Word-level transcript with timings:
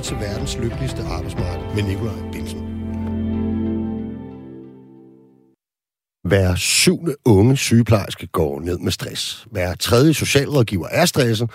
lytter 0.00 0.16
til 0.16 0.28
verdens 0.28 0.58
lykkeligste 0.58 1.02
arbejdsmarked 1.02 1.74
med 1.74 1.82
Nikolaj 1.82 2.30
Bilsen. 2.32 2.60
Hver 6.24 6.54
syvende 6.54 7.14
unge 7.24 7.56
sygeplejerske 7.56 8.26
går 8.26 8.60
ned 8.60 8.78
med 8.78 8.92
stress. 8.92 9.46
Hver 9.50 9.74
tredje 9.74 10.14
socialrådgiver 10.14 10.86
er 10.90 11.04
stresset, 11.04 11.50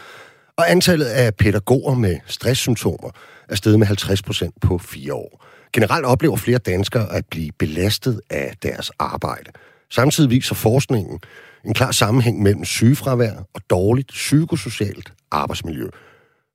og 0.58 0.72
antallet 0.72 1.06
af 1.06 1.36
pædagoger 1.36 1.96
med 1.96 2.18
stresssymptomer 2.26 3.10
er 3.50 3.56
steget 3.56 3.80
med 3.80 3.88
50 3.88 4.22
procent 4.22 4.54
på 4.62 4.78
fire 4.78 5.14
år. 5.14 5.46
Generelt 5.74 6.06
oplever 6.06 6.36
flere 6.36 6.58
danskere 6.58 7.14
at 7.14 7.26
blive 7.32 7.52
belastet 7.60 8.22
af 8.30 8.54
deres 8.64 8.92
arbejde. 9.00 9.52
Samtidig 9.92 10.30
viser 10.30 10.56
forskningen 10.56 11.20
en 11.66 11.74
klar 11.74 11.92
sammenhæng 11.92 12.42
mellem 12.42 12.66
sygefravær 12.66 13.34
og 13.54 13.62
dårligt 13.70 14.10
psykosocialt 14.10 15.14
arbejdsmiljø. 15.32 15.88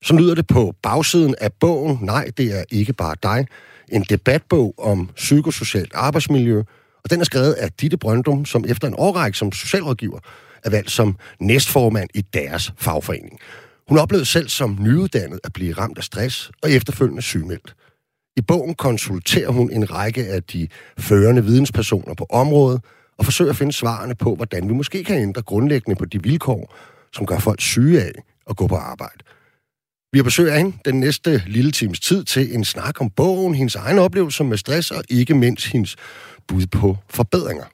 Så 0.05 0.15
lyder 0.15 0.35
det 0.35 0.47
på 0.47 0.75
bagsiden 0.83 1.35
af 1.41 1.53
bogen, 1.53 1.99
nej, 2.03 2.31
det 2.37 2.59
er 2.59 2.65
ikke 2.71 2.93
bare 2.93 3.15
dig, 3.23 3.47
en 3.89 4.03
debatbog 4.03 4.75
om 4.79 5.11
psykosocialt 5.17 5.93
arbejdsmiljø, 5.95 6.59
og 7.05 7.11
den 7.11 7.21
er 7.21 7.25
skrevet 7.25 7.53
af 7.53 7.73
Ditte 7.73 7.97
Brøndum, 7.97 8.45
som 8.45 8.65
efter 8.69 8.89
en 8.89 8.95
årrække 8.99 9.39
som 9.39 9.53
socialrådgiver 9.53 10.19
er 10.65 10.71
valgt 10.71 10.91
som 10.91 11.17
næstformand 11.41 12.11
i 12.15 12.21
deres 12.21 12.73
fagforening. 12.79 13.39
Hun 13.89 13.99
oplevede 13.99 14.27
selv 14.27 14.49
som 14.49 14.79
nyuddannet 14.81 15.41
at 15.45 15.53
blive 15.53 15.73
ramt 15.73 15.99
af 15.99 16.05
stress 16.05 16.51
og 16.63 16.71
efterfølgende 16.71 17.23
sygemeldt. 17.23 17.75
I 18.37 18.41
bogen 18.41 18.75
konsulterer 18.75 19.51
hun 19.51 19.71
en 19.73 19.93
række 19.93 20.27
af 20.27 20.43
de 20.43 20.69
førende 20.99 21.45
videnspersoner 21.45 22.15
på 22.15 22.27
området 22.31 22.81
og 23.19 23.25
forsøger 23.25 23.51
at 23.51 23.57
finde 23.57 23.73
svarene 23.73 24.15
på, 24.15 24.35
hvordan 24.35 24.69
vi 24.69 24.75
måske 24.75 25.05
kan 25.05 25.23
ændre 25.23 25.43
grundlæggende 25.43 25.99
på 25.99 26.05
de 26.05 26.23
vilkår, 26.23 26.75
som 27.13 27.27
gør 27.27 27.39
folk 27.39 27.61
syge 27.61 28.03
af 28.03 28.13
at 28.51 28.57
gå 28.57 28.67
på 28.67 28.77
arbejde. 28.77 29.25
Vi 30.13 30.19
har 30.19 30.25
besøg 30.25 30.51
af 30.53 30.59
hende 30.59 30.77
den 30.85 31.01
næste 31.01 31.43
lille 31.47 31.71
times 31.71 32.01
tid 32.01 32.25
til 32.25 32.55
en 32.55 32.65
snak 32.65 33.01
om 33.01 33.11
bogen, 33.11 33.55
hendes 33.55 33.75
egen 33.75 33.99
oplevelse 33.99 34.45
med 34.45 34.57
stress 34.57 34.91
og 34.91 35.05
ikke 35.09 35.35
mindst 35.35 35.67
hendes 35.67 35.97
bud 36.49 36.67
på 36.67 36.97
forbedringer. 37.11 37.65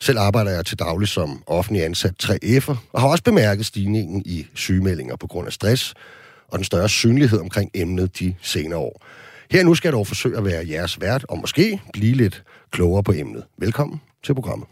Selv 0.00 0.18
arbejder 0.18 0.50
jeg 0.50 0.66
til 0.66 0.78
daglig 0.78 1.08
som 1.08 1.42
offentlig 1.46 1.84
ansat 1.84 2.24
3F'er, 2.24 2.76
og 2.92 3.00
har 3.00 3.08
også 3.08 3.24
bemærket 3.24 3.66
stigningen 3.66 4.22
i 4.26 4.46
sygemeldinger 4.54 5.16
på 5.16 5.26
grund 5.26 5.46
af 5.46 5.52
stress, 5.52 5.94
og 6.48 6.58
den 6.58 6.64
større 6.64 6.88
synlighed 6.88 7.40
omkring 7.40 7.70
emnet 7.74 8.18
de 8.18 8.34
senere 8.42 8.78
år. 8.78 9.06
Her 9.50 9.64
nu 9.64 9.74
skal 9.74 9.88
jeg 9.88 9.92
dog 9.92 10.06
forsøge 10.06 10.36
at 10.36 10.44
være 10.44 10.68
jeres 10.68 11.00
vært, 11.00 11.24
og 11.28 11.38
måske 11.38 11.80
blive 11.92 12.14
lidt 12.14 12.42
klogere 12.70 13.02
på 13.02 13.12
emnet. 13.12 13.44
Velkommen 13.58 14.00
til 14.24 14.34
programmet. 14.34 14.68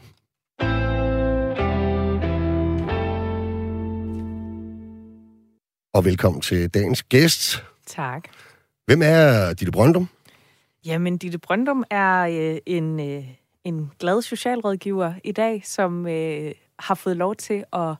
Og 5.94 6.04
velkommen 6.04 6.40
til 6.40 6.68
dagens 6.68 7.02
gæst. 7.02 7.64
Tak. 7.86 8.28
Hvem 8.86 9.00
er 9.04 9.52
Ditte 9.52 9.72
Brøndum? 9.72 10.08
Jamen, 10.84 11.18
Ditte 11.18 11.38
Brøndum 11.38 11.84
er 11.90 12.20
øh, 12.20 12.58
en, 12.66 13.00
øh, 13.00 13.24
en 13.64 13.90
glad 13.98 14.22
socialrådgiver 14.22 15.14
i 15.24 15.32
dag, 15.32 15.62
som 15.64 16.06
øh, 16.06 16.52
har 16.78 16.94
fået 16.94 17.16
lov 17.16 17.36
til 17.36 17.64
at 17.72 17.94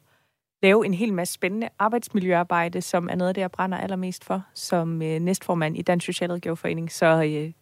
lave 0.63 0.87
en 0.87 0.95
hel 0.95 1.13
masse 1.13 1.35
spændende 1.35 1.69
arbejdsmiljøarbejde, 1.79 2.81
som 2.83 3.09
er 3.09 3.15
noget 3.15 3.29
af 3.29 3.35
det, 3.35 3.41
jeg 3.41 3.51
brænder 3.51 3.79
allermest 3.79 4.25
for, 4.25 4.43
som 4.55 5.03
øh, 5.03 5.21
næstformand 5.21 5.79
i 5.79 5.83
Dansk 5.83 6.07
Socialrådgiverforening. 6.07 6.93
Så 6.93 7.23
øh, 7.23 7.53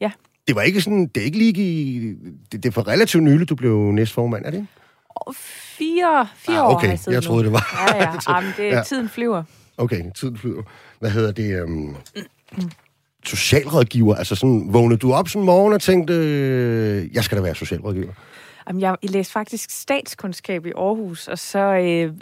ja. 0.00 0.12
Det 0.46 0.56
var 0.56 0.62
ikke 0.62 0.80
sådan, 0.80 1.06
det 1.06 1.20
er 1.20 1.24
ikke 1.24 1.38
lige 1.38 1.62
i, 1.62 2.08
det, 2.52 2.62
det 2.62 2.66
er 2.66 2.72
for 2.72 2.88
relativt 2.88 3.24
nyligt, 3.24 3.50
du 3.50 3.54
blev 3.54 3.76
næstformand, 3.92 4.44
er 4.44 4.50
det 4.50 4.66
Fire, 5.34 6.28
fire 6.36 6.58
ah, 6.58 6.64
okay. 6.64 6.74
år 6.74 6.78
har 6.78 6.98
jeg 7.06 7.14
Jeg 7.14 7.22
troede, 7.22 7.42
nu. 7.42 7.44
det 7.44 7.52
var... 7.52 7.88
Ja, 7.88 8.02
ja. 8.02 8.12
Jamen, 8.34 8.52
det, 8.56 8.64
ja. 8.64 8.82
tiden 8.82 9.08
flyver. 9.08 9.42
Okay, 9.78 10.02
tiden 10.16 10.38
flyver. 10.38 10.62
Hvad 11.00 11.10
hedder 11.10 11.32
det? 11.32 11.62
Um... 11.62 11.96
socialrådgiver, 13.24 14.14
altså 14.14 14.34
sådan, 14.34 14.66
vågnede 14.68 14.98
du 14.98 15.12
op 15.12 15.28
sådan 15.28 15.42
en 15.42 15.46
morgen 15.46 15.72
og 15.72 15.80
tænkte, 15.80 16.14
øh, 16.14 17.14
jeg 17.14 17.24
skal 17.24 17.38
da 17.38 17.42
være 17.42 17.54
socialrådgiver? 17.54 18.12
Jamen, 18.68 18.80
jeg 18.80 18.96
læste 19.02 19.32
faktisk 19.32 19.70
statskundskab 19.70 20.66
i 20.66 20.72
Aarhus, 20.76 21.28
og 21.28 21.38
så 21.38 21.58
øh, 21.58 22.12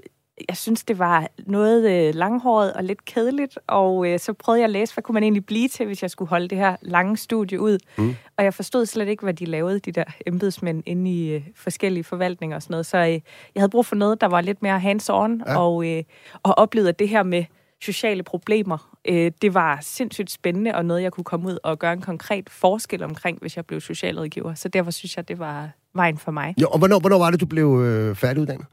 jeg 0.49 0.57
synes, 0.57 0.85
det 0.85 0.99
var 0.99 1.29
noget 1.47 1.91
øh, 1.91 2.15
langhåret 2.15 2.73
og 2.73 2.85
lidt 2.85 3.05
kedeligt, 3.05 3.59
og 3.67 4.09
øh, 4.09 4.19
så 4.19 4.33
prøvede 4.33 4.61
jeg 4.61 4.65
at 4.65 4.71
læse, 4.71 4.95
hvad 4.95 5.03
kunne 5.03 5.15
man 5.15 5.23
egentlig 5.23 5.47
blive 5.47 5.69
til, 5.69 5.87
hvis 5.87 6.03
jeg 6.03 6.11
skulle 6.11 6.29
holde 6.29 6.49
det 6.49 6.59
her 6.59 6.77
lange 6.83 7.17
studie 7.17 7.61
ud. 7.61 7.79
Mm. 7.99 8.15
Og 8.37 8.45
jeg 8.45 8.55
forstod 8.55 8.87
slet 8.87 9.09
ikke, 9.09 9.23
hvad 9.23 9.35
de 9.35 9.45
lavede, 9.45 9.79
de 9.79 9.93
der 9.93 10.05
embedsmænd, 10.27 10.83
inde 10.87 11.11
i 11.11 11.35
øh, 11.35 11.43
forskellige 11.57 12.05
forvaltninger 12.05 12.57
og 12.57 12.63
sådan 12.63 12.73
noget. 12.73 12.87
Så 12.87 12.99
øh, 12.99 13.09
jeg 13.09 13.21
havde 13.57 13.71
brug 13.71 13.87
for 13.87 13.97
noget, 13.97 14.21
der 14.21 14.27
var 14.27 14.41
lidt 14.41 14.63
mere 14.63 14.79
hands-on, 14.81 15.43
ja. 15.47 15.59
og, 15.59 15.87
øh, 15.87 16.03
og 16.43 16.59
oplevede, 16.59 16.89
at 16.89 16.99
det 16.99 17.09
her 17.09 17.23
med 17.23 17.45
sociale 17.83 18.23
problemer, 18.23 18.97
øh, 19.05 19.33
det 19.43 19.55
var 19.55 19.79
sindssygt 19.83 20.31
spændende, 20.31 20.75
og 20.75 20.85
noget, 20.85 21.03
jeg 21.03 21.13
kunne 21.13 21.25
komme 21.25 21.49
ud 21.49 21.59
og 21.63 21.79
gøre 21.79 21.93
en 21.93 22.01
konkret 22.01 22.51
forskel 22.51 23.03
omkring, 23.03 23.39
hvis 23.41 23.57
jeg 23.57 23.67
blev 23.67 23.81
socialrådgiver. 23.81 24.55
Så 24.55 24.69
derfor 24.69 24.91
synes 24.91 25.17
jeg, 25.17 25.29
det 25.29 25.39
var 25.39 25.71
vejen 25.95 26.19
for 26.19 26.31
mig. 26.31 26.55
Jo, 26.61 26.69
og 26.69 26.79
hvornår, 26.79 27.01
hvornår 27.01 27.19
var 27.19 27.31
det, 27.31 27.41
du 27.41 27.47
blev 27.47 27.81
øh, 27.85 28.17
færdiguddannet? 28.17 28.67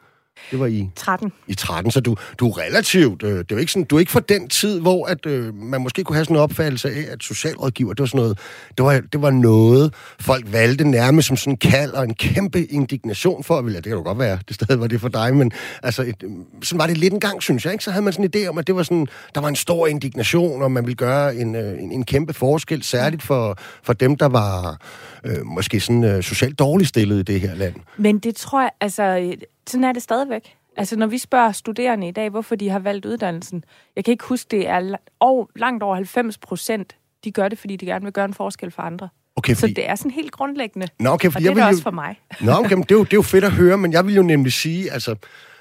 Det 0.51 0.59
var 0.59 0.65
i... 0.65 0.89
13. 0.95 1.31
I 1.47 1.53
13, 1.53 1.91
så 1.91 1.99
du, 1.99 2.15
du 2.39 2.49
er 2.49 2.57
relativt... 2.57 3.23
Øh, 3.23 3.37
det 3.39 3.51
er 3.51 3.57
ikke 3.57 3.71
sådan, 3.71 3.85
du 3.85 3.95
er 3.95 3.99
ikke 3.99 4.11
fra 4.11 4.19
den 4.19 4.49
tid, 4.49 4.79
hvor 4.79 5.05
at, 5.05 5.25
øh, 5.25 5.55
man 5.55 5.81
måske 5.81 6.03
kunne 6.03 6.15
have 6.15 6.25
sådan 6.25 6.35
en 6.35 6.41
opfattelse 6.41 6.89
af, 6.89 7.05
at 7.11 7.23
socialrådgiver, 7.23 7.93
det 7.93 7.99
var 7.99 8.05
sådan 8.05 8.21
noget... 8.21 8.39
Det 8.77 8.85
var, 8.85 9.01
det 9.13 9.21
var 9.21 9.31
noget, 9.31 9.93
folk 10.19 10.45
valgte 10.51 10.83
nærmest 10.83 11.27
som 11.27 11.37
sådan 11.37 11.53
en 11.53 11.57
kald 11.57 11.91
og 11.91 12.03
en 12.03 12.13
kæmpe 12.13 12.65
indignation 12.65 13.43
for. 13.43 13.61
Vel, 13.61 13.73
ja, 13.73 13.77
det 13.77 13.83
kan 13.83 13.93
jo 13.93 14.03
godt 14.03 14.19
være, 14.19 14.39
det 14.47 14.55
stadig 14.55 14.79
var 14.79 14.87
det 14.87 15.01
for 15.01 15.07
dig, 15.07 15.35
men 15.35 15.51
altså, 15.83 16.03
et, 16.03 16.23
sådan 16.63 16.79
var 16.79 16.87
det 16.87 16.97
lidt 16.97 17.13
en 17.13 17.19
gang, 17.19 17.43
synes 17.43 17.65
jeg. 17.65 17.73
Ikke? 17.73 17.83
Så 17.83 17.91
havde 17.91 18.03
man 18.03 18.13
sådan 18.13 18.29
en 18.33 18.41
idé 18.41 18.47
om, 18.47 18.57
at 18.57 18.67
det 18.67 18.75
var 18.75 18.83
sådan, 18.83 19.07
der 19.35 19.41
var 19.41 19.47
en 19.47 19.55
stor 19.55 19.87
indignation, 19.87 20.61
og 20.61 20.71
man 20.71 20.85
ville 20.85 20.95
gøre 20.95 21.35
en, 21.35 21.55
øh, 21.55 21.83
en, 21.83 21.91
en 21.91 22.05
kæmpe 22.05 22.33
forskel, 22.33 22.83
særligt 22.83 23.23
for, 23.23 23.57
for 23.83 23.93
dem, 23.93 24.15
der 24.15 24.27
var 24.27 24.77
øh, 25.23 25.45
måske 25.45 25.79
sådan 25.79 26.03
øh, 26.03 26.23
socialt 26.23 26.59
dårligt 26.59 26.89
stillet 26.89 27.19
i 27.19 27.23
det 27.23 27.41
her 27.41 27.55
land. 27.55 27.75
Men 27.97 28.19
det 28.19 28.35
tror 28.35 28.61
jeg, 28.61 28.71
altså 28.81 29.35
sådan 29.67 29.83
er 29.83 29.91
det 29.91 30.03
stadigvæk. 30.03 30.55
Altså, 30.77 30.95
når 30.95 31.07
vi 31.07 31.17
spørger 31.17 31.51
studerende 31.51 32.07
i 32.07 32.11
dag, 32.11 32.29
hvorfor 32.29 32.55
de 32.55 32.69
har 32.69 32.79
valgt 32.79 33.05
uddannelsen, 33.05 33.63
jeg 33.95 34.05
kan 34.05 34.11
ikke 34.11 34.23
huske, 34.23 34.47
det 34.51 34.67
er 34.67 34.95
over, 35.19 35.45
langt 35.55 35.83
over 35.83 35.95
90 35.95 36.37
procent, 36.37 36.95
de 37.23 37.31
gør 37.31 37.49
det, 37.49 37.57
fordi 37.57 37.75
de 37.75 37.85
gerne 37.85 38.03
vil 38.03 38.13
gøre 38.13 38.25
en 38.25 38.33
forskel 38.33 38.71
for 38.71 38.81
andre. 38.81 39.09
Okay, 39.35 39.55
fordi... 39.55 39.73
Så 39.73 39.75
det 39.75 39.89
er 39.89 39.95
sådan 39.95 40.11
helt 40.11 40.31
grundlæggende. 40.31 40.87
Nå, 40.99 41.09
okay, 41.09 41.27
og 41.27 41.33
det 41.33 41.47
er 41.47 41.53
det 41.53 41.63
også 41.63 41.79
jo... 41.79 41.83
for 41.83 41.91
mig. 41.91 42.19
Nå, 42.41 42.51
okay, 42.51 42.73
men 42.73 42.83
det, 42.83 42.91
er 42.91 42.95
jo, 42.95 43.03
det 43.03 43.13
er 43.13 43.17
jo 43.17 43.21
fedt 43.21 43.43
at 43.43 43.51
høre, 43.51 43.77
men 43.77 43.93
jeg 43.93 44.05
vil 44.05 44.15
jo 44.15 44.23
nemlig 44.23 44.53
sige, 44.53 44.91
altså, 44.91 45.15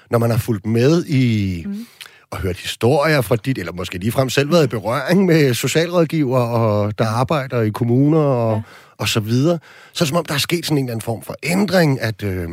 når 0.09 0.19
man 0.19 0.31
har 0.31 0.37
fulgt 0.37 0.65
med 0.65 1.05
i... 1.05 1.63
Mm 1.65 1.85
og 2.31 2.37
hørt 2.37 2.57
historier 2.57 3.21
fra 3.21 3.35
dit, 3.35 3.57
eller 3.57 3.73
måske 3.73 3.97
ligefrem 3.97 4.29
selv 4.29 4.51
været 4.51 4.63
i 4.63 4.67
berøring 4.67 5.25
med 5.25 5.53
socialrådgiver, 5.53 6.39
og 6.39 6.99
der 6.99 7.05
arbejder 7.07 7.61
i 7.61 7.69
kommuner 7.69 8.19
og, 8.19 8.55
ja. 8.55 8.61
og 8.97 9.07
så 9.07 9.19
videre. 9.19 9.59
Så 9.93 10.03
er 10.03 10.05
det 10.05 10.07
som 10.07 10.17
om, 10.17 10.25
der 10.25 10.33
er 10.33 10.37
sket 10.37 10.65
sådan 10.65 10.77
en 10.77 10.83
eller 10.83 10.93
anden 10.93 11.03
form 11.03 11.21
for 11.21 11.35
ændring, 11.43 12.01
at, 12.01 12.23
øh, 12.23 12.49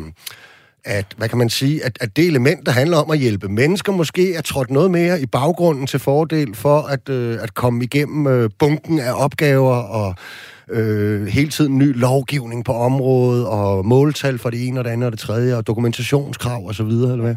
at, 0.85 1.07
hvad 1.17 1.29
kan 1.29 1.39
man 1.39 1.49
sige, 1.49 1.85
at, 1.85 1.99
at 2.01 2.17
det 2.17 2.27
element, 2.27 2.67
der 2.67 2.73
handler 2.73 2.97
om 2.97 3.11
at 3.11 3.19
hjælpe 3.19 3.49
mennesker, 3.49 3.93
måske 3.93 4.35
er 4.35 4.43
trådt 4.43 4.71
noget 4.71 4.91
mere 4.91 5.21
i 5.21 5.27
baggrunden 5.27 5.87
til 5.87 6.01
fordel 6.01 6.55
for 6.55 6.81
at, 6.81 7.09
øh, 7.09 7.39
at 7.43 7.55
komme 7.55 7.85
igennem 7.85 8.27
øh, 8.27 8.51
bunken 8.59 8.99
af 8.99 9.13
opgaver 9.25 9.75
og 9.75 10.15
øh, 10.71 11.27
hele 11.27 11.51
tiden 11.51 11.79
ny 11.79 11.99
lovgivning 12.01 12.65
på 12.65 12.73
området 12.73 13.47
og 13.47 13.87
måltal 13.87 14.39
for 14.39 14.51
det 14.51 14.69
ene 14.69 14.81
og 14.81 14.85
det 14.85 14.91
andet 14.91 15.07
og 15.07 15.13
det 15.13 15.21
tredje 15.21 15.57
og 15.57 15.67
dokumentationskrav 15.67 16.67
og 16.67 16.75
så 16.75 16.85
videre, 16.85 17.13
eller 17.13 17.25
hvad? 17.25 17.37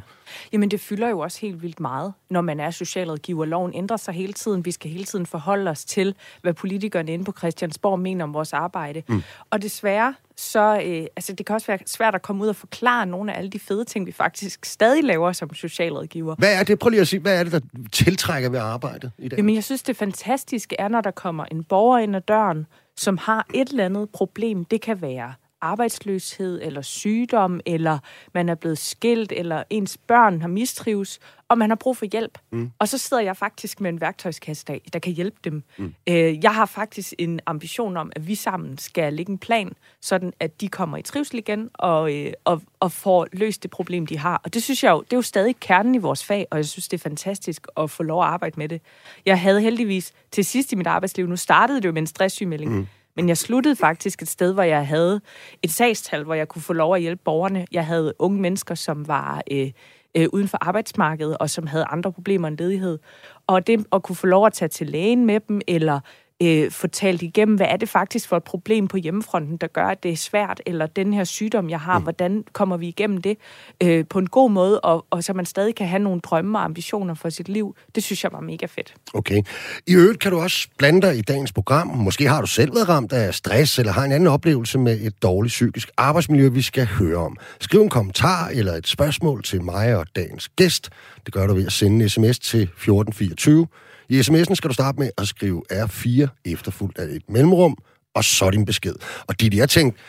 Jamen, 0.54 0.72
det 0.72 0.80
fylder 0.80 1.10
jo 1.10 1.20
også 1.20 1.42
helt 1.42 1.62
vildt 1.62 1.80
meget, 1.80 2.14
når 2.30 2.42
man 2.42 2.60
er 2.60 2.72
socialrådgiver. 2.72 3.46
Loven 3.46 3.74
ændrer 3.76 3.98
sig 3.98 4.14
hele 4.14 4.34
tiden. 4.34 4.66
Vi 4.66 4.72
skal 4.72 4.92
hele 4.92 5.04
tiden 5.04 5.26
forholde 5.26 5.72
os 5.72 5.86
til, 5.86 6.16
hvad 6.42 6.54
politikerne 6.54 7.14
inde 7.14 7.26
på 7.26 7.34
Christiansborg 7.38 8.00
mener 8.00 8.24
om 8.24 8.34
vores 8.34 8.54
arbejde. 8.54 9.04
Mm. 9.10 9.24
Og 9.50 9.62
desværre, 9.62 10.16
så 10.38 10.82
øh, 10.86 11.06
altså, 11.16 11.34
det 11.34 11.46
kan 11.46 11.56
også 11.56 11.68
være 11.68 11.80
svært 11.86 12.16
at 12.16 12.22
komme 12.22 12.44
ud 12.44 12.48
og 12.48 12.56
forklare 12.56 13.06
nogle 13.06 13.34
af 13.34 13.38
alle 13.38 13.50
de 13.50 13.60
fede 13.60 13.86
ting, 13.86 14.06
vi 14.06 14.12
faktisk 14.12 14.66
stadig 14.66 15.04
laver 15.04 15.32
som 15.32 15.54
socialrådgiver. 15.54 16.36
Hvad 16.36 16.60
er 16.60 16.64
det? 16.64 16.80
Prøv 16.80 16.90
lige 16.90 17.02
at 17.02 17.08
sige, 17.08 17.20
hvad 17.20 17.40
er 17.40 17.44
det, 17.44 17.52
der 17.52 17.60
tiltrækker 17.92 18.50
ved 18.50 18.60
arbejdet 18.60 19.12
i 19.18 19.28
dag? 19.28 19.38
Jamen, 19.38 19.56
jeg 19.56 19.64
synes, 19.64 19.84
det 19.84 19.98
fantastiske 19.98 20.76
er, 20.80 20.88
når 20.88 21.02
der 21.02 21.12
kommer 21.12 21.46
en 21.46 21.64
borger 21.64 22.00
ind 22.00 22.16
ad 22.16 22.22
døren, 22.22 22.66
som 22.96 23.18
har 23.18 23.46
et 23.54 23.70
eller 23.70 23.86
andet 23.86 24.10
problem. 24.10 24.66
Det 24.66 24.82
kan 24.82 25.02
være 25.02 25.34
arbejdsløshed 25.62 26.62
eller 26.62 26.82
sygdom, 26.82 27.60
eller 27.66 28.00
man 28.34 28.50
er 28.50 28.56
blevet 28.56 28.78
skilt, 28.78 29.32
eller 29.32 29.64
ens 29.70 29.98
børn 29.98 30.42
har 30.42 30.48
mistrives, 30.48 31.20
og 31.50 31.58
man 31.58 31.70
har 31.70 31.76
brug 31.76 31.98
for 31.98 32.06
hjælp. 32.06 32.38
Mm. 32.52 32.72
Og 32.80 32.88
så 32.88 32.98
sidder 32.98 33.24
jeg 33.24 33.38
faktisk 33.38 33.82
med 33.82 33.90
en 33.90 34.02
værktøjskasse, 34.02 34.66
der, 34.68 34.78
der 34.94 35.00
kan 35.00 35.14
hjælpe 35.14 35.38
dem. 35.44 35.64
Mm. 35.78 35.94
Øh, 36.10 36.44
jeg 36.44 36.56
har 36.56 36.66
faktisk 36.66 37.14
en 37.18 37.40
ambition 37.46 37.98
om, 37.98 38.12
at 38.16 38.28
vi 38.28 38.36
sammen 38.36 38.78
skal 38.78 39.14
lægge 39.14 39.32
en 39.32 39.38
plan, 39.38 39.74
sådan 40.02 40.34
at 40.40 40.62
de 40.62 40.68
kommer 40.68 40.98
i 40.98 41.02
trivsel 41.02 41.38
igen, 41.38 41.70
og, 41.74 42.16
øh, 42.16 42.34
og, 42.46 42.62
og 42.80 42.92
får 42.92 43.28
løst 43.34 43.64
det 43.64 43.72
problem, 43.72 44.08
de 44.08 44.18
har. 44.18 44.42
Og 44.44 44.54
det 44.54 44.64
synes 44.64 44.84
jeg 44.84 44.92
jo, 44.92 45.02
det 45.02 45.14
er 45.14 45.18
jo 45.18 45.22
stadig 45.22 45.56
kernen 45.60 45.96
i 45.96 45.98
vores 45.98 46.26
fag, 46.26 46.48
og 46.52 46.58
jeg 46.58 46.66
synes, 46.66 46.88
det 46.88 46.98
er 46.98 47.02
fantastisk 47.02 47.68
at 47.78 47.90
få 47.90 48.04
lov 48.04 48.22
at 48.22 48.28
arbejde 48.28 48.54
med 48.58 48.70
det. 48.70 48.82
Jeg 49.26 49.42
havde 49.42 49.62
heldigvis 49.62 50.14
til 50.32 50.46
sidst 50.46 50.72
i 50.72 50.76
mit 50.76 50.88
arbejdsliv, 50.88 51.28
nu 51.28 51.36
startede 51.36 51.82
det 51.82 51.86
jo 51.86 51.92
med 51.92 52.02
en 52.02 52.08
stresssygemelding, 52.08 52.72
mm 52.72 52.88
men 53.18 53.30
jeg 53.30 53.38
sluttede 53.38 53.76
faktisk 53.76 54.22
et 54.22 54.28
sted, 54.28 54.54
hvor 54.54 54.64
jeg 54.64 54.88
havde 54.88 55.22
et 55.64 55.72
sagstal, 55.72 56.24
hvor 56.24 56.34
jeg 56.34 56.48
kunne 56.48 56.62
få 56.62 56.74
lov 56.74 56.96
at 56.96 57.02
hjælpe 57.02 57.22
borgerne. 57.26 57.66
Jeg 57.72 57.86
havde 57.86 58.14
unge 58.20 58.42
mennesker, 58.42 58.76
som 58.76 59.08
var 59.08 59.42
øh, 59.52 59.72
øh, 60.18 60.28
uden 60.34 60.48
for 60.48 60.58
arbejdsmarkedet, 60.62 61.38
og 61.38 61.50
som 61.50 61.68
havde 61.68 61.86
andre 61.86 62.12
problemer 62.12 62.48
end 62.48 62.58
ledighed. 62.58 63.00
Og 63.48 63.68
det 63.68 63.86
at 63.92 64.04
kunne 64.04 64.16
få 64.16 64.28
lov 64.28 64.46
at 64.46 64.54
tage 64.54 64.70
til 64.70 64.88
lægen 64.88 65.26
med 65.26 65.40
dem, 65.40 65.62
eller 65.68 66.00
øh, 66.44 66.72
få 66.72 66.88
talt 66.88 67.22
igennem, 67.22 67.56
hvad 67.56 67.68
er 67.70 67.78
det 67.78 67.90
faktisk 67.90 68.30
for 68.30 68.38
et 68.38 68.44
problem 68.44 68.88
på 68.88 68.98
hjemmefronten, 68.98 69.58
der 69.58 69.68
gør, 69.68 69.86
at 69.86 70.04
det 70.04 70.12
er 70.12 70.16
svært, 70.16 70.62
eller 70.66 70.86
den 70.86 71.14
her 71.14 71.24
sygdom, 71.24 71.70
jeg 71.70 71.80
har, 71.80 71.98
mm. 71.98 72.04
hvordan 72.04 72.44
kommer 72.54 72.78
vi 72.78 72.88
igennem 72.88 73.22
det 73.22 73.38
øh, 73.84 74.06
på 74.10 74.20
en 74.20 74.28
god 74.28 74.52
måde, 74.52 74.80
og, 74.80 75.06
og 75.10 75.24
så 75.24 75.34
man 75.34 75.46
stadig 75.46 75.76
kan 75.76 75.88
have 75.88 76.00
nogle 76.00 76.22
drømme 76.22 76.58
og 76.58 76.64
ambitioner 76.64 77.14
for 77.14 77.30
sit 77.30 77.50
liv. 77.50 77.76
Det 77.96 78.04
synes 78.04 78.24
jeg 78.24 78.32
var 78.32 78.40
mega 78.40 78.66
fedt. 78.66 78.94
Okay. 79.14 79.42
I 79.88 79.96
øvrigt 79.96 80.20
kan 80.20 80.32
du 80.32 80.40
også 80.40 80.68
blande 80.78 81.02
dig 81.02 81.18
i 81.18 81.22
dagens 81.22 81.52
program. 81.52 81.88
Måske 81.88 82.28
har 82.28 82.42
du 82.42 82.48
selv 82.48 82.76
været 82.76 82.90
ramt 82.90 83.14
af 83.14 83.34
stress, 83.34 83.80
eller 83.80 83.92
har 83.92 84.04
en 84.04 84.12
anden 84.12 84.28
oplevelse 84.28 84.80
med 84.80 85.02
et 85.02 85.24
dårligt 85.24 85.52
psykisk 85.52 85.92
arbejdsmiljø, 85.98 86.50
vi 86.50 86.62
skal 86.62 86.86
høre 86.86 87.18
om. 87.18 87.38
Skriv 87.60 87.82
en 87.82 87.90
kommentar 87.90 88.48
eller 88.48 88.74
et 88.74 88.88
spørgsmål 88.88 89.44
til 89.44 89.62
mig 89.62 89.96
og 89.96 90.06
dagens 90.16 90.50
gæst. 90.50 90.90
Det 91.26 91.34
gør 91.34 91.48
du 91.48 91.54
ved 91.54 91.66
at 91.66 91.72
sende 91.72 92.04
en 92.04 92.10
sms 92.10 92.40
til 92.40 92.62
1424. 92.62 93.68
I 94.10 94.20
sms'en 94.20 94.56
skal 94.56 94.70
du 94.70 94.74
starte 94.74 95.00
med 95.00 95.10
at 95.18 95.28
skrive 95.28 95.64
R4 95.72 96.28
efterfulgt 96.46 96.98
af 96.98 97.06
et 97.06 97.30
mellemrum, 97.30 97.78
og 98.16 98.24
så 98.24 98.50
din 98.50 98.66
besked. 98.66 98.96
Og 99.28 99.42
de 99.42 99.50
jeg 99.54 99.70
tænkte, 99.70 100.00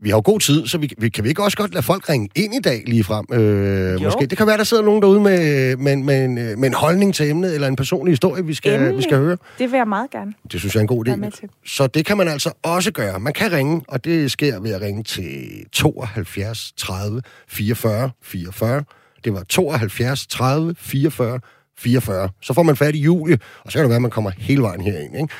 vi 0.00 0.10
har 0.10 0.16
jo 0.16 0.22
god 0.24 0.40
tid, 0.40 0.66
så 0.66 0.78
vi, 0.78 0.90
vi, 0.98 1.08
kan 1.08 1.24
vi 1.24 1.28
ikke 1.28 1.42
også 1.42 1.56
godt 1.56 1.74
lade 1.74 1.82
folk 1.82 2.08
ringe 2.08 2.28
ind 2.34 2.54
i 2.54 2.60
dag 2.60 2.82
lige 2.86 3.04
frem? 3.04 3.26
Øh, 3.32 4.02
måske. 4.02 4.26
Det 4.26 4.38
kan 4.38 4.46
være, 4.46 4.56
der 4.56 4.64
sidder 4.64 4.82
nogen 4.82 5.02
derude 5.02 5.20
med, 5.20 5.76
med, 5.76 5.96
med, 5.96 6.24
en, 6.24 6.34
med 6.34 6.64
en 6.64 6.74
holdning 6.74 7.14
til 7.14 7.30
emnet, 7.30 7.54
eller 7.54 7.68
en 7.68 7.76
personlig 7.76 8.12
historie, 8.12 8.44
vi 8.44 8.54
skal, 8.54 8.96
vi 8.96 9.02
skal 9.02 9.16
høre. 9.18 9.36
Det 9.58 9.72
vil 9.72 9.76
jeg 9.76 9.88
meget 9.88 10.10
gerne. 10.10 10.34
Det 10.52 10.60
synes 10.60 10.74
jeg 10.74 10.80
er 10.80 10.82
en 10.82 10.86
god 10.86 11.08
idé. 11.08 11.46
Så 11.66 11.86
det 11.86 12.06
kan 12.06 12.16
man 12.16 12.28
altså 12.28 12.52
også 12.62 12.92
gøre. 12.92 13.20
Man 13.20 13.32
kan 13.32 13.52
ringe, 13.52 13.82
og 13.88 14.04
det 14.04 14.30
sker 14.30 14.60
ved 14.60 14.70
at 14.70 14.80
ringe 14.80 15.02
til 15.02 15.64
72 15.72 16.72
30 16.76 17.22
44 17.48 18.10
44. 18.22 18.84
Det 19.24 19.32
var 19.32 19.42
72 19.42 20.26
30 20.26 20.74
44 20.78 21.40
44. 21.78 22.28
Så 22.40 22.54
får 22.54 22.62
man 22.62 22.76
fat 22.76 22.94
i 22.94 22.98
Julie, 22.98 23.38
og 23.64 23.72
så 23.72 23.78
kan 23.78 23.82
det 23.82 23.88
være, 23.88 23.96
at 23.96 24.02
man 24.02 24.10
kommer 24.10 24.30
hele 24.30 24.62
vejen 24.62 24.80
herind. 24.80 25.16
Ikke? 25.16 25.34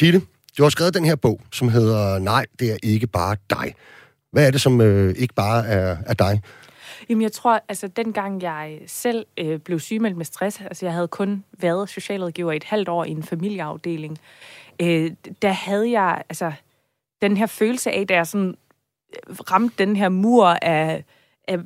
Ditte, 0.00 0.22
du 0.58 0.62
har 0.62 0.70
skrevet 0.70 0.94
den 0.94 1.04
her 1.04 1.16
bog, 1.16 1.40
som 1.52 1.68
hedder 1.68 2.18
Nej, 2.18 2.46
det 2.58 2.72
er 2.72 2.76
ikke 2.82 3.06
bare 3.06 3.36
dig. 3.50 3.74
Hvad 4.32 4.46
er 4.46 4.50
det, 4.50 4.60
som 4.60 4.80
øh, 4.80 5.14
ikke 5.18 5.34
bare 5.34 5.66
er, 5.66 5.96
er 6.06 6.14
dig? 6.14 6.42
Jamen, 7.08 7.22
jeg 7.22 7.32
tror, 7.32 7.62
altså, 7.68 7.88
dengang 7.88 8.42
jeg 8.42 8.78
selv 8.86 9.26
øh, 9.38 9.58
blev 9.58 9.80
sygemeldt 9.80 10.16
med 10.16 10.24
stress, 10.24 10.60
altså, 10.60 10.86
jeg 10.86 10.92
havde 10.92 11.08
kun 11.08 11.44
været 11.58 11.88
socialrådgiver 11.88 12.52
i 12.52 12.56
et 12.56 12.64
halvt 12.64 12.88
år 12.88 13.04
i 13.04 13.10
en 13.10 13.22
familieafdeling, 13.22 14.18
øh, 14.80 15.10
der 15.42 15.52
havde 15.52 15.90
jeg, 15.90 16.22
altså, 16.28 16.52
den 17.22 17.36
her 17.36 17.46
følelse 17.46 17.90
af, 17.90 18.06
da 18.06 18.14
jeg 18.14 18.26
sådan 18.26 18.54
øh, 19.28 19.36
ramte 19.36 19.74
den 19.78 19.96
her 19.96 20.08
mur 20.08 20.46
af, 20.46 21.04
af 21.48 21.58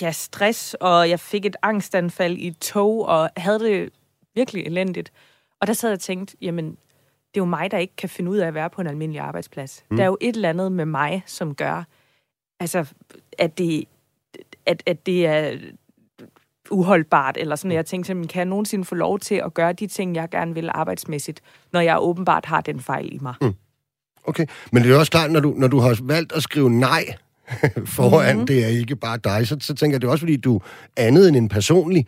ja, 0.00 0.12
stress, 0.12 0.74
og 0.74 1.10
jeg 1.10 1.20
fik 1.20 1.46
et 1.46 1.56
angstanfald 1.62 2.36
i 2.36 2.46
et 2.46 2.58
tog, 2.58 3.06
og 3.06 3.30
havde 3.36 3.58
det 3.58 3.90
virkelig 4.34 4.66
elendigt. 4.66 5.12
Og 5.60 5.66
der 5.66 5.72
sad 5.72 5.90
jeg 5.90 5.94
og 5.94 6.00
tænkte, 6.00 6.36
jamen, 6.40 6.70
det 6.70 7.40
er 7.40 7.44
jo 7.44 7.44
mig, 7.44 7.70
der 7.70 7.78
ikke 7.78 7.96
kan 7.96 8.08
finde 8.08 8.30
ud 8.30 8.36
af 8.36 8.46
at 8.46 8.54
være 8.54 8.70
på 8.70 8.80
en 8.80 8.86
almindelig 8.86 9.20
arbejdsplads. 9.20 9.84
Mm. 9.90 9.96
Der 9.96 10.04
er 10.04 10.06
jo 10.06 10.16
et 10.20 10.36
eller 10.36 10.48
andet 10.48 10.72
med 10.72 10.86
mig, 10.86 11.22
som 11.26 11.54
gør, 11.54 11.84
altså, 12.60 12.92
at 13.38 13.58
det, 13.58 13.84
at, 14.66 14.82
at 14.86 15.06
det 15.06 15.26
er 15.26 15.58
uholdbart, 16.70 17.36
eller 17.36 17.56
sådan, 17.56 17.72
jeg 17.72 17.86
tænkte, 17.86 18.12
kan 18.14 18.28
jeg 18.34 18.44
nogensinde 18.44 18.84
få 18.84 18.94
lov 18.94 19.18
til 19.18 19.34
at 19.34 19.54
gøre 19.54 19.72
de 19.72 19.86
ting, 19.86 20.16
jeg 20.16 20.30
gerne 20.30 20.54
vil 20.54 20.70
arbejdsmæssigt, 20.72 21.40
når 21.72 21.80
jeg 21.80 21.96
åbenbart 22.00 22.46
har 22.46 22.60
den 22.60 22.80
fejl 22.80 23.14
i 23.14 23.18
mig. 23.18 23.34
Mm. 23.40 23.54
Okay, 24.24 24.46
men 24.72 24.82
det 24.82 24.92
er 24.92 24.98
også 24.98 25.10
klart, 25.10 25.30
når 25.30 25.40
du, 25.40 25.54
når 25.56 25.68
du 25.68 25.78
har 25.78 25.98
valgt 26.02 26.32
at 26.32 26.42
skrive 26.42 26.70
nej 26.70 27.04
foran, 27.96 28.34
mm-hmm. 28.34 28.46
det 28.46 28.64
er 28.64 28.68
ikke 28.68 28.96
bare 28.96 29.18
dig, 29.24 29.48
så, 29.48 29.56
så 29.60 29.74
tænker 29.74 29.94
jeg, 29.94 30.02
det 30.02 30.08
er 30.08 30.12
også 30.12 30.22
fordi, 30.22 30.36
du 30.36 30.60
andet 30.96 31.28
end 31.28 31.36
en 31.36 31.48
personlig 31.48 32.06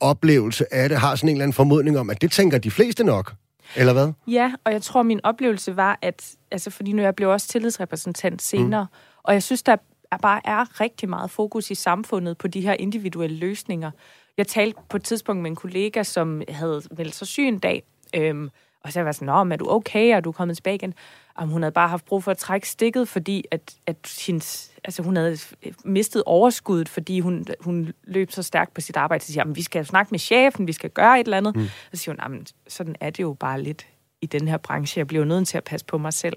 oplevelse 0.00 0.74
af 0.74 0.88
det, 0.88 0.98
har 0.98 1.16
sådan 1.16 1.28
en 1.28 1.34
eller 1.34 1.44
anden 1.44 1.54
formodning 1.54 1.98
om, 1.98 2.10
at 2.10 2.22
det 2.22 2.32
tænker 2.32 2.58
de 2.58 2.70
fleste 2.70 3.04
nok. 3.04 3.34
Eller 3.76 3.92
hvad? 3.92 4.12
Ja, 4.26 4.52
og 4.64 4.72
jeg 4.72 4.82
tror, 4.82 5.02
min 5.02 5.20
oplevelse 5.24 5.76
var, 5.76 5.98
at, 6.02 6.30
altså 6.50 6.70
fordi 6.70 6.92
nu 6.92 7.02
jeg 7.02 7.14
blev 7.14 7.30
også 7.30 7.48
tillidsrepræsentant 7.48 8.42
senere, 8.42 8.84
mm. 8.84 9.18
og 9.22 9.32
jeg 9.32 9.42
synes, 9.42 9.62
der 9.62 9.76
er 10.10 10.16
bare 10.16 10.40
er 10.44 10.80
rigtig 10.80 11.08
meget 11.08 11.30
fokus 11.30 11.70
i 11.70 11.74
samfundet 11.74 12.38
på 12.38 12.48
de 12.48 12.60
her 12.60 12.76
individuelle 12.78 13.36
løsninger. 13.36 13.90
Jeg 14.36 14.46
talte 14.46 14.78
på 14.88 14.96
et 14.96 15.04
tidspunkt 15.04 15.42
med 15.42 15.50
en 15.50 15.56
kollega, 15.56 16.02
som 16.02 16.42
havde 16.48 16.82
meldt 16.96 17.14
sig 17.14 17.26
syg 17.26 17.48
en 17.48 17.58
dag, 17.58 17.82
øhm, 18.16 18.50
og 18.84 18.92
så 18.92 19.00
var 19.00 19.06
jeg 19.06 19.14
sådan, 19.14 19.26
Nå, 19.26 19.52
er 19.52 19.56
du 19.56 19.70
okay, 19.70 20.16
er 20.16 20.20
du 20.20 20.32
kommet 20.32 20.56
tilbage 20.56 20.74
igen? 20.74 20.94
om 21.34 21.48
hun 21.48 21.62
havde 21.62 21.72
bare 21.72 21.88
haft 21.88 22.04
brug 22.04 22.24
for 22.24 22.30
at 22.30 22.38
trække 22.38 22.68
stikket, 22.68 23.08
fordi 23.08 23.44
at, 23.50 23.74
at 23.86 24.22
hendes, 24.26 24.70
altså 24.84 25.02
hun 25.02 25.16
havde 25.16 25.38
mistet 25.84 26.22
overskuddet, 26.26 26.88
fordi 26.88 27.20
hun, 27.20 27.46
hun 27.60 27.92
løb 28.04 28.30
så 28.30 28.42
stærkt 28.42 28.74
på 28.74 28.80
sit 28.80 28.96
arbejde. 28.96 29.24
Så 29.24 29.32
siger 29.32 29.44
vi 29.44 29.62
skal 29.62 29.86
snakke 29.86 30.10
med 30.10 30.18
chefen, 30.18 30.66
vi 30.66 30.72
skal 30.72 30.90
gøre 30.90 31.20
et 31.20 31.24
eller 31.24 31.36
andet. 31.36 31.56
Mm. 31.56 31.66
Så 31.92 31.96
siger 31.96 32.28
hun, 32.28 32.46
sådan 32.68 32.96
er 33.00 33.10
det 33.10 33.22
jo 33.22 33.32
bare 33.32 33.62
lidt 33.62 33.86
i 34.20 34.26
den 34.26 34.48
her 34.48 34.56
branche. 34.56 34.98
Jeg 34.98 35.06
bliver 35.06 35.24
nødt 35.24 35.48
til 35.48 35.56
at 35.56 35.64
passe 35.64 35.86
på 35.86 35.98
mig 35.98 36.12
selv. 36.12 36.36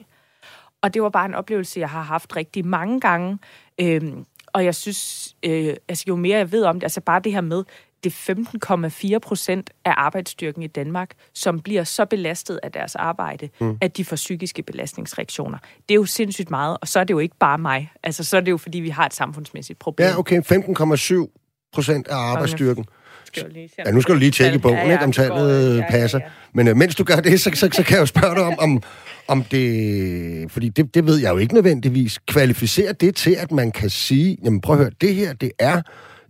Og 0.81 0.93
det 0.93 1.01
var 1.01 1.09
bare 1.09 1.25
en 1.25 1.33
oplevelse, 1.35 1.79
jeg 1.79 1.89
har 1.89 2.01
haft 2.01 2.35
rigtig 2.35 2.65
mange 2.65 3.00
gange. 3.00 3.39
Øhm, 3.81 4.25
og 4.53 4.65
jeg 4.65 4.75
synes, 4.75 5.35
øh, 5.43 5.75
altså 5.88 6.03
jo 6.07 6.15
mere 6.15 6.38
jeg 6.38 6.51
ved 6.51 6.63
om 6.63 6.75
det, 6.75 6.83
altså 6.83 7.01
bare 7.01 7.19
det 7.19 7.31
her 7.31 7.41
med, 7.41 7.63
det 8.03 8.13
er 8.29 9.13
15,4 9.13 9.19
procent 9.19 9.69
af 9.85 9.94
arbejdsstyrken 9.97 10.63
i 10.63 10.67
Danmark, 10.67 11.11
som 11.33 11.59
bliver 11.59 11.83
så 11.83 12.05
belastet 12.05 12.59
af 12.63 12.71
deres 12.71 12.95
arbejde, 12.95 13.49
mm. 13.61 13.77
at 13.81 13.97
de 13.97 14.05
får 14.05 14.15
psykiske 14.15 14.63
belastningsreaktioner. 14.63 15.57
Det 15.89 15.91
er 15.91 15.95
jo 15.95 16.05
sindssygt 16.05 16.49
meget, 16.49 16.77
og 16.81 16.88
så 16.88 16.99
er 16.99 17.03
det 17.03 17.13
jo 17.13 17.19
ikke 17.19 17.35
bare 17.39 17.57
mig. 17.57 17.91
Altså, 18.03 18.23
så 18.23 18.38
er 18.38 18.41
det 18.41 18.51
jo, 18.51 18.57
fordi 18.57 18.79
vi 18.79 18.89
har 18.89 19.05
et 19.05 19.13
samfundsmæssigt 19.13 19.79
problem. 19.79 20.07
Ja, 20.07 20.19
okay. 20.19 20.41
15,7 20.41 21.69
procent 21.73 22.07
af 22.07 22.15
arbejdsstyrken. 22.15 22.85
Ja, 23.85 23.91
nu 23.91 24.01
skal 24.01 24.13
du 24.13 24.19
lige 24.19 24.31
tjekke 24.31 24.55
i 24.55 24.59
bogen, 24.59 24.77
ja, 24.77 24.85
ja, 24.85 24.91
ikke, 24.91 25.03
om 25.03 25.11
tallet 25.11 25.77
ja, 25.77 25.85
passer. 25.89 26.19
Ja, 26.19 26.25
ja. 26.25 26.31
Men 26.53 26.67
uh, 26.67 26.77
mens 26.77 26.95
du 26.95 27.03
gør 27.03 27.15
det, 27.15 27.41
så, 27.41 27.51
så, 27.53 27.69
så 27.73 27.83
kan 27.83 27.93
jeg 27.93 28.01
jo 28.01 28.05
spørge 28.05 28.35
dig 28.35 28.43
om, 28.43 28.55
om, 28.59 28.83
om 29.27 29.43
det... 29.43 30.51
Fordi 30.51 30.69
det, 30.69 30.95
det 30.95 31.05
ved 31.05 31.17
jeg 31.17 31.31
jo 31.31 31.38
ikke 31.38 31.53
nødvendigvis. 31.53 32.19
Kvalificerer 32.27 32.93
det 32.93 33.15
til, 33.15 33.31
at 33.31 33.51
man 33.51 33.71
kan 33.71 33.89
sige, 33.89 34.38
jamen 34.43 34.61
prøv 34.61 34.75
at 34.75 34.81
høre, 34.81 34.91
det 35.01 35.15
her, 35.15 35.33
det 35.33 35.51
er 35.59 35.81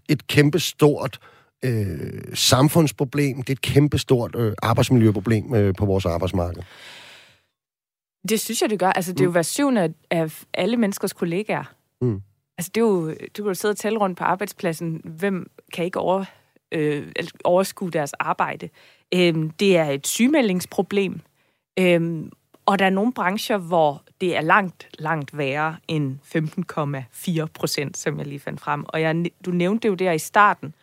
et 0.10 0.28
kæmpe 0.28 0.60
stort 0.60 1.20
øh, 1.22 1.37
samfundsproblem, 2.34 3.38
det 3.38 3.50
er 3.50 3.54
et 3.54 3.62
kæmpestort 3.62 4.36
øh, 4.36 4.54
arbejdsmiljøproblem 4.64 5.56
øh, 5.56 5.74
på 5.76 5.86
vores 5.86 6.06
arbejdsmarked. 6.06 6.62
Det 8.30 8.40
synes 8.40 8.62
jeg, 8.62 8.70
det 8.70 8.80
gør. 8.80 8.90
Altså, 8.90 9.12
det 9.12 9.20
er 9.20 9.24
jo 9.24 9.30
mm. 9.30 9.34
hver 9.34 9.42
syvende 9.42 9.94
af 10.12 10.44
alle 10.54 10.78
menneskers 10.78 11.14
kollegaer. 11.14 11.74
Mm. 12.02 12.22
Altså, 12.58 12.72
det 12.76 12.82
er 12.82 12.86
jo, 12.86 13.10
du 13.10 13.44
kan 13.44 13.46
jo 13.46 13.54
sidde 13.54 13.72
og 13.72 13.78
tælle 13.78 14.00
rundt 14.00 14.18
på 14.18 14.24
arbejdspladsen, 14.24 15.02
hvem 15.04 15.52
kan 15.74 15.86
ikke 15.86 16.00
over, 16.00 16.26
øh, 16.72 17.14
overskue 17.44 17.92
deres 17.92 18.14
arbejde. 18.14 18.70
Øhm, 19.14 19.50
det 19.50 19.78
er 19.78 19.86
et 19.86 20.08
sygemeldingsproblem. 20.08 21.20
Øhm, 21.80 22.32
og 22.66 22.80
der 22.80 22.86
er 22.86 22.90
nogle 22.90 23.14
brancher, 23.14 23.58
hvor 23.58 24.04
det 24.22 24.38
er 24.38 24.42
langt, 24.42 24.88
langt 25.00 25.38
værre 25.38 25.78
end 25.88 26.20
15,4 26.24 27.46
procent, 27.46 27.98
som 27.98 28.18
jeg 28.18 28.28
lige 28.28 28.40
fandt 28.40 28.62
frem. 28.62 28.86
Og 28.88 29.02
jeg, 29.02 29.26
du 29.46 29.52
nævnte 29.52 29.84
det 29.84 29.90
jo 29.90 29.96
der 29.96 30.12
i 30.12 30.20
starten. 30.20 30.74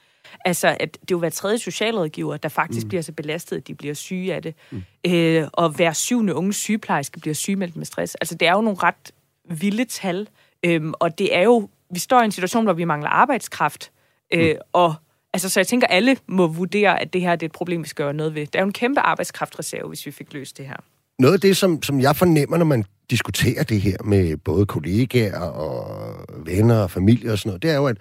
Altså, 0.45 0.77
at 0.81 0.93
det 0.93 1.01
er 1.01 1.07
jo 1.11 1.19
hver 1.19 1.31
tredje 1.31 1.59
socialrådgiver, 1.59 2.37
der 2.37 2.49
faktisk 2.49 2.85
mm. 2.85 2.89
bliver 2.89 3.03
så 3.03 3.13
belastet, 3.13 3.57
at 3.57 3.69
de 3.69 3.75
bliver 3.75 3.95
syge 3.95 4.35
af 4.35 4.43
det. 4.43 4.55
Mm. 4.71 4.83
Øh, 5.07 5.49
og 5.53 5.71
hver 5.71 5.93
syvende 5.93 6.35
unge 6.35 6.53
sygeplejerske 6.53 7.21
bliver 7.21 7.35
sygemeldt 7.35 7.77
med 7.77 7.85
stress. 7.87 8.15
Altså, 8.15 8.35
det 8.35 8.49
er 8.49 8.53
jo 8.53 8.61
nogle 8.61 8.79
ret 8.83 9.13
vilde 9.51 9.85
tal. 9.85 10.29
Øhm, 10.65 10.93
og 10.99 11.19
det 11.19 11.37
er 11.37 11.43
jo, 11.43 11.69
vi 11.91 11.99
står 11.99 12.21
i 12.21 12.25
en 12.25 12.33
situation, 12.33 12.65
hvor 12.65 12.73
vi 12.73 12.85
mangler 12.85 13.09
arbejdskraft. 13.09 13.91
Øh, 14.33 14.51
mm. 14.51 14.61
Og 14.73 14.95
altså, 15.33 15.49
så 15.49 15.61
jeg 15.61 15.67
tænker, 15.67 15.87
alle 15.87 16.17
må 16.27 16.47
vurdere, 16.47 17.01
at 17.01 17.13
det 17.13 17.21
her 17.21 17.37
det 17.37 17.47
er 17.47 17.49
et 17.49 17.53
problem, 17.53 17.83
vi 17.83 17.89
skal 17.89 18.05
gøre 18.05 18.15
noget 18.15 18.35
ved. 18.35 18.47
Der 18.47 18.59
er 18.59 18.63
jo 18.63 18.67
en 18.67 18.73
kæmpe 18.73 19.01
arbejdskraftreserve, 19.01 19.89
hvis 19.89 20.07
vi 20.07 20.11
fik 20.11 20.33
løst 20.33 20.59
det 20.59 20.67
her. 20.67 20.77
Noget 21.19 21.35
af 21.35 21.41
det, 21.41 21.57
som, 21.57 21.83
som 21.83 22.01
jeg 22.01 22.17
fornemmer, 22.17 22.57
når 22.57 22.65
man 22.65 22.85
diskuterer 23.11 23.63
det 23.63 23.81
her 23.81 23.97
med 24.05 24.37
både 24.37 24.67
kollegaer 24.67 25.41
og 25.41 26.17
venner 26.47 26.83
og 26.83 26.91
familie 26.91 27.33
og 27.33 27.39
sådan 27.39 27.49
noget, 27.49 27.63
det 27.63 27.71
er 27.71 27.77
jo, 27.77 27.87
at 27.87 27.97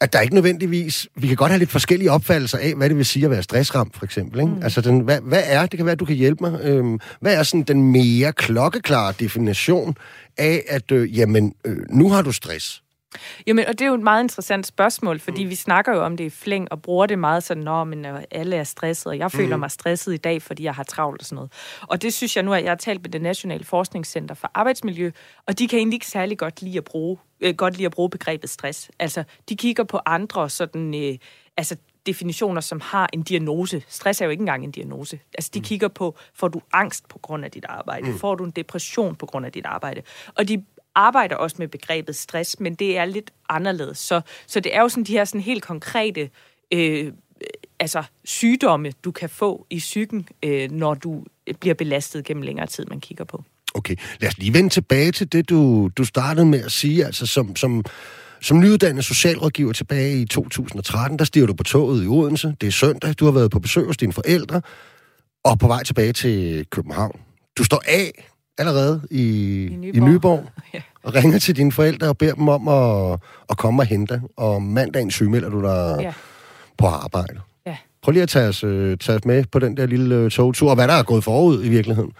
at 0.00 0.12
der 0.12 0.20
ikke 0.20 0.34
nødvendigvis... 0.34 1.08
Vi 1.14 1.26
kan 1.26 1.36
godt 1.36 1.50
have 1.50 1.58
lidt 1.58 1.70
forskellige 1.70 2.10
opfattelser 2.10 2.58
af, 2.58 2.74
hvad 2.74 2.88
det 2.88 2.96
vil 2.96 3.06
sige 3.06 3.24
at 3.24 3.30
være 3.30 3.42
stressramt, 3.42 3.96
for 3.96 4.04
eksempel. 4.04 4.40
Ikke? 4.40 4.52
Mm. 4.52 4.62
Altså, 4.62 4.80
den, 4.80 5.00
hvad, 5.00 5.20
hvad 5.20 5.42
er... 5.46 5.66
Det 5.66 5.76
kan 5.76 5.86
være, 5.86 5.92
at 5.92 6.00
du 6.00 6.04
kan 6.04 6.16
hjælpe 6.16 6.44
mig. 6.44 6.60
Øhm, 6.62 7.00
hvad 7.20 7.34
er 7.34 7.42
sådan 7.42 7.62
den 7.62 7.92
mere 7.92 8.32
klokkeklare 8.32 9.14
definition 9.20 9.96
af, 10.38 10.62
at 10.68 10.92
øh, 10.92 11.18
jamen, 11.18 11.52
øh, 11.64 11.76
nu 11.90 12.10
har 12.10 12.22
du 12.22 12.32
stress? 12.32 12.82
Men, 13.46 13.58
og 13.58 13.72
det 13.72 13.80
er 13.80 13.86
jo 13.86 13.94
et 13.94 14.00
meget 14.00 14.22
interessant 14.22 14.66
spørgsmål, 14.66 15.20
fordi 15.20 15.44
mm. 15.44 15.50
vi 15.50 15.54
snakker 15.54 15.94
jo 15.94 16.04
om 16.04 16.16
det 16.16 16.24
i 16.24 16.30
flæng 16.30 16.72
og 16.72 16.82
bruger 16.82 17.06
det 17.06 17.18
meget 17.18 17.42
sådan, 17.42 17.62
når 17.62 17.84
men 17.84 18.06
øh, 18.06 18.22
alle 18.30 18.56
er 18.56 18.64
stresset, 18.64 19.06
og 19.06 19.18
jeg 19.18 19.32
føler 19.32 19.56
mm. 19.56 19.60
mig 19.60 19.70
stresset 19.70 20.14
i 20.14 20.16
dag, 20.16 20.42
fordi 20.42 20.62
jeg 20.62 20.74
har 20.74 20.82
travlt 20.82 21.20
og 21.20 21.26
sådan 21.26 21.36
noget. 21.36 21.52
Og 21.82 22.02
det 22.02 22.14
synes 22.14 22.36
jeg 22.36 22.44
nu, 22.44 22.54
at 22.54 22.62
jeg 22.62 22.70
har 22.70 22.76
talt 22.76 23.02
med 23.02 23.10
det 23.10 23.22
Nationale 23.22 23.64
Forskningscenter 23.64 24.34
for 24.34 24.50
Arbejdsmiljø, 24.54 25.10
og 25.46 25.58
de 25.58 25.68
kan 25.68 25.78
egentlig 25.78 25.96
ikke 25.96 26.06
særlig 26.06 26.38
godt 26.38 26.62
lide 26.62 26.78
at 26.78 26.84
bruge, 26.84 27.18
øh, 27.40 27.54
godt 27.54 27.76
lide 27.76 27.86
at 27.86 27.92
bruge 27.92 28.10
begrebet 28.10 28.50
stress. 28.50 28.90
Altså, 28.98 29.24
de 29.48 29.56
kigger 29.56 29.84
på 29.84 30.00
andre 30.06 30.50
sådan, 30.50 30.94
øh, 30.94 31.18
altså 31.56 31.76
definitioner, 32.06 32.60
som 32.60 32.80
har 32.80 33.08
en 33.12 33.22
diagnose. 33.22 33.82
Stress 33.88 34.20
er 34.20 34.24
jo 34.24 34.30
ikke 34.30 34.40
engang 34.40 34.64
en 34.64 34.70
diagnose. 34.70 35.20
Altså, 35.34 35.50
de 35.54 35.58
mm. 35.58 35.64
kigger 35.64 35.88
på, 35.88 36.16
får 36.34 36.48
du 36.48 36.60
angst 36.72 37.08
på 37.08 37.18
grund 37.18 37.44
af 37.44 37.50
dit 37.50 37.64
arbejde? 37.68 38.10
Mm. 38.10 38.18
Får 38.18 38.34
du 38.34 38.44
en 38.44 38.50
depression 38.50 39.16
på 39.16 39.26
grund 39.26 39.46
af 39.46 39.52
dit 39.52 39.66
arbejde? 39.66 40.02
Og 40.34 40.48
de 40.48 40.64
arbejder 40.96 41.36
også 41.36 41.56
med 41.58 41.68
begrebet 41.68 42.16
stress, 42.16 42.60
men 42.60 42.74
det 42.74 42.98
er 42.98 43.04
lidt 43.04 43.30
anderledes. 43.48 43.98
Så, 43.98 44.20
så 44.46 44.60
det 44.60 44.76
er 44.76 44.80
jo 44.80 44.88
sådan 44.88 45.04
de 45.04 45.12
her 45.12 45.24
sådan 45.24 45.40
helt 45.40 45.62
konkrete 45.62 46.30
øh, 46.72 47.12
altså 47.80 48.02
sygdomme, 48.24 48.92
du 49.04 49.10
kan 49.10 49.28
få 49.28 49.66
i 49.70 49.78
psyken, 49.78 50.28
øh, 50.42 50.70
når 50.70 50.94
du 50.94 51.24
bliver 51.60 51.74
belastet 51.74 52.24
gennem 52.24 52.42
længere 52.42 52.66
tid, 52.66 52.84
man 52.84 53.00
kigger 53.00 53.24
på. 53.24 53.44
Okay, 53.74 53.96
lad 54.20 54.28
os 54.28 54.38
lige 54.38 54.54
vende 54.54 54.68
tilbage 54.68 55.12
til 55.12 55.32
det, 55.32 55.48
du, 55.48 55.90
du 55.96 56.04
startede 56.04 56.46
med 56.46 56.64
at 56.64 56.72
sige, 56.72 57.04
altså 57.04 57.26
som, 57.26 57.56
som, 57.56 57.84
som 58.40 58.60
nyuddannet 58.60 59.04
socialrådgiver 59.04 59.72
tilbage 59.72 60.20
i 60.20 60.26
2013, 60.26 61.18
der 61.18 61.24
stiger 61.24 61.46
du 61.46 61.54
på 61.54 61.64
toget 61.64 62.04
i 62.04 62.06
Odense. 62.06 62.56
Det 62.60 62.66
er 62.66 62.70
søndag, 62.70 63.14
du 63.14 63.24
har 63.24 63.32
været 63.32 63.50
på 63.50 63.58
besøg 63.58 63.86
hos 63.86 63.96
dine 63.96 64.12
forældre, 64.12 64.62
og 65.44 65.58
på 65.58 65.66
vej 65.66 65.82
tilbage 65.82 66.12
til 66.12 66.66
København. 66.70 67.20
Du 67.58 67.64
står 67.64 67.82
af 67.86 68.30
allerede 68.58 69.02
i, 69.10 69.22
I 69.64 69.76
Nyborg, 69.76 69.96
i 69.96 70.00
Nyborg 70.00 70.44
ja. 70.74 70.82
og 71.02 71.14
ringer 71.14 71.38
til 71.38 71.56
dine 71.56 71.72
forældre 71.72 72.08
og 72.08 72.18
beder 72.18 72.34
dem 72.34 72.48
om 72.48 72.68
at, 72.68 73.20
at 73.50 73.56
komme 73.56 73.82
og 73.82 73.86
hente. 73.86 74.22
Og 74.36 74.62
mandagen 74.62 75.10
sygemelder 75.10 75.48
du 75.48 75.62
dig 75.62 75.96
ja. 76.00 76.12
på 76.78 76.86
arbejde. 76.86 77.40
Ja. 77.66 77.76
Prøv 78.02 78.12
lige 78.12 78.22
at 78.22 78.28
tage 78.28 78.48
os, 78.48 78.64
uh, 78.64 78.70
tage 78.70 79.16
os 79.16 79.24
med 79.24 79.44
på 79.44 79.58
den 79.58 79.76
der 79.76 79.86
lille 79.86 80.24
uh, 80.24 80.30
togtur, 80.30 80.70
og 80.70 80.74
hvad 80.74 80.88
der 80.88 80.94
er 80.94 81.02
gået 81.02 81.24
forud 81.24 81.64
i 81.64 81.68
virkeligheden. 81.68 82.12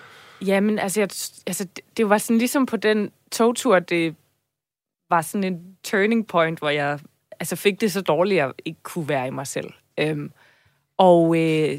Jamen, 0.46 0.78
altså, 0.78 1.00
jeg, 1.00 1.08
altså 1.46 1.66
det, 1.96 2.08
var 2.08 2.18
sådan 2.18 2.38
ligesom 2.38 2.66
på 2.66 2.76
den 2.76 3.10
togtur, 3.32 3.78
det 3.78 4.14
var 5.10 5.22
sådan 5.22 5.44
en 5.44 5.60
turning 5.84 6.26
point, 6.26 6.58
hvor 6.58 6.68
jeg 6.68 6.98
altså, 7.40 7.56
fik 7.56 7.80
det 7.80 7.92
så 7.92 8.00
dårligt, 8.00 8.40
at 8.40 8.46
jeg 8.46 8.52
ikke 8.64 8.82
kunne 8.82 9.08
være 9.08 9.26
i 9.26 9.30
mig 9.30 9.46
selv. 9.46 9.70
Øhm, 9.98 10.30
og, 10.98 11.36
øh, 11.38 11.78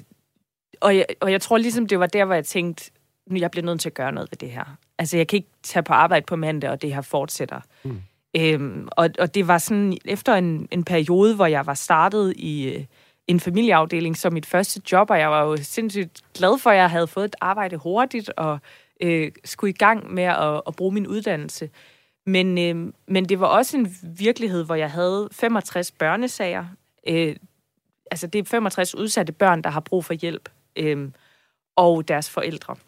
og, 0.82 0.98
jeg, 0.98 1.06
og 1.20 1.32
jeg 1.32 1.42
tror 1.42 1.58
ligesom, 1.58 1.88
det 1.88 2.00
var 2.00 2.08
der, 2.08 2.26
hvor 2.26 2.34
jeg 2.34 2.46
tænkte, 2.46 2.92
jeg 3.32 3.52
bliver 3.52 3.66
nødt 3.66 3.82
til 3.82 3.90
at 3.90 3.94
gøre 3.94 4.12
noget 4.12 4.32
ved 4.32 4.38
det 4.38 4.52
her. 4.52 4.78
Altså, 4.98 5.18
jeg 5.18 5.28
kan 5.28 5.38
ikke 5.38 5.50
tage 5.64 5.84
på 5.84 5.94
arbejde 5.94 6.26
på 6.26 6.36
mandag, 6.36 6.70
og 6.70 6.82
det 6.82 6.94
her 6.94 7.02
fortsætter. 7.02 7.62
Mm. 7.84 8.02
Øhm, 8.38 8.88
og, 8.92 9.10
og 9.20 9.36
det 9.36 9.48
var 9.48 9.58
sådan, 9.58 9.98
efter 10.06 10.34
en, 10.36 10.68
en 10.72 10.84
periode, 10.84 11.36
hvor 11.36 11.46
jeg 11.46 11.66
var 11.66 11.74
startet 11.74 12.34
i 12.38 12.70
øh, 12.70 12.86
en 13.28 13.40
familieafdeling 13.40 14.18
som 14.18 14.34
mit 14.34 14.46
første 14.46 14.82
job, 14.92 15.10
og 15.10 15.20
jeg 15.20 15.32
var 15.32 15.44
jo 15.44 15.58
sindssygt 15.58 16.22
glad 16.34 16.60
for, 16.60 16.70
at 16.70 16.78
jeg 16.78 16.90
havde 16.90 17.08
fået 17.08 17.26
et 17.26 17.36
arbejde 17.42 17.78
hurtigt, 17.78 18.30
og 18.30 18.60
øh, 19.02 19.32
skulle 19.46 19.70
i 19.70 19.78
gang 19.78 20.14
med 20.14 20.24
at, 20.24 20.62
at 20.68 20.76
bruge 20.76 20.94
min 20.94 21.08
uddannelse. 21.08 21.70
Men, 22.26 22.58
øh, 22.58 22.94
men 23.08 23.26
det 23.26 23.40
var 23.40 23.48
også 23.48 23.78
en 23.78 23.96
virkelighed, 24.04 24.64
hvor 24.64 24.76
jeg 24.76 24.92
havde 24.92 25.30
65 25.32 25.92
børnesager. 25.92 26.66
Øh, 27.08 27.36
altså, 28.12 28.28
det 28.28 28.40
er 28.40 28.44
65 28.44 28.96
udsatte 28.96 29.34
børn, 29.34 29.62
der 29.62 29.70
har 29.70 29.80
brug 29.80 30.06
for 30.06 30.14
hjælp, 30.14 30.50
øh, 30.76 31.10
og 31.76 32.08
deres 32.08 32.30
forældre. 32.30 32.74
Mm. 32.74 32.80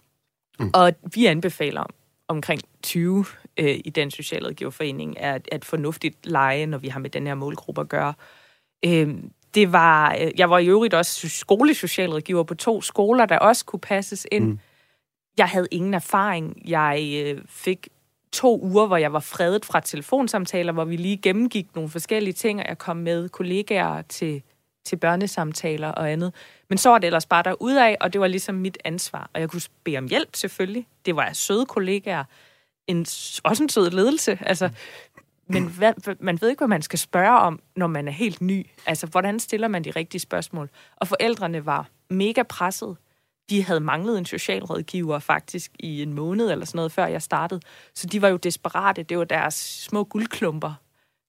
Og 0.74 0.94
vi 1.14 1.26
anbefaler 1.26 1.84
omkring 2.28 2.62
20 2.84 3.26
øh, 3.58 3.80
i 3.86 3.90
den 3.90 4.12
socialrådgiverforening 4.12 5.16
er 5.18 5.40
et 5.52 5.66
fornuftigt 5.66 6.26
leje, 6.26 6.66
når 6.66 6.78
vi 6.78 6.88
har 6.88 7.00
med 7.00 7.10
den 7.10 7.28
her 7.28 7.36
målgruppe 7.36 7.82
at 7.82 7.90
gøre. 7.90 8.14
Øh, 8.86 9.16
det 9.56 9.72
var, 9.72 10.16
øh, 10.22 10.32
jeg 10.38 10.50
var 10.50 10.58
i 10.58 10.68
øvrigt 10.68 10.94
også 10.94 11.30
skolesocialrådgiver 11.30 12.44
på 12.44 12.56
to 12.56 12.82
skoler, 12.82 13.26
der 13.26 13.40
også 13.40 13.66
kunne 13.66 13.80
passes 13.80 14.28
ind. 14.32 14.46
Mm. 14.46 14.60
Jeg 15.38 15.48
havde 15.48 15.68
ingen 15.72 15.94
erfaring. 15.94 16.70
Jeg 16.70 17.24
øh, 17.26 17.42
fik 17.48 17.88
to 18.32 18.62
uger, 18.62 18.88
hvor 18.88 18.98
jeg 18.98 19.14
var 19.14 19.20
fredet 19.20 19.66
fra 19.66 19.80
telefonsamtaler, 19.80 20.74
hvor 20.74 20.86
vi 20.86 20.96
lige 20.96 21.18
gennemgik 21.18 21.76
nogle 21.76 21.90
forskellige 21.90 22.34
ting, 22.34 22.60
og 22.60 22.66
jeg 22.68 22.78
kom 22.78 22.98
med 22.98 23.30
kollegaer 23.30 24.02
til, 24.02 24.44
til 24.90 24.96
børnesamtaler 24.96 25.88
og 25.88 26.12
andet. 26.12 26.34
Men 26.70 26.78
så 26.78 26.90
var 26.90 26.98
det 26.98 27.08
ellers 27.08 27.26
bare 27.26 27.44
af, 27.82 27.98
og 28.02 28.14
det 28.14 28.22
var 28.22 28.28
ligesom 28.28 28.56
mit 28.56 28.78
ansvar. 28.86 29.30
Og 29.34 29.42
jeg 29.42 29.50
kunne 29.50 29.62
bede 29.84 29.98
om 29.98 30.08
hjælp, 30.08 30.30
selvfølgelig. 30.36 30.88
Det 31.06 31.16
var 31.16 31.34
søde 31.34 31.66
kollegaer. 31.66 32.24
En, 32.88 33.00
også 33.44 33.64
en 33.64 33.70
sød 33.70 33.90
ledelse. 33.90 34.40
Altså, 34.42 34.70
men 35.48 35.68
hvad, 35.68 35.94
man 36.20 36.42
ved 36.42 36.50
ikke, 36.50 36.60
hvad 36.60 36.68
man 36.68 36.82
skal 36.82 37.00
spørge 37.00 37.40
om, 37.40 37.60
når 37.76 37.88
man 37.88 38.08
er 38.08 38.12
helt 38.12 38.42
ny. 38.42 38.68
Altså, 38.86 39.08
hvordan 39.08 39.40
stiller 39.40 39.68
man 39.68 39.84
de 39.84 39.92
rigtige 39.92 40.22
spørgsmål? 40.22 40.70
Og 40.96 41.08
forældrene 41.08 41.66
var 41.66 41.88
mega 42.10 42.44
presset. 42.44 42.98
De 43.50 43.64
havde 43.64 43.80
manglet 43.80 44.18
en 44.18 44.26
socialrådgiver 44.26 45.20
faktisk 45.20 45.72
i 45.80 46.02
en 46.02 46.14
måned 46.14 46.52
eller 46.52 46.66
sådan 46.66 46.78
noget, 46.78 46.92
før 46.92 47.06
jeg 47.06 47.22
startede. 47.22 47.62
Så 47.94 48.08
de 48.08 48.22
var 48.22 48.28
jo 48.28 48.38
desperate. 48.38 49.04
Det 49.04 49.18
var 49.18 49.24
deres 49.24 49.54
små 49.54 50.04
guldklumper, 50.04 50.74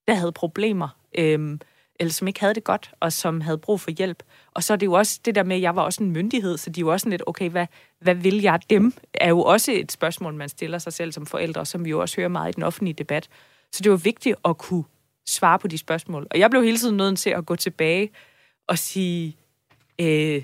der 0.08 0.14
havde 0.14 0.32
problemer. 0.32 0.88
Øhm, 1.18 1.60
eller 2.00 2.12
som 2.12 2.28
ikke 2.28 2.40
havde 2.40 2.54
det 2.54 2.64
godt, 2.64 2.90
og 3.00 3.12
som 3.12 3.40
havde 3.40 3.58
brug 3.58 3.80
for 3.80 3.90
hjælp. 3.90 4.22
Og 4.54 4.62
så 4.62 4.72
er 4.72 4.76
det 4.76 4.86
jo 4.86 4.92
også 4.92 5.20
det 5.24 5.34
der 5.34 5.42
med, 5.42 5.56
at 5.56 5.62
jeg 5.62 5.76
var 5.76 5.82
også 5.82 6.02
en 6.02 6.10
myndighed, 6.10 6.56
så 6.56 6.70
de 6.70 6.80
er 6.80 6.82
jo 6.82 6.92
også 6.92 7.04
sådan 7.04 7.10
lidt, 7.10 7.22
okay, 7.26 7.50
hvad, 7.50 7.66
hvad 8.00 8.14
vil 8.14 8.40
jeg 8.40 8.60
dem? 8.70 8.92
Er 9.14 9.28
jo 9.28 9.42
også 9.42 9.72
et 9.72 9.92
spørgsmål, 9.92 10.34
man 10.34 10.48
stiller 10.48 10.78
sig 10.78 10.92
selv 10.92 11.12
som 11.12 11.26
forældre, 11.26 11.66
som 11.66 11.84
vi 11.84 11.90
jo 11.90 12.00
også 12.00 12.16
hører 12.16 12.28
meget 12.28 12.52
i 12.52 12.56
den 12.56 12.62
offentlige 12.62 12.94
debat. 12.94 13.28
Så 13.72 13.82
det 13.82 13.90
var 13.90 13.96
vigtigt 13.96 14.36
at 14.44 14.58
kunne 14.58 14.84
svare 15.28 15.58
på 15.58 15.68
de 15.68 15.78
spørgsmål. 15.78 16.26
Og 16.30 16.38
jeg 16.38 16.50
blev 16.50 16.62
hele 16.62 16.78
tiden 16.78 16.96
nødt 16.96 17.18
til 17.18 17.30
at 17.30 17.46
gå 17.46 17.56
tilbage 17.56 18.10
og 18.68 18.78
sige, 18.78 19.36
øh, 20.00 20.42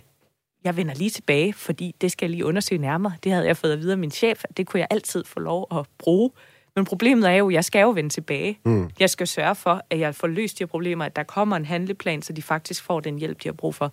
jeg 0.65 0.77
vender 0.77 0.95
lige 0.95 1.11
tilbage, 1.11 1.53
fordi 1.53 1.95
det 2.01 2.13
skal 2.13 2.27
jeg 2.27 2.31
lige 2.31 2.45
undersøge 2.45 2.81
nærmere. 2.81 3.13
Det 3.25 3.33
havde 3.33 3.47
jeg 3.47 3.57
fået 3.57 3.73
at 3.73 3.79
vide 3.79 3.93
af 3.93 3.99
min 3.99 4.11
chef, 4.11 4.45
at 4.49 4.57
det 4.57 4.67
kunne 4.67 4.81
jeg 4.81 4.89
altid 4.91 5.25
få 5.25 5.41
lov 5.41 5.67
at 5.73 5.87
bruge. 5.99 6.31
Men 6.77 6.85
problemet 6.85 7.31
er 7.31 7.35
jo, 7.35 7.49
at 7.49 7.55
jeg 7.55 7.65
skal 7.65 7.81
jo 7.81 7.91
vende 7.91 8.11
tilbage. 8.11 8.59
Mm. 8.65 8.91
Jeg 9.01 9.11
skal 9.11 9.27
sørge 9.27 9.55
for, 9.55 9.83
at 9.91 9.99
jeg 9.99 10.15
får 10.15 10.27
løst 10.27 10.59
de 10.59 10.63
her 10.63 10.67
problemer, 10.67 11.05
at 11.05 11.17
der 11.17 11.23
kommer 11.23 11.57
en 11.57 11.65
handleplan, 11.65 12.23
så 12.23 12.33
de 12.33 12.43
faktisk 12.43 12.83
får 12.83 13.01
den 13.01 13.19
hjælp, 13.19 13.43
de 13.43 13.49
har 13.49 13.53
brug 13.53 13.75
for. 13.75 13.93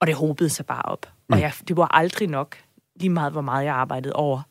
Og 0.00 0.06
det 0.06 0.14
håbede 0.14 0.48
sig 0.48 0.66
bare 0.66 0.82
op. 0.82 1.06
Mm. 1.28 1.32
Og 1.32 1.40
jeg, 1.40 1.52
det 1.68 1.76
var 1.76 1.86
aldrig 1.94 2.28
nok, 2.28 2.56
lige 2.96 3.10
meget 3.10 3.32
hvor 3.32 3.40
meget 3.40 3.64
jeg 3.64 3.74
arbejdede 3.74 4.12
over. 4.12 4.42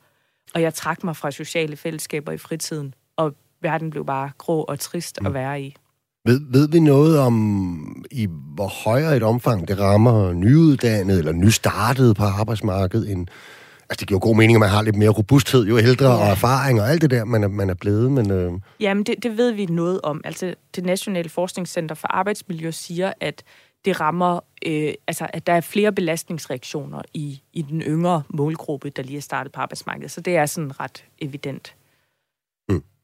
Og 0.54 0.62
jeg 0.62 0.74
trak 0.74 1.04
mig 1.04 1.16
fra 1.16 1.32
sociale 1.32 1.78
fællesskaber 1.78 2.32
i 2.32 2.38
fritiden, 2.38 2.94
og 3.18 3.36
verden 3.62 3.90
blev 3.90 4.06
bare 4.06 4.32
grå 4.38 4.62
og 4.62 4.80
trist 4.80 5.22
mm. 5.22 5.28
at 5.28 5.34
være 5.34 5.62
i. 5.62 5.76
Ved, 6.26 6.42
ved 6.52 6.70
vi 6.70 6.80
noget 6.80 7.20
om, 7.20 8.06
i 8.12 8.28
hvor 8.56 8.68
højere 8.68 9.18
et 9.18 9.24
omfang 9.24 9.68
det 9.68 9.80
rammer 9.80 10.34
nyuddannede 10.34 11.20
eller 11.20 11.32
nystartede 11.32 12.14
på 12.14 12.24
arbejdsmarkedet 12.24 13.12
end 13.12 13.28
Altså, 13.92 14.00
det 14.00 14.08
giver 14.08 14.20
god 14.20 14.36
mening, 14.36 14.56
at 14.56 14.60
man 14.60 14.70
har 14.70 14.82
lidt 14.82 14.96
mere 14.96 15.10
robusthed, 15.10 15.66
jo 15.66 15.78
ældre 15.78 16.06
ja. 16.06 16.18
og 16.18 16.28
erfaring 16.28 16.82
og 16.82 16.90
alt 16.90 17.02
det 17.02 17.12
der, 17.12 17.26
man 17.26 17.44
er, 17.44 17.48
man 17.48 17.70
er 17.70 17.74
blevet, 17.74 18.12
men... 18.12 18.32
Øh... 18.32 18.52
Jamen, 18.80 19.04
det, 19.04 19.24
det 19.24 19.38
ved 19.38 19.52
vi 19.52 19.66
noget 19.66 20.02
om. 20.04 20.22
Altså, 20.24 20.56
det 20.76 20.86
Nationale 20.86 21.30
Forskningscenter 21.30 21.96
for 21.96 22.08
Arbejdsmiljø 22.08 22.72
siger, 22.72 23.14
at 23.20 23.44
det 23.86 24.02
rammer, 24.02 24.40
øh, 24.66 24.94
altså, 25.08 25.28
at 25.34 25.48
der 25.48 25.54
er 25.54 25.62
flere 25.62 25.92
belastningsreaktioner 25.92 27.02
i, 27.14 27.42
i 27.54 27.62
den 27.62 27.82
yngre 27.82 28.24
målgruppe, 28.30 28.90
der 28.90 29.04
lige 29.04 29.18
er 29.18 29.22
startet 29.22 29.54
på 29.54 29.62
arbejdsmarkedet. 29.62 30.12
Så 30.12 30.22
det 30.22 30.36
er 30.36 30.46
sådan 30.46 30.80
ret 30.80 31.04
evident. 31.20 31.76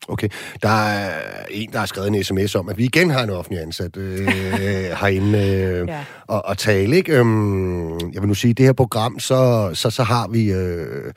Okay. 0.07 0.29
Der 0.63 0.69
er 0.69 1.21
en, 1.51 1.71
der 1.71 1.79
har 1.79 1.85
skrevet 1.85 2.07
en 2.07 2.23
sms 2.23 2.55
om, 2.55 2.69
at 2.69 2.77
vi 2.77 2.83
igen 2.83 3.09
har 3.09 3.23
en 3.23 3.29
offentlig 3.29 3.61
ansat 3.61 3.97
øh, 3.97 4.27
herinde 5.01 5.39
øh, 5.39 5.87
ja. 5.87 6.03
og, 6.27 6.45
og 6.45 6.57
tale. 6.57 6.95
Ikke? 6.95 7.17
Øhm, 7.17 7.91
jeg 7.91 8.21
vil 8.21 8.27
nu 8.27 8.33
sige, 8.33 8.51
at 8.51 8.57
det 8.57 8.65
her 8.65 8.73
program, 8.73 9.19
så, 9.19 9.71
så, 9.73 9.89
så 9.89 10.03
har 10.03 10.27
vi... 10.27 10.51
Øh, 10.51 11.13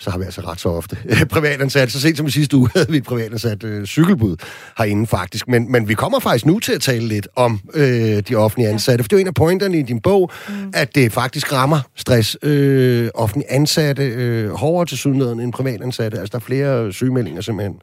så 0.00 0.10
har 0.10 0.18
vi 0.18 0.24
altså 0.24 0.40
ret 0.40 0.60
så 0.60 0.68
ofte 0.68 0.96
privatansat. 1.34 1.92
Så 1.92 2.00
sent 2.00 2.16
som 2.16 2.26
i 2.26 2.30
sidste 2.30 2.56
uge 2.56 2.68
havde 2.74 2.90
vi 2.90 2.96
et 2.96 3.04
privatansat 3.04 3.64
øh, 3.64 3.86
cykelbud 3.86 4.36
herinde 4.78 5.06
faktisk. 5.06 5.48
Men, 5.48 5.72
men 5.72 5.88
vi 5.88 5.94
kommer 5.94 6.20
faktisk 6.20 6.46
nu 6.46 6.58
til 6.58 6.72
at 6.72 6.80
tale 6.80 7.08
lidt 7.08 7.28
om 7.36 7.60
øh, 7.74 8.22
de 8.28 8.34
offentlige 8.34 8.68
ansatte. 8.68 9.00
Ja. 9.00 9.02
For 9.02 9.08
det 9.08 9.12
er 9.12 9.16
jo 9.16 9.20
en 9.20 9.26
af 9.26 9.34
pointerne 9.34 9.78
i 9.78 9.82
din 9.82 10.00
bog, 10.00 10.30
mm. 10.48 10.54
at 10.74 10.94
det 10.94 11.12
faktisk 11.12 11.52
rammer 11.52 11.80
stress. 11.96 12.36
Øh, 12.42 13.08
offentlige 13.14 13.52
ansatte 13.52 14.02
øh, 14.02 14.50
hårdere 14.50 14.86
til 14.86 14.98
sydneden 14.98 15.40
end 15.40 15.52
privatansatte. 15.52 16.18
Altså 16.18 16.32
der 16.32 16.38
er 16.38 16.44
flere 16.46 16.92
sygemeldinger 16.92 17.40
simpelthen. 17.40 17.80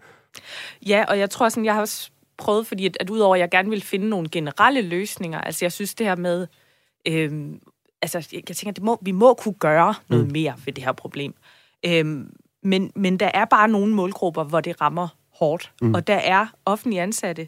Ja, 0.88 1.06
og 1.08 1.20
jeg 1.20 1.30
tror 1.30 1.50
sådan, 1.50 1.66
jeg 1.66 1.74
har 1.74 1.82
også 1.82 2.12
prøvet, 2.38 2.68
fordi 2.68 2.86
at, 2.86 2.98
at 3.00 3.10
udover 3.10 3.36
at 3.36 3.40
jeg 3.40 3.50
gerne 3.50 3.70
vil 3.70 3.82
finde 3.82 4.10
nogle 4.10 4.30
generelle 4.30 4.82
løsninger, 4.82 5.42
altså 5.42 5.66
jeg 5.66 5.72
synes 5.72 5.96
det 5.96 6.08
her 6.08 6.16
med, 6.16 6.48
øhm, 7.08 7.62
altså 8.02 8.28
jeg, 8.34 8.44
jeg 8.50 8.56
tænker, 8.56 8.72
det 8.72 8.84
må, 8.84 8.98
vi 9.02 9.12
må 9.12 9.34
kunne 9.34 9.54
gøre 9.54 9.96
noget 10.10 10.26
mm. 10.26 10.32
mere 10.32 10.56
ved 10.66 10.74
det 10.74 10.84
her 10.84 10.92
problem. 10.92 11.36
Øhm, 11.86 12.36
men, 12.64 12.92
men 12.96 13.18
der 13.18 13.32
er 13.34 13.46
bare 13.46 13.68
nogle 13.68 13.94
målgrupper, 13.94 14.44
hvor 14.44 14.62
det 14.62 14.82
rammer 14.82 15.08
hårdt, 15.34 15.72
mm. 15.82 15.94
og 15.94 16.08
der 16.08 16.16
er 16.16 16.48
offentlige 16.66 17.02
ansatte, 17.02 17.48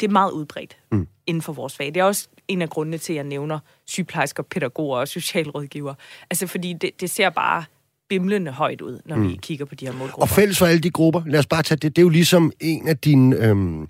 det 0.00 0.08
er 0.08 0.12
meget 0.12 0.30
udbredt 0.30 0.78
mm. 0.92 1.08
inden 1.26 1.42
for 1.42 1.52
vores 1.52 1.76
fag. 1.76 1.86
Det 1.86 1.96
er 1.96 2.04
også 2.04 2.28
en 2.48 2.62
af 2.62 2.70
grundene 2.70 2.98
til, 2.98 3.12
at 3.12 3.16
jeg 3.16 3.24
nævner 3.24 3.58
sygeplejersker, 3.84 4.42
pædagoger 4.42 4.98
og 4.98 5.08
socialrådgiver. 5.08 5.94
Altså 6.30 6.46
fordi 6.46 6.72
det, 6.72 7.00
det 7.00 7.10
ser 7.10 7.30
bare 7.30 7.64
bimlende 8.12 8.50
højt 8.50 8.80
ud, 8.80 9.00
når 9.06 9.16
mm. 9.16 9.28
vi 9.28 9.38
kigger 9.42 9.64
på 9.64 9.74
de 9.74 9.86
her 9.86 9.92
målgrupper. 9.92 10.22
Og 10.22 10.28
fælles 10.28 10.58
for 10.58 10.66
alle 10.66 10.80
de 10.80 10.90
grupper, 10.90 11.22
lad 11.26 11.38
os 11.38 11.46
bare 11.46 11.62
tage 11.62 11.76
det, 11.76 11.96
det 11.96 12.02
er 12.02 12.02
jo 12.02 12.08
ligesom 12.08 12.52
en 12.60 12.88
af 12.88 12.96
dine... 12.98 13.36
Øhm, 13.36 13.88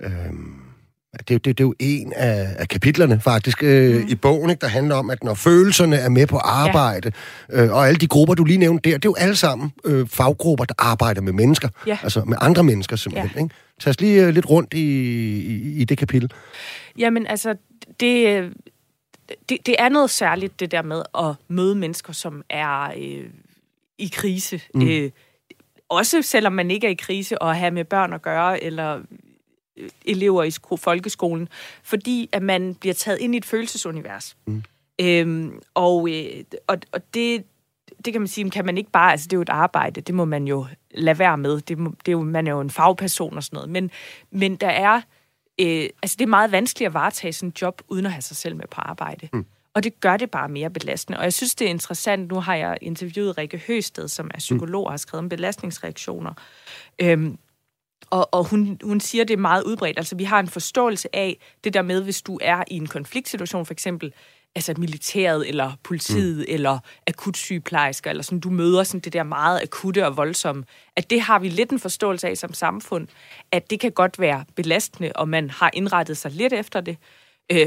øhm, 0.00 0.68
det, 1.18 1.28
det, 1.28 1.44
det 1.44 1.60
er 1.60 1.64
jo 1.64 1.74
en 1.78 2.12
af, 2.16 2.54
af 2.58 2.68
kapitlerne 2.68 3.20
faktisk 3.20 3.62
øh, 3.62 3.96
mm. 3.96 4.08
i 4.08 4.14
bogen, 4.14 4.50
ikke, 4.50 4.60
der 4.60 4.66
handler 4.66 4.94
om, 4.94 5.10
at 5.10 5.24
når 5.24 5.34
følelserne 5.34 5.96
er 5.96 6.08
med 6.08 6.26
på 6.26 6.36
arbejde, 6.36 7.12
ja. 7.52 7.64
øh, 7.64 7.72
og 7.72 7.88
alle 7.88 7.98
de 7.98 8.06
grupper, 8.06 8.34
du 8.34 8.44
lige 8.44 8.58
nævnte 8.58 8.90
der, 8.90 8.96
det 8.96 9.04
er 9.04 9.08
jo 9.10 9.14
alle 9.18 9.36
sammen 9.36 9.72
øh, 9.84 10.08
faggrupper, 10.08 10.64
der 10.64 10.74
arbejder 10.78 11.20
med 11.20 11.32
mennesker, 11.32 11.68
ja. 11.86 11.98
altså 12.02 12.24
med 12.24 12.36
andre 12.40 12.64
mennesker 12.64 12.96
simpelthen. 12.96 13.30
Ja. 13.36 13.42
Ikke? 13.42 13.54
Tag 13.80 13.90
os 13.90 14.00
lige 14.00 14.26
øh, 14.26 14.34
lidt 14.34 14.50
rundt 14.50 14.74
i, 14.74 14.78
i, 14.78 15.80
i 15.80 15.84
det 15.84 15.98
kapitel. 15.98 16.32
Jamen 16.98 17.26
altså, 17.26 17.54
det, 18.00 18.44
det, 19.48 19.66
det 19.66 19.76
er 19.78 19.88
noget 19.88 20.10
særligt, 20.10 20.60
det 20.60 20.70
der 20.70 20.82
med 20.82 21.02
at 21.18 21.34
møde 21.48 21.74
mennesker, 21.74 22.12
som 22.12 22.42
er 22.48 22.92
øh, 22.96 23.30
i 23.98 24.10
krise. 24.12 24.60
Mm. 24.74 24.88
Øh, 24.88 25.10
også 25.88 26.22
selvom 26.22 26.52
man 26.52 26.70
ikke 26.70 26.86
er 26.86 26.90
i 26.90 26.94
krise, 26.94 27.42
og 27.42 27.56
have 27.56 27.70
med 27.70 27.84
børn 27.84 28.12
at 28.12 28.22
gøre, 28.22 28.64
eller 28.64 29.00
øh, 29.76 29.88
elever 30.04 30.44
i 30.44 30.50
folkeskolen, 30.76 31.48
fordi 31.82 32.28
at 32.32 32.42
man 32.42 32.74
bliver 32.74 32.94
taget 32.94 33.18
ind 33.18 33.34
i 33.34 33.38
et 33.38 33.44
følelsesunivers. 33.44 34.36
Mm. 34.46 34.62
Øhm, 35.00 35.60
og, 35.74 36.08
øh, 36.10 36.44
og, 36.66 36.78
og 36.92 37.14
det, 37.14 37.44
det 38.04 38.12
kan 38.12 38.20
man 38.20 38.28
sige, 38.28 38.50
kan 38.50 38.66
man 38.66 38.78
ikke 38.78 38.90
bare, 38.90 39.12
altså 39.12 39.24
det 39.24 39.32
er 39.32 39.36
jo 39.36 39.42
et 39.42 39.48
arbejde, 39.48 40.00
det 40.00 40.14
må 40.14 40.24
man 40.24 40.48
jo 40.48 40.66
lade 40.90 41.18
være 41.18 41.38
med, 41.38 41.60
det, 41.60 41.78
må, 41.78 41.90
det 41.90 42.08
er 42.08 42.12
jo, 42.12 42.22
man 42.22 42.46
er 42.46 42.50
jo 42.50 42.60
en 42.60 42.70
fagperson 42.70 43.36
og 43.36 43.42
sådan 43.42 43.56
noget, 43.56 43.70
men, 43.70 43.90
men 44.30 44.56
der 44.56 44.68
er, 44.68 45.00
øh, 45.60 45.88
altså 46.02 46.16
det 46.18 46.24
er 46.24 46.28
meget 46.28 46.52
vanskeligt 46.52 46.86
at 46.86 46.94
varetage 46.94 47.32
sådan 47.32 47.48
en 47.48 47.54
job, 47.62 47.82
uden 47.88 48.06
at 48.06 48.12
have 48.12 48.22
sig 48.22 48.36
selv 48.36 48.56
med 48.56 48.66
på 48.70 48.80
arbejde. 48.80 49.28
Mm. 49.32 49.46
Og 49.74 49.84
det 49.84 50.00
gør 50.00 50.16
det 50.16 50.30
bare 50.30 50.48
mere 50.48 50.70
belastende. 50.70 51.18
Og 51.18 51.24
jeg 51.24 51.32
synes, 51.32 51.54
det 51.54 51.64
er 51.64 51.70
interessant. 51.70 52.28
Nu 52.28 52.40
har 52.40 52.54
jeg 52.54 52.78
interviewet 52.80 53.38
Rikke 53.38 53.62
Høsted, 53.66 54.08
som 54.08 54.30
er 54.34 54.38
psykolog 54.38 54.84
og 54.84 54.92
har 54.92 54.96
skrevet 54.96 55.22
om 55.22 55.28
belastningsreaktioner. 55.28 56.32
Øhm, 56.98 57.38
og, 58.10 58.34
og 58.34 58.44
hun, 58.44 58.78
hun 58.84 59.00
siger, 59.00 59.24
det 59.24 59.34
er 59.34 59.38
meget 59.38 59.62
udbredt. 59.62 59.98
Altså, 59.98 60.16
vi 60.16 60.24
har 60.24 60.40
en 60.40 60.48
forståelse 60.48 61.16
af 61.16 61.38
det 61.64 61.74
der 61.74 61.82
med, 61.82 62.02
hvis 62.02 62.22
du 62.22 62.38
er 62.42 62.64
i 62.70 62.76
en 62.76 62.86
konfliktsituation, 62.86 63.66
for 63.66 63.72
eksempel, 63.72 64.12
altså 64.54 64.74
militæret, 64.78 65.48
eller 65.48 65.72
politiet, 65.82 66.38
mm. 66.38 66.54
eller 66.54 66.78
akutsygeplejersker, 67.06 68.10
eller 68.10 68.22
sådan, 68.22 68.40
du 68.40 68.50
møder 68.50 68.82
sådan 68.82 69.00
det 69.00 69.12
der 69.12 69.22
meget 69.22 69.62
akutte 69.62 70.06
og 70.06 70.16
voldsomme, 70.16 70.64
at 70.96 71.10
det 71.10 71.20
har 71.20 71.38
vi 71.38 71.48
lidt 71.48 71.70
en 71.70 71.78
forståelse 71.78 72.28
af 72.28 72.36
som 72.36 72.54
samfund, 72.54 73.08
at 73.52 73.70
det 73.70 73.80
kan 73.80 73.92
godt 73.92 74.18
være 74.18 74.44
belastende, 74.54 75.12
og 75.14 75.28
man 75.28 75.50
har 75.50 75.70
indrettet 75.74 76.16
sig 76.16 76.30
lidt 76.30 76.52
efter 76.52 76.80
det. 76.80 76.96
Øh, 77.52 77.66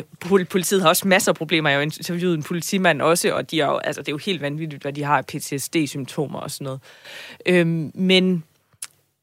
politiet 0.50 0.82
har 0.82 0.90
også 0.90 1.08
masser 1.08 1.32
af 1.32 1.36
problemer. 1.36 1.70
Jeg 1.70 1.78
har 1.78 1.82
jo 1.82 1.84
interviewet 1.84 2.36
en 2.36 2.44
politimand 2.44 3.02
også, 3.02 3.34
og 3.34 3.52
de 3.52 3.62
er 3.62 3.66
jo, 3.66 3.78
altså, 3.78 4.02
det 4.02 4.08
er 4.08 4.14
jo 4.14 4.18
helt 4.18 4.42
vanvittigt, 4.42 4.82
hvad 4.82 4.94
de 4.94 5.04
har 5.04 5.18
af 5.18 5.26
PTSD-symptomer 5.26 6.40
og 6.40 6.52
sådan 6.52 6.66
noget. 6.66 6.80
Øh, 7.46 7.68
men 7.96 8.44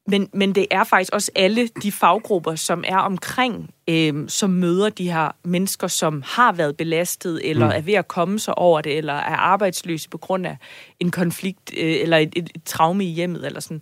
men, 0.09 0.29
men 0.33 0.55
det 0.55 0.67
er 0.71 0.83
faktisk 0.83 1.13
også 1.13 1.31
alle 1.35 1.67
de 1.67 1.91
faggrupper, 1.91 2.55
som 2.55 2.83
er 2.87 2.97
omkring, 2.97 3.73
øh, 3.87 4.29
som 4.29 4.49
møder 4.49 4.89
de 4.89 5.11
her 5.11 5.31
mennesker, 5.43 5.87
som 5.87 6.23
har 6.25 6.51
været 6.51 6.77
belastet, 6.77 7.49
eller 7.49 7.65
mm. 7.65 7.73
er 7.75 7.81
ved 7.81 7.93
at 7.93 8.07
komme 8.07 8.39
sig 8.39 8.57
over 8.57 8.81
det, 8.81 8.97
eller 8.97 9.13
er 9.13 9.35
arbejdsløse 9.35 10.09
på 10.09 10.17
grund 10.17 10.47
af 10.47 10.57
en 10.99 11.11
konflikt, 11.11 11.71
øh, 11.77 11.95
eller 12.01 12.17
et, 12.17 12.33
et, 12.35 12.49
et 12.55 12.63
traume 12.63 13.05
i 13.05 13.09
hjemmet, 13.09 13.45
eller 13.45 13.59
sådan. 13.59 13.81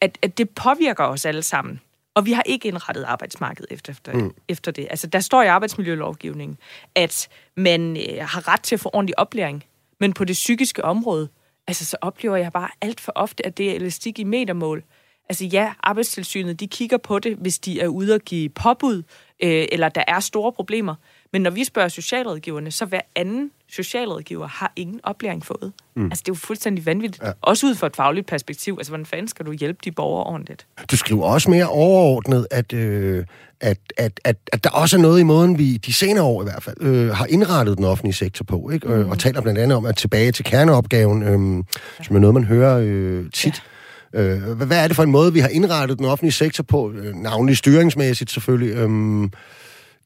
At, 0.00 0.18
at 0.22 0.38
det 0.38 0.50
påvirker 0.50 1.04
os 1.04 1.24
alle 1.24 1.42
sammen. 1.42 1.80
Og 2.14 2.26
vi 2.26 2.32
har 2.32 2.42
ikke 2.46 2.68
indrettet 2.68 3.04
arbejdsmarkedet 3.04 3.72
efter, 3.72 3.92
efter, 3.92 4.12
mm. 4.12 4.34
efter 4.48 4.72
det. 4.72 4.86
Altså, 4.90 5.06
der 5.06 5.20
står 5.20 5.42
i 5.42 5.46
arbejdsmiljølovgivningen, 5.46 6.58
at 6.94 7.28
man 7.56 7.96
øh, 7.96 8.18
har 8.20 8.48
ret 8.48 8.62
til 8.62 8.74
at 8.74 8.80
få 8.80 8.90
ordentlig 8.92 9.18
oplæring, 9.18 9.64
men 10.00 10.12
på 10.12 10.24
det 10.24 10.34
psykiske 10.34 10.84
område, 10.84 11.28
altså, 11.66 11.84
så 11.84 11.96
oplever 12.00 12.36
jeg 12.36 12.52
bare 12.52 12.68
alt 12.80 13.00
for 13.00 13.12
ofte, 13.14 13.46
at 13.46 13.58
det 13.58 13.70
er 13.70 13.74
elastik 13.74 14.18
i 14.18 14.24
metermål. 14.24 14.84
Altså 15.30 15.44
ja, 15.44 15.72
arbejdstilsynet, 15.82 16.60
de 16.60 16.66
kigger 16.66 16.98
på 16.98 17.18
det, 17.18 17.36
hvis 17.36 17.58
de 17.58 17.80
er 17.80 17.86
ude 17.86 18.14
og 18.14 18.20
give 18.20 18.48
påbud, 18.48 19.02
øh, 19.42 19.64
eller 19.72 19.88
der 19.88 20.02
er 20.08 20.20
store 20.20 20.52
problemer. 20.52 20.94
Men 21.32 21.42
når 21.42 21.50
vi 21.50 21.64
spørger 21.64 21.88
socialrådgiverne, 21.88 22.70
så 22.70 22.84
hver 22.84 23.00
anden 23.16 23.50
socialrådgiver 23.68 24.46
har 24.48 24.72
ingen 24.76 25.00
oplæring 25.02 25.46
fået. 25.46 25.72
Mm. 25.96 26.04
Altså, 26.04 26.22
det 26.22 26.28
er 26.28 26.34
jo 26.34 26.38
fuldstændig 26.38 26.86
vanvittigt. 26.86 27.22
Ja. 27.22 27.32
Også 27.40 27.66
ud 27.66 27.74
fra 27.74 27.86
et 27.86 27.96
fagligt 27.96 28.26
perspektiv. 28.26 28.76
Altså, 28.78 28.90
hvordan 28.90 29.06
fanden 29.06 29.28
skal 29.28 29.46
du 29.46 29.52
hjælpe 29.52 29.78
de 29.84 29.92
borgere 29.92 30.24
ordentligt? 30.24 30.66
Du 30.90 30.96
skriver 30.96 31.24
også 31.24 31.50
mere 31.50 31.68
overordnet, 31.68 32.46
at, 32.50 32.72
øh, 32.72 33.24
at, 33.60 33.78
at, 33.96 34.20
at, 34.24 34.36
at 34.52 34.64
der 34.64 34.70
også 34.70 34.96
er 34.96 35.00
noget 35.00 35.20
i 35.20 35.22
måden, 35.22 35.58
vi 35.58 35.76
de 35.76 35.92
senere 35.92 36.24
år 36.24 36.42
i 36.42 36.44
hvert 36.44 36.62
fald 36.62 36.76
øh, 36.80 37.08
har 37.08 37.26
indrettet 37.26 37.76
den 37.76 37.84
offentlige 37.84 38.14
sektor 38.14 38.44
på. 38.44 38.70
Ikke? 38.70 38.88
Mm. 38.88 39.10
Og 39.10 39.18
taler 39.18 39.40
blandt 39.40 39.58
andet 39.60 39.76
om, 39.76 39.86
at 39.86 39.96
tilbage 39.96 40.32
til 40.32 40.44
kerneopgaven, 40.44 41.22
øh, 41.22 41.64
ja. 41.98 42.04
som 42.04 42.16
er 42.16 42.20
noget, 42.20 42.34
man 42.34 42.44
hører 42.44 42.78
øh, 42.82 43.30
tit. 43.30 43.54
Ja 43.54 43.69
Øh, 44.14 44.52
hvad 44.52 44.84
er 44.84 44.86
det 44.86 44.96
for 44.96 45.02
en 45.02 45.10
måde, 45.10 45.32
vi 45.32 45.40
har 45.40 45.48
indrettet 45.48 45.98
den 45.98 46.06
offentlige 46.06 46.32
sektor 46.32 46.64
på, 46.64 46.92
øh, 46.92 47.14
navnlig 47.14 47.56
styringsmæssigt 47.56 48.30
selvfølgelig, 48.30 48.76
øh, 48.76 49.28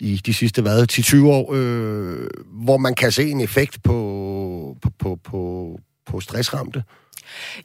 i 0.00 0.16
de 0.26 0.34
sidste 0.34 0.62
hvad, 0.62 0.86
10-20 0.92 1.26
år, 1.26 1.54
øh, 1.54 2.26
hvor 2.46 2.76
man 2.76 2.94
kan 2.94 3.12
se 3.12 3.30
en 3.30 3.40
effekt 3.40 3.82
på, 3.82 4.76
på, 4.82 4.90
på, 4.98 5.18
på, 5.24 5.80
på 6.06 6.20
stressramte? 6.20 6.82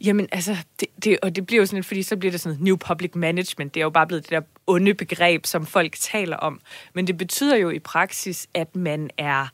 Jamen, 0.03 0.27
altså, 0.31 0.57
det, 0.79 0.87
det, 1.03 1.17
og 1.21 1.35
det 1.35 1.45
bliver 1.45 1.61
jo 1.61 1.65
sådan 1.65 1.83
fordi 1.83 2.03
så 2.03 2.17
bliver 2.17 2.31
det 2.31 2.41
sådan 2.41 2.57
new 2.61 2.75
public 2.75 3.11
management. 3.15 3.73
Det 3.73 3.79
er 3.79 3.83
jo 3.83 3.89
bare 3.89 4.07
blevet 4.07 4.23
det 4.23 4.31
der 4.31 4.41
onde 4.67 4.93
begreb, 4.93 5.45
som 5.45 5.65
folk 5.65 5.95
taler 5.99 6.37
om. 6.37 6.59
Men 6.95 7.07
det 7.07 7.17
betyder 7.17 7.55
jo 7.55 7.69
i 7.69 7.79
praksis, 7.79 8.47
at 8.53 8.75
man 8.75 9.09
er... 9.17 9.47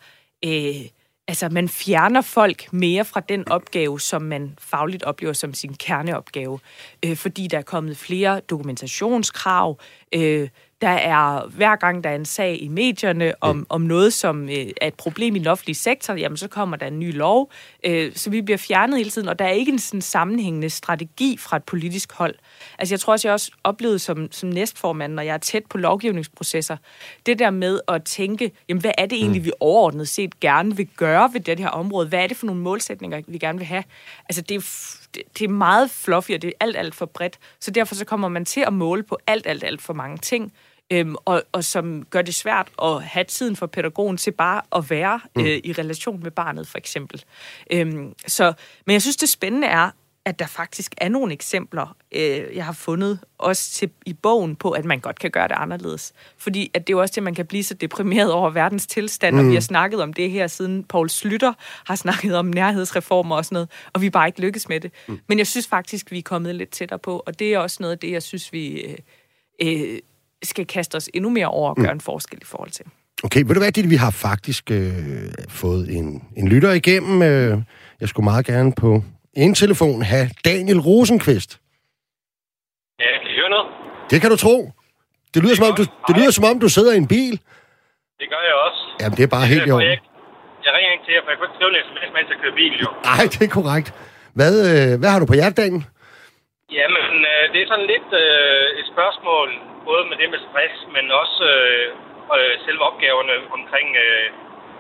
Øh, 0.46 0.76
altså 1.28 1.50
man 1.50 1.70
fjerner 1.70 2.22
folk 2.22 2.74
mere 2.74 3.06
fra 3.06 3.20
den 3.20 3.50
opgave, 3.50 4.00
som 4.00 4.22
man 4.22 4.58
fagligt 4.60 5.04
oplever 5.04 5.34
som 5.34 5.54
sin 5.54 5.74
kerneopgave, 5.74 6.60
øh, 7.06 7.18
fordi 7.18 7.48
der 7.48 7.58
er 7.58 7.62
kommet 7.62 7.98
flere 7.98 8.40
dokumentationskrav, 8.40 9.80
øh, 10.16 10.50
der 10.86 10.92
er, 10.92 11.48
hver 11.48 11.76
gang 11.76 12.04
der 12.04 12.10
er 12.10 12.16
en 12.16 12.26
sag 12.26 12.62
i 12.62 12.68
medierne 12.68 13.34
om, 13.42 13.56
mm. 13.56 13.66
om 13.70 13.82
noget, 13.82 14.14
som 14.14 14.50
øh, 14.50 14.68
er 14.82 14.88
et 14.88 14.94
problem 14.94 15.36
i 15.36 15.40
den 15.40 15.48
offentlige 15.48 15.76
sektor, 15.76 16.14
jamen 16.14 16.38
så 16.38 16.48
kommer 16.48 16.78
der 16.78 16.88
en 16.88 17.00
ny 17.00 17.16
lov. 17.16 17.52
Øh, 17.84 18.12
så 18.16 18.30
vi 18.30 18.42
bliver 18.42 18.58
fjernet 18.58 18.98
hele 18.98 19.10
tiden, 19.10 19.28
og 19.28 19.40
der 19.40 19.46
er 19.46 19.52
ikke 19.52 19.72
en 19.72 19.80
sådan 19.80 20.02
sammenhængende 20.02 20.70
strategi 20.70 21.38
fra 21.38 21.58
et 21.58 21.64
politisk 21.64 22.14
hold. 22.14 22.36
Altså 22.80 22.94
jeg 22.94 23.00
tror 23.00 23.14
også, 23.14 23.28
jeg 23.28 23.34
også 23.34 23.52
oplevede 23.64 24.00
som, 24.00 24.32
som 24.32 24.50
næstformand, 24.50 25.14
når 25.14 25.24
jeg 25.24 25.34
er 25.34 25.38
tæt 25.38 25.66
på 25.70 25.78
lovgivningsprocesser, 25.78 26.78
det 27.26 27.40
der 27.40 27.50
med 27.50 27.80
at 27.88 28.04
tænke, 28.04 28.52
jamen 28.70 28.82
hvad 28.82 28.92
er 28.98 29.06
det 29.06 29.18
egentlig, 29.18 29.42
mm. 29.42 29.46
vi 29.46 29.52
overordnet 29.60 30.08
set 30.08 30.40
gerne 30.40 30.76
vil 30.78 30.88
gøre 30.98 31.30
ved 31.34 31.42
det 31.42 31.60
her 31.60 31.70
område? 31.70 32.08
Hvad 32.08 32.24
er 32.24 32.28
det 32.28 32.38
for 32.38 32.46
nogle 32.46 32.62
målsætninger, 32.62 33.22
vi 33.28 33.38
gerne 33.38 33.58
vil 33.58 33.68
have? 33.68 33.84
Altså 34.30 34.42
det 34.42 34.56
er 34.56 34.62
det 35.38 35.46
er 35.46 35.50
meget 35.50 35.92
fluffy, 35.92 36.32
og 36.32 36.42
det 36.42 36.48
er 36.48 36.52
alt, 36.60 36.78
alt 36.78 36.96
for 36.96 37.06
bredt. 37.06 37.40
Så 37.60 37.72
derfor 37.72 37.96
så 37.96 38.06
kommer 38.06 38.28
man 38.28 38.46
til 38.46 38.62
at 38.68 38.74
måle 38.74 39.04
på 39.04 39.18
alt, 39.28 39.48
alt, 39.48 39.64
alt 39.64 39.82
for 39.82 39.94
mange 39.94 40.18
ting 40.18 40.54
øhm, 40.92 41.16
og, 41.26 41.44
og 41.52 41.64
som 41.64 42.06
gør 42.10 42.22
det 42.22 42.36
svært 42.36 42.72
at 42.82 43.04
have 43.04 43.24
tiden 43.24 43.56
for 43.56 43.66
pædagogen 43.66 44.18
til 44.18 44.32
bare 44.32 44.62
at 44.76 44.90
være 44.90 45.20
mm. 45.36 45.42
øh, 45.42 45.60
i 45.64 45.74
relation 45.74 46.24
med 46.24 46.32
barnet, 46.32 46.68
for 46.68 46.78
eksempel. 46.78 47.24
Øhm, 47.72 48.14
så, 48.28 48.54
men 48.86 48.94
jeg 48.94 49.02
synes, 49.02 49.18
det 49.18 49.30
spændende 49.30 49.68
er, 49.68 49.90
at 50.26 50.40
der 50.40 50.48
faktisk 50.48 50.96
er 50.98 51.10
nogle 51.10 51.34
eksempler, 51.34 51.96
øh, 52.12 52.56
jeg 52.56 52.66
har 52.66 52.74
fundet, 52.74 53.20
også 53.38 53.72
til, 53.72 53.90
i 54.06 54.14
bogen, 54.14 54.56
på, 54.56 54.72
at 54.72 54.86
man 54.86 55.00
godt 55.00 55.20
kan 55.20 55.32
gøre 55.32 55.48
det 55.48 55.56
anderledes. 55.58 56.14
Fordi 56.38 56.72
at 56.74 56.88
det 56.88 56.94
er 56.94 56.98
jo 56.98 57.02
også 57.02 57.14
det, 57.16 57.24
man 57.24 57.36
kan 57.36 57.46
blive 57.46 57.64
så 57.64 57.74
deprimeret 57.74 58.32
over 58.32 58.50
verdens 58.50 58.88
tilstand, 58.88 59.36
mm. 59.36 59.40
og 59.40 59.50
vi 59.50 59.54
har 59.54 59.62
snakket 59.62 60.02
om 60.02 60.14
det 60.14 60.32
her, 60.32 60.48
siden 60.48 60.84
Paul 60.84 61.10
Slytter 61.10 61.54
har 61.60 61.96
snakket 61.96 62.36
om 62.36 62.46
nærhedsreformer 62.46 63.36
og 63.36 63.46
sådan 63.46 63.56
noget, 63.56 63.70
og 63.94 64.02
vi 64.02 64.10
bare 64.10 64.28
ikke 64.28 64.42
lykkes 64.42 64.70
med 64.70 64.80
det. 64.80 64.92
Mm. 65.08 65.20
Men 65.28 65.38
jeg 65.38 65.48
synes 65.48 65.68
faktisk, 65.68 66.12
vi 66.12 66.18
er 66.18 66.24
kommet 66.24 66.56
lidt 66.56 66.70
tættere 66.70 67.00
på, 67.00 67.24
og 67.26 67.40
det 67.40 67.54
er 67.54 67.60
også 67.60 67.78
noget 67.80 67.92
af 67.92 68.00
det, 68.00 68.12
jeg 68.12 68.24
synes, 68.24 68.54
vi... 68.54 68.82
Øh, 68.82 68.98
øh, 69.62 70.00
skal 70.44 70.66
kaste 70.68 70.96
os 70.96 71.10
endnu 71.14 71.30
mere 71.30 71.48
over 71.48 71.70
og 71.70 71.76
gøre 71.76 71.94
mm. 71.94 71.98
en 71.98 72.02
forskel 72.02 72.40
i 72.42 72.46
forhold 72.46 72.72
til. 72.72 72.86
Okay, 73.24 73.42
ved 73.46 73.54
du 73.56 73.62
hvad, 73.62 73.72
det 73.72 73.90
vi 73.90 73.96
har 73.96 74.12
faktisk 74.12 74.72
øh, 74.72 74.92
fået 75.50 75.98
en, 75.98 76.24
en 76.38 76.48
lytter 76.48 76.72
igennem. 76.72 77.22
Øh, 77.22 77.58
jeg 78.02 78.08
skulle 78.10 78.24
meget 78.24 78.46
gerne 78.46 78.74
på 78.84 79.04
en 79.34 79.54
telefon 79.56 80.02
have 80.02 80.28
Daniel 80.46 80.80
Rosenqvist. 80.80 81.52
Ja, 83.00 83.12
kan 83.22 83.30
I 83.34 83.36
høre 83.40 83.50
noget? 83.50 83.68
Det 84.12 84.22
kan 84.22 84.30
du 84.30 84.38
tro. 84.38 84.72
Det 85.34 85.40
lyder, 85.44 85.56
det 85.56 85.58
som 85.58 85.68
om, 85.70 85.76
du, 85.80 85.84
det 86.08 86.14
lyder 86.18 86.32
som 86.32 86.46
om, 86.52 86.60
du 86.66 86.70
sidder 86.78 86.94
i 86.94 86.98
en 87.06 87.08
bil. 87.08 87.36
Det 88.20 88.28
gør 88.34 88.44
jeg 88.50 88.56
også. 88.68 88.82
Jamen, 89.02 89.16
det 89.18 89.24
er 89.24 89.32
bare 89.38 89.48
helt 89.54 89.68
i 89.70 89.72
orden. 89.72 89.90
Jeg, 89.90 90.00
jeg 90.66 90.72
ringer 90.78 90.92
ikke 90.96 91.06
til 91.08 91.14
jer, 91.16 91.22
for 91.24 91.30
jeg 91.32 91.38
kunne 91.38 91.50
ikke 91.50 91.58
skrive 91.60 91.72
en 91.76 91.80
sms, 91.88 92.10
mens 92.16 92.28
jeg 92.34 92.38
kører 92.42 92.56
bil, 92.62 92.74
jo. 92.84 92.90
Nej, 93.12 93.24
det 93.34 93.42
er 93.48 93.52
korrekt. 93.60 93.90
Hvad, 94.38 94.54
øh, 94.70 94.90
hvad 95.00 95.10
har 95.14 95.20
du 95.22 95.28
på 95.32 95.38
hjertet, 95.40 95.58
Daniel? 95.64 95.84
Jamen, 96.80 97.08
øh, 97.32 97.44
det 97.52 97.60
er 97.64 97.68
sådan 97.72 97.90
lidt 97.94 98.10
øh, 98.24 98.66
et 98.80 98.88
spørgsmål, 98.94 99.48
både 99.90 100.04
med 100.10 100.16
det 100.22 100.30
med 100.34 100.42
stress, 100.48 100.76
men 100.96 101.06
også 101.22 101.44
øh, 101.56 101.88
øh, 102.38 102.54
selve 102.66 102.82
opgaverne 102.90 103.36
omkring 103.58 103.90
øh, 104.04 104.28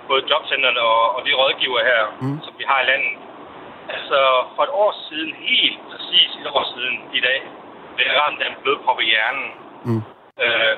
både 0.09 0.21
jobcentrene 0.31 0.81
og, 0.93 1.01
og 1.15 1.21
de 1.25 1.31
rådgiver 1.41 1.81
her, 1.91 2.01
mm. 2.23 2.39
som 2.45 2.53
vi 2.59 2.65
har 2.71 2.79
i 2.81 2.89
landet. 2.91 3.13
Altså, 3.95 4.19
for 4.55 4.63
et 4.67 4.73
år 4.83 4.91
siden, 5.07 5.31
helt 5.53 5.79
præcis 5.89 6.29
et 6.41 6.49
år 6.57 6.65
siden 6.73 6.95
i 7.19 7.21
dag, 7.27 7.39
blev 7.95 8.05
jeg 8.09 8.17
ramt 8.21 8.41
af 8.43 8.47
en 8.49 8.57
blodprop 8.61 8.99
i 9.01 9.07
hjernen. 9.11 9.47
Mm. 9.87 10.01
Øh, 10.43 10.75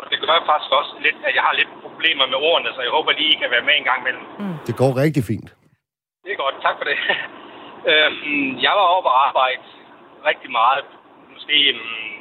og 0.00 0.04
det 0.10 0.18
gør 0.20 0.48
faktisk 0.50 0.72
også 0.80 0.92
lidt, 1.06 1.18
at 1.28 1.32
jeg 1.36 1.44
har 1.48 1.54
lidt 1.60 1.72
problemer 1.84 2.26
med 2.32 2.38
ordene, 2.50 2.70
så 2.74 2.80
jeg 2.86 2.92
håber 2.96 3.12
lige, 3.12 3.32
I 3.34 3.40
kan 3.42 3.50
være 3.54 3.66
med 3.68 3.74
en 3.76 3.88
gang 3.90 4.00
imellem. 4.02 4.24
Mm. 4.42 4.56
Det 4.68 4.74
går 4.80 4.90
rigtig 5.04 5.22
fint. 5.30 5.48
Det 6.24 6.30
er 6.32 6.38
godt, 6.44 6.56
tak 6.66 6.76
for 6.78 6.86
det. 6.90 6.98
øh, 7.90 8.10
jeg 8.66 8.72
var 8.80 8.86
oppe 8.96 9.08
og 9.12 9.18
arbejde 9.28 9.64
rigtig 10.30 10.50
meget. 10.60 10.84
Måske 11.34 11.56
um, 11.74 12.17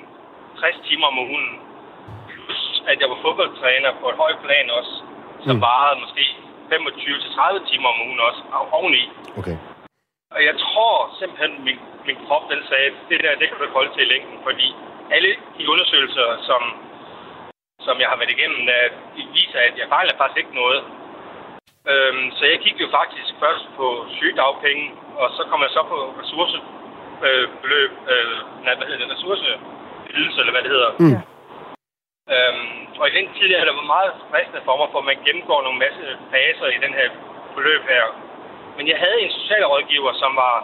60 0.60 0.88
timer 0.88 1.08
om 1.12 1.18
ugen. 1.26 1.48
Plus 2.30 2.62
at 2.92 2.98
jeg 3.02 3.10
var 3.14 3.20
fodboldtræner 3.26 3.92
på 4.02 4.06
et 4.12 4.18
højt 4.24 4.40
plan 4.46 4.68
også. 4.80 4.94
Så 5.46 5.52
mm. 5.54 5.62
varede 5.68 6.00
måske 6.04 6.24
25-30 6.72 7.72
timer 7.72 7.88
om 7.94 8.00
ugen 8.06 8.20
også 8.30 8.42
oveni. 8.80 9.04
Okay. 9.40 9.58
Og 10.36 10.40
jeg 10.50 10.56
tror 10.64 10.94
simpelthen, 11.20 11.52
min, 11.68 11.80
min 12.08 12.18
krop 12.26 12.44
den 12.52 12.62
sagde, 12.70 12.90
det 13.10 13.18
der, 13.24 13.40
det 13.40 13.46
kan 13.48 13.58
du 13.58 13.64
ikke 13.64 13.80
holde 13.80 13.94
til 13.94 14.06
i 14.06 14.12
længden, 14.14 14.38
fordi 14.48 14.68
alle 15.16 15.32
de 15.58 15.70
undersøgelser, 15.74 16.28
som, 16.50 16.62
som 17.86 17.96
jeg 18.02 18.10
har 18.12 18.18
været 18.20 18.36
igennem, 18.38 18.62
øh, 18.78 18.90
viser, 19.38 19.60
at 19.68 19.76
jeg 19.82 19.88
fejler 19.96 20.14
faktisk 20.18 20.40
ikke 20.44 20.60
noget. 20.64 20.82
Øhm, 21.92 22.26
så 22.38 22.44
jeg 22.52 22.60
gik 22.66 22.78
jo 22.84 22.88
faktisk 23.00 23.30
først 23.44 23.66
på 23.78 23.88
sygedagpenge, 24.18 24.86
og 25.22 25.28
så 25.38 25.42
kom 25.50 25.62
jeg 25.66 25.72
så 25.78 25.82
på 25.92 25.98
ressourcebeløb, 26.20 27.92
øh, 28.14 28.36
nej, 28.66 28.74
hvad 28.76 28.88
hedder 28.88 29.08
det, 29.08 29.60
ressourceydelse, 30.08 30.40
eller 30.40 30.54
hvad 30.54 30.64
det 30.64 30.72
hedder. 30.76 30.92
Mm. 31.04 31.18
Øhm, 32.36 32.68
og 33.00 33.06
i 33.08 33.14
den 33.18 33.28
tid, 33.36 33.48
der 33.50 33.80
var 33.82 33.94
meget 33.96 34.12
stressende 34.24 34.62
for 34.68 34.76
mig, 34.80 34.88
for 34.92 35.02
man 35.02 35.18
gennemgår 35.26 35.60
nogle 35.62 35.80
masse 35.86 36.04
faser 36.32 36.68
i 36.76 36.80
den 36.86 36.94
her 37.00 37.08
forløb 37.54 37.82
her. 37.94 38.06
Men 38.78 38.88
jeg 38.92 38.98
havde 39.04 39.20
en 39.22 39.32
socialrådgiver, 39.40 40.14
som 40.14 40.32
var 40.36 40.56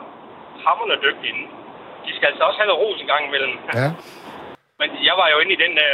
hammerende 0.65 1.03
dygtig. 1.05 1.31
De 2.05 2.15
skal 2.15 2.27
altså 2.27 2.43
også 2.43 2.59
have 2.59 2.69
noget 2.71 2.83
ros 2.83 3.01
en 3.01 3.11
gang 3.13 3.23
imellem. 3.27 3.53
Ja. 3.79 3.87
Men 4.79 4.89
jeg 5.07 5.15
var 5.21 5.27
jo 5.33 5.37
inde 5.39 5.53
i 5.53 5.63
den 5.65 5.73
der 5.81 5.93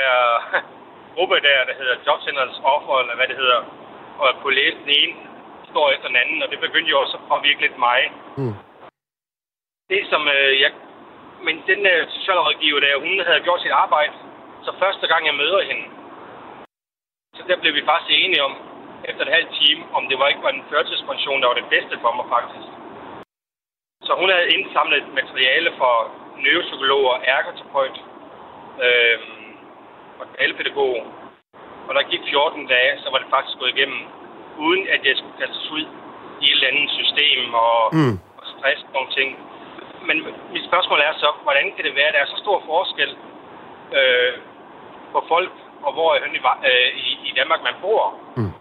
gruppe 1.15 1.35
der, 1.47 1.59
der 1.69 1.75
hedder 1.79 1.95
Jobcenterets 2.05 2.59
offer, 2.73 2.95
eller 3.01 3.15
hvad 3.15 3.27
det 3.27 3.37
hedder, 3.43 3.59
og 4.21 4.27
kunne 4.41 4.55
læse 4.61 4.77
den 4.83 4.93
ene 4.99 5.13
historie 5.65 5.95
efter 5.95 6.07
den 6.07 6.21
anden, 6.23 6.43
og 6.43 6.49
det 6.51 6.59
begyndte 6.59 6.89
jo 6.89 6.99
også 7.03 7.17
at 7.17 7.27
påvirke 7.31 7.61
lidt 7.61 7.77
mig. 7.87 8.01
Mm. 8.37 8.55
Det 9.89 10.01
som 10.11 10.21
øh, 10.27 10.61
jeg... 10.63 10.71
Men 11.45 11.55
den 11.69 11.79
der 11.85 11.97
socialrådgiver 12.15 12.79
der, 12.79 13.03
hun 13.05 13.15
havde 13.27 13.45
gjort 13.47 13.61
sit 13.61 13.79
arbejde, 13.83 14.13
så 14.65 14.71
første 14.83 15.07
gang 15.07 15.21
jeg 15.25 15.35
møder 15.35 15.61
hende, 15.69 15.85
så 17.35 17.41
der 17.47 17.61
blev 17.61 17.73
vi 17.73 17.83
faktisk 17.89 18.11
enige 18.19 18.43
om, 18.43 18.53
efter 19.09 19.21
et 19.23 19.35
halvt 19.37 19.53
time, 19.61 19.81
om 19.97 20.03
det 20.09 20.19
var 20.19 20.27
ikke 20.27 20.47
var 20.47 20.53
en 20.53 20.69
førtidspension, 20.71 21.41
der 21.41 21.47
var 21.47 21.59
det 21.61 21.73
bedste 21.75 21.95
for 22.03 22.11
mig 22.17 22.25
faktisk. 22.35 22.67
Så 24.07 24.11
hun 24.21 24.29
havde 24.35 24.53
indsamlet 24.55 25.03
materiale 25.19 25.71
for 25.77 25.93
neuropsykologer, 26.43 27.15
ergoterapeut 27.35 27.97
øh, 28.85 29.17
og 30.19 30.25
talepædagog. 30.37 30.95
Og 31.87 31.91
der 31.95 32.09
gik 32.11 32.23
14 32.29 32.67
dage, 32.67 32.93
så 33.03 33.07
var 33.11 33.19
det 33.19 33.33
faktisk 33.35 33.57
gået 33.59 33.73
igennem, 33.75 34.01
uden 34.65 34.83
at 34.95 35.01
jeg 35.05 35.15
skulle 35.17 35.39
kastes 35.41 35.71
ud 35.75 35.85
i 36.41 36.45
et 36.45 36.51
eller 36.51 36.67
andet 36.71 36.89
system 36.99 37.53
og, 37.53 37.79
mm. 37.97 38.15
og 38.39 38.43
stress 38.53 38.81
og 38.87 38.91
nogle 38.93 39.11
ting. 39.17 39.29
Men 40.07 40.17
mit 40.53 40.65
spørgsmål 40.69 40.99
er 40.99 41.13
så, 41.23 41.29
hvordan 41.45 41.65
kan 41.75 41.85
det 41.85 41.95
være, 41.95 42.09
at 42.11 42.15
der 42.15 42.21
er 42.23 42.33
så 42.33 42.39
stor 42.43 42.57
forskel 42.71 43.11
øh, 43.99 44.33
på 45.13 45.19
folk, 45.27 45.53
og 45.85 45.91
hvor 45.93 46.09
i, 46.15 46.39
øh, 46.71 46.89
i, 47.07 47.09
i 47.29 47.31
Danmark 47.39 47.61
man 47.63 47.75
bor, 47.81 48.03
mm. 48.37 48.53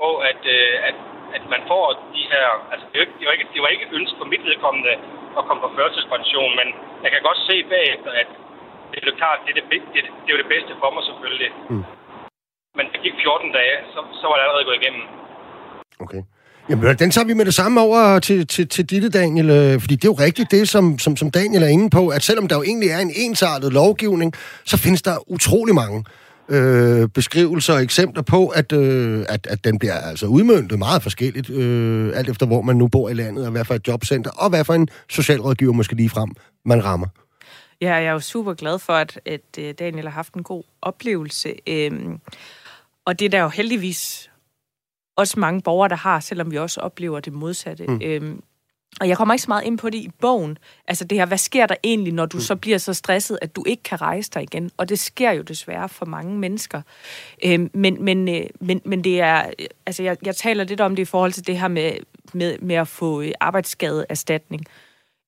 på 0.00 0.08
at, 0.30 0.42
øh, 0.56 0.74
at, 0.88 0.96
at 1.36 1.44
man 1.54 1.62
får 1.70 1.84
de 2.14 2.22
her... 2.32 2.46
Altså, 2.72 2.86
det, 2.92 2.98
det, 3.18 3.24
var 3.26 3.32
ikke, 3.36 3.48
det 3.54 3.62
var 3.62 3.68
ikke 3.68 3.86
et 3.88 3.96
ønske 3.98 4.16
for 4.20 4.28
mit 4.32 4.44
vedkommende 4.50 4.94
at 5.38 5.44
komme 5.46 5.60
på 5.62 5.70
førtidspension, 5.76 6.52
men 6.60 6.68
jeg 7.04 7.10
kan 7.10 7.22
godt 7.28 7.40
se 7.48 7.56
bagefter, 7.74 8.10
at 8.22 8.28
det 8.90 8.96
er 9.02 9.10
jo 9.10 9.20
klart, 9.22 9.38
det 9.44 9.50
er 9.50 9.56
det, 9.60 9.64
det, 9.94 10.02
det 10.24 10.30
er 10.32 10.40
det 10.42 10.52
bedste 10.54 10.72
for 10.80 10.90
mig 10.94 11.02
selvfølgelig. 11.10 11.50
Mm. 11.70 11.84
Men 12.76 12.84
det 12.92 13.00
gik 13.04 13.16
14 13.22 13.52
dage, 13.52 13.76
så, 13.92 14.00
så 14.20 14.24
var 14.28 14.36
det 14.36 14.42
allerede 14.44 14.64
gået 14.68 14.80
igennem. 14.82 15.04
Okay. 16.04 16.22
Jamen, 16.68 16.96
den 16.98 17.10
tager 17.10 17.26
vi 17.26 17.34
med 17.34 17.44
det 17.44 17.54
samme 17.54 17.80
over 17.80 18.18
til, 18.18 18.46
til, 18.46 18.68
til 18.68 18.84
ditte, 18.84 19.08
Daniel, 19.08 19.50
øh, 19.50 19.80
fordi 19.80 19.96
det 19.96 20.04
er 20.04 20.08
jo 20.08 20.14
rigtigt 20.14 20.50
det, 20.50 20.68
som, 20.68 20.98
som, 20.98 21.16
som 21.16 21.30
Daniel 21.30 21.62
er 21.62 21.66
inde 21.66 21.90
på, 21.90 22.08
at 22.08 22.22
selvom 22.22 22.48
der 22.48 22.56
jo 22.56 22.62
egentlig 22.62 22.88
er 22.88 22.98
en 22.98 23.12
ensartet 23.14 23.72
lovgivning, 23.72 24.32
så 24.64 24.76
findes 24.76 25.02
der 25.02 25.30
utrolig 25.32 25.74
mange 25.74 26.04
øh, 26.48 27.08
beskrivelser 27.08 27.74
og 27.74 27.82
eksempler 27.82 28.22
på, 28.22 28.48
at, 28.48 28.72
øh, 28.72 29.26
at, 29.28 29.46
at 29.46 29.64
den 29.64 29.78
bliver 29.78 29.94
altså 29.94 30.26
udmøntet 30.26 30.78
meget 30.78 31.02
forskelligt, 31.02 31.50
øh, 31.50 32.12
alt 32.14 32.28
efter 32.28 32.46
hvor 32.46 32.62
man 32.62 32.76
nu 32.76 32.88
bor 32.88 33.08
i 33.08 33.14
landet, 33.14 33.46
og 33.46 33.52
hvad 33.52 33.64
for 33.64 33.74
et 33.74 33.88
jobcenter, 33.88 34.30
og 34.30 34.48
hvad 34.48 34.64
for 34.64 34.74
en 34.74 34.88
socialrådgiver 35.08 35.72
måske 35.72 35.94
lige 35.94 36.10
frem 36.10 36.30
man 36.64 36.84
rammer. 36.84 37.06
Ja, 37.80 37.94
jeg 37.94 38.04
er 38.04 38.12
jo 38.12 38.20
super 38.20 38.54
glad 38.54 38.78
for, 38.78 38.92
at, 38.92 39.20
at 39.26 39.40
øh, 39.58 39.74
Daniel 39.78 40.04
har 40.04 40.12
haft 40.12 40.34
en 40.34 40.42
god 40.42 40.62
oplevelse. 40.82 41.54
Øhm, 41.66 42.18
og 43.04 43.18
det 43.18 43.24
er 43.24 43.30
der 43.30 43.40
jo 43.40 43.48
heldigvis 43.48 44.30
også 45.16 45.40
mange 45.40 45.60
borgere, 45.62 45.88
der 45.88 45.96
har, 45.96 46.20
selvom 46.20 46.50
vi 46.50 46.58
også 46.58 46.80
oplever 46.80 47.20
det 47.20 47.32
modsatte. 47.32 47.86
Mm. 47.86 48.00
Øhm, 48.02 48.42
og 49.00 49.08
jeg 49.08 49.16
kommer 49.16 49.34
ikke 49.34 49.42
så 49.42 49.50
meget 49.50 49.64
ind 49.64 49.78
på 49.78 49.90
det 49.90 49.98
i 49.98 50.10
bogen. 50.20 50.58
Altså 50.88 51.04
det 51.04 51.18
her, 51.18 51.26
hvad 51.26 51.38
sker 51.38 51.66
der 51.66 51.74
egentlig, 51.84 52.12
når 52.12 52.26
du 52.26 52.36
mm. 52.36 52.40
så 52.40 52.56
bliver 52.56 52.78
så 52.78 52.94
stresset, 52.94 53.38
at 53.42 53.56
du 53.56 53.64
ikke 53.66 53.82
kan 53.82 54.00
rejse 54.00 54.30
dig 54.34 54.42
igen? 54.42 54.70
Og 54.76 54.88
det 54.88 54.98
sker 54.98 55.30
jo 55.30 55.42
desværre 55.42 55.88
for 55.88 56.06
mange 56.06 56.38
mennesker. 56.38 56.82
Øhm, 57.44 57.70
men, 57.74 58.04
men, 58.04 58.28
øh, 58.28 58.46
men, 58.60 58.80
men 58.84 59.04
det 59.04 59.20
er, 59.20 59.50
altså 59.86 60.02
jeg, 60.02 60.16
jeg 60.26 60.36
taler 60.36 60.64
lidt 60.64 60.80
om 60.80 60.96
det 60.96 61.02
i 61.02 61.04
forhold 61.04 61.32
til 61.32 61.46
det 61.46 61.58
her 61.58 61.68
med, 61.68 61.92
med, 62.32 62.58
med 62.58 62.76
at 62.76 62.88
få 62.88 63.20
øh, 63.20 63.32
arbejdsskadeerstatning 63.40 64.64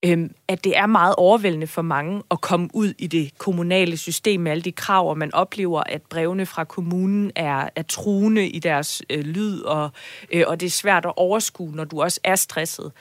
øhm, 0.05 0.35
at 0.49 0.65
det 0.65 0.77
er 0.77 0.87
meget 0.87 1.15
overvældende 1.15 1.67
for 1.67 1.83
mange 1.83 2.23
at 2.31 2.41
komme 2.41 2.69
ud 2.75 2.95
i 2.99 3.07
det 3.07 3.39
kommunale 3.39 3.97
system 3.97 4.41
med 4.41 4.53
alle 4.53 4.63
de 4.63 4.73
krav, 4.73 5.11
og 5.11 5.19
man 5.19 5.35
oplever, 5.35 5.83
at 5.87 6.03
brevene 6.03 6.47
fra 6.47 6.65
kommunen 6.65 7.33
er, 7.37 7.69
er 7.77 7.83
truende 7.83 8.49
i 8.49 8.59
deres 8.59 9.03
øh, 9.11 9.25
lyd, 9.25 9.61
og, 9.61 9.91
øh, 10.33 10.45
og 10.47 10.61
det 10.61 10.67
er 10.67 10.71
svært 10.71 11.07
at 11.07 11.13
overskue, 11.17 11.73
når 11.73 11.85
du 11.85 12.03
også 12.03 12.21
er 12.25 12.37
stresset. 12.37 12.93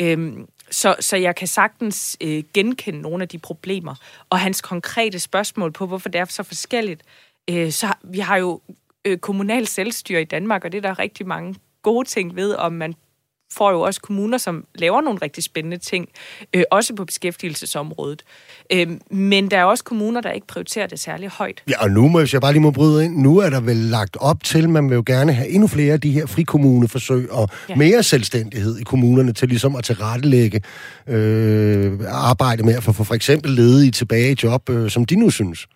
Øhm, 0.00 0.48
så, 0.70 0.96
så 1.00 1.16
jeg 1.16 1.34
kan 1.34 1.48
sagtens 1.48 2.16
øh, 2.20 2.44
genkende 2.54 3.00
nogle 3.00 3.22
af 3.22 3.28
de 3.28 3.38
problemer. 3.38 3.94
Og 4.30 4.38
hans 4.38 4.60
konkrete 4.60 5.18
spørgsmål 5.18 5.72
på, 5.72 5.86
hvorfor 5.86 6.08
det 6.08 6.18
er 6.18 6.24
så 6.24 6.42
forskelligt, 6.42 7.02
øh, 7.50 7.70
så 7.70 7.94
vi 8.02 8.18
har 8.18 8.36
jo 8.36 8.60
øh, 9.04 9.18
kommunal 9.18 9.66
selvstyre 9.66 10.20
i 10.20 10.24
Danmark, 10.24 10.64
og 10.64 10.72
det 10.72 10.78
er 10.78 10.88
der 10.88 10.98
rigtig 10.98 11.26
mange 11.26 11.54
gode 11.82 12.08
ting 12.08 12.36
ved, 12.36 12.54
om 12.54 12.72
man 12.72 12.94
får 13.52 13.70
jo 13.70 13.80
også 13.80 14.00
kommuner, 14.00 14.38
som 14.38 14.64
laver 14.74 15.00
nogle 15.00 15.18
rigtig 15.22 15.44
spændende 15.44 15.76
ting, 15.76 16.08
øh, 16.54 16.62
også 16.70 16.94
på 16.94 17.04
beskæftigelsesområdet. 17.04 18.22
Øh, 18.72 18.88
men 19.10 19.50
der 19.50 19.58
er 19.58 19.64
også 19.64 19.84
kommuner, 19.84 20.20
der 20.20 20.30
ikke 20.30 20.46
prioriterer 20.46 20.86
det 20.86 21.00
særlig 21.00 21.28
højt. 21.28 21.62
Ja, 21.68 21.82
og 21.82 21.90
nu 21.90 22.08
må 22.08 22.20
jeg 22.32 22.40
bare 22.40 22.52
lige 22.52 22.62
må 22.62 22.70
bryde 22.70 23.04
ind. 23.04 23.16
Nu 23.16 23.38
er 23.38 23.50
der 23.50 23.60
vel 23.60 23.76
lagt 23.76 24.16
op 24.20 24.44
til, 24.44 24.68
man 24.68 24.90
vil 24.90 24.94
jo 24.94 25.02
gerne 25.06 25.32
have 25.32 25.48
endnu 25.48 25.66
flere 25.66 25.92
af 25.92 26.00
de 26.00 26.10
her 26.10 26.26
frikommuneforsøg 26.26 27.32
og 27.32 27.48
ja. 27.68 27.74
mere 27.74 28.02
selvstændighed 28.02 28.78
i 28.78 28.82
kommunerne 28.82 29.32
til 29.32 29.48
ligesom 29.48 29.76
at 29.76 29.84
tilrettelægge 29.84 30.62
øh, 31.06 32.00
arbejde 32.08 32.62
med 32.62 32.74
at 32.74 32.82
få 32.82 32.92
for, 32.92 33.04
for 33.04 33.14
eksempel 33.14 33.50
ledige 33.50 33.90
tilbage 33.90 34.32
i 34.32 34.36
job, 34.42 34.70
øh, 34.70 34.90
som 34.90 35.04
de 35.04 35.16
nu 35.16 35.30
synes. 35.30 35.66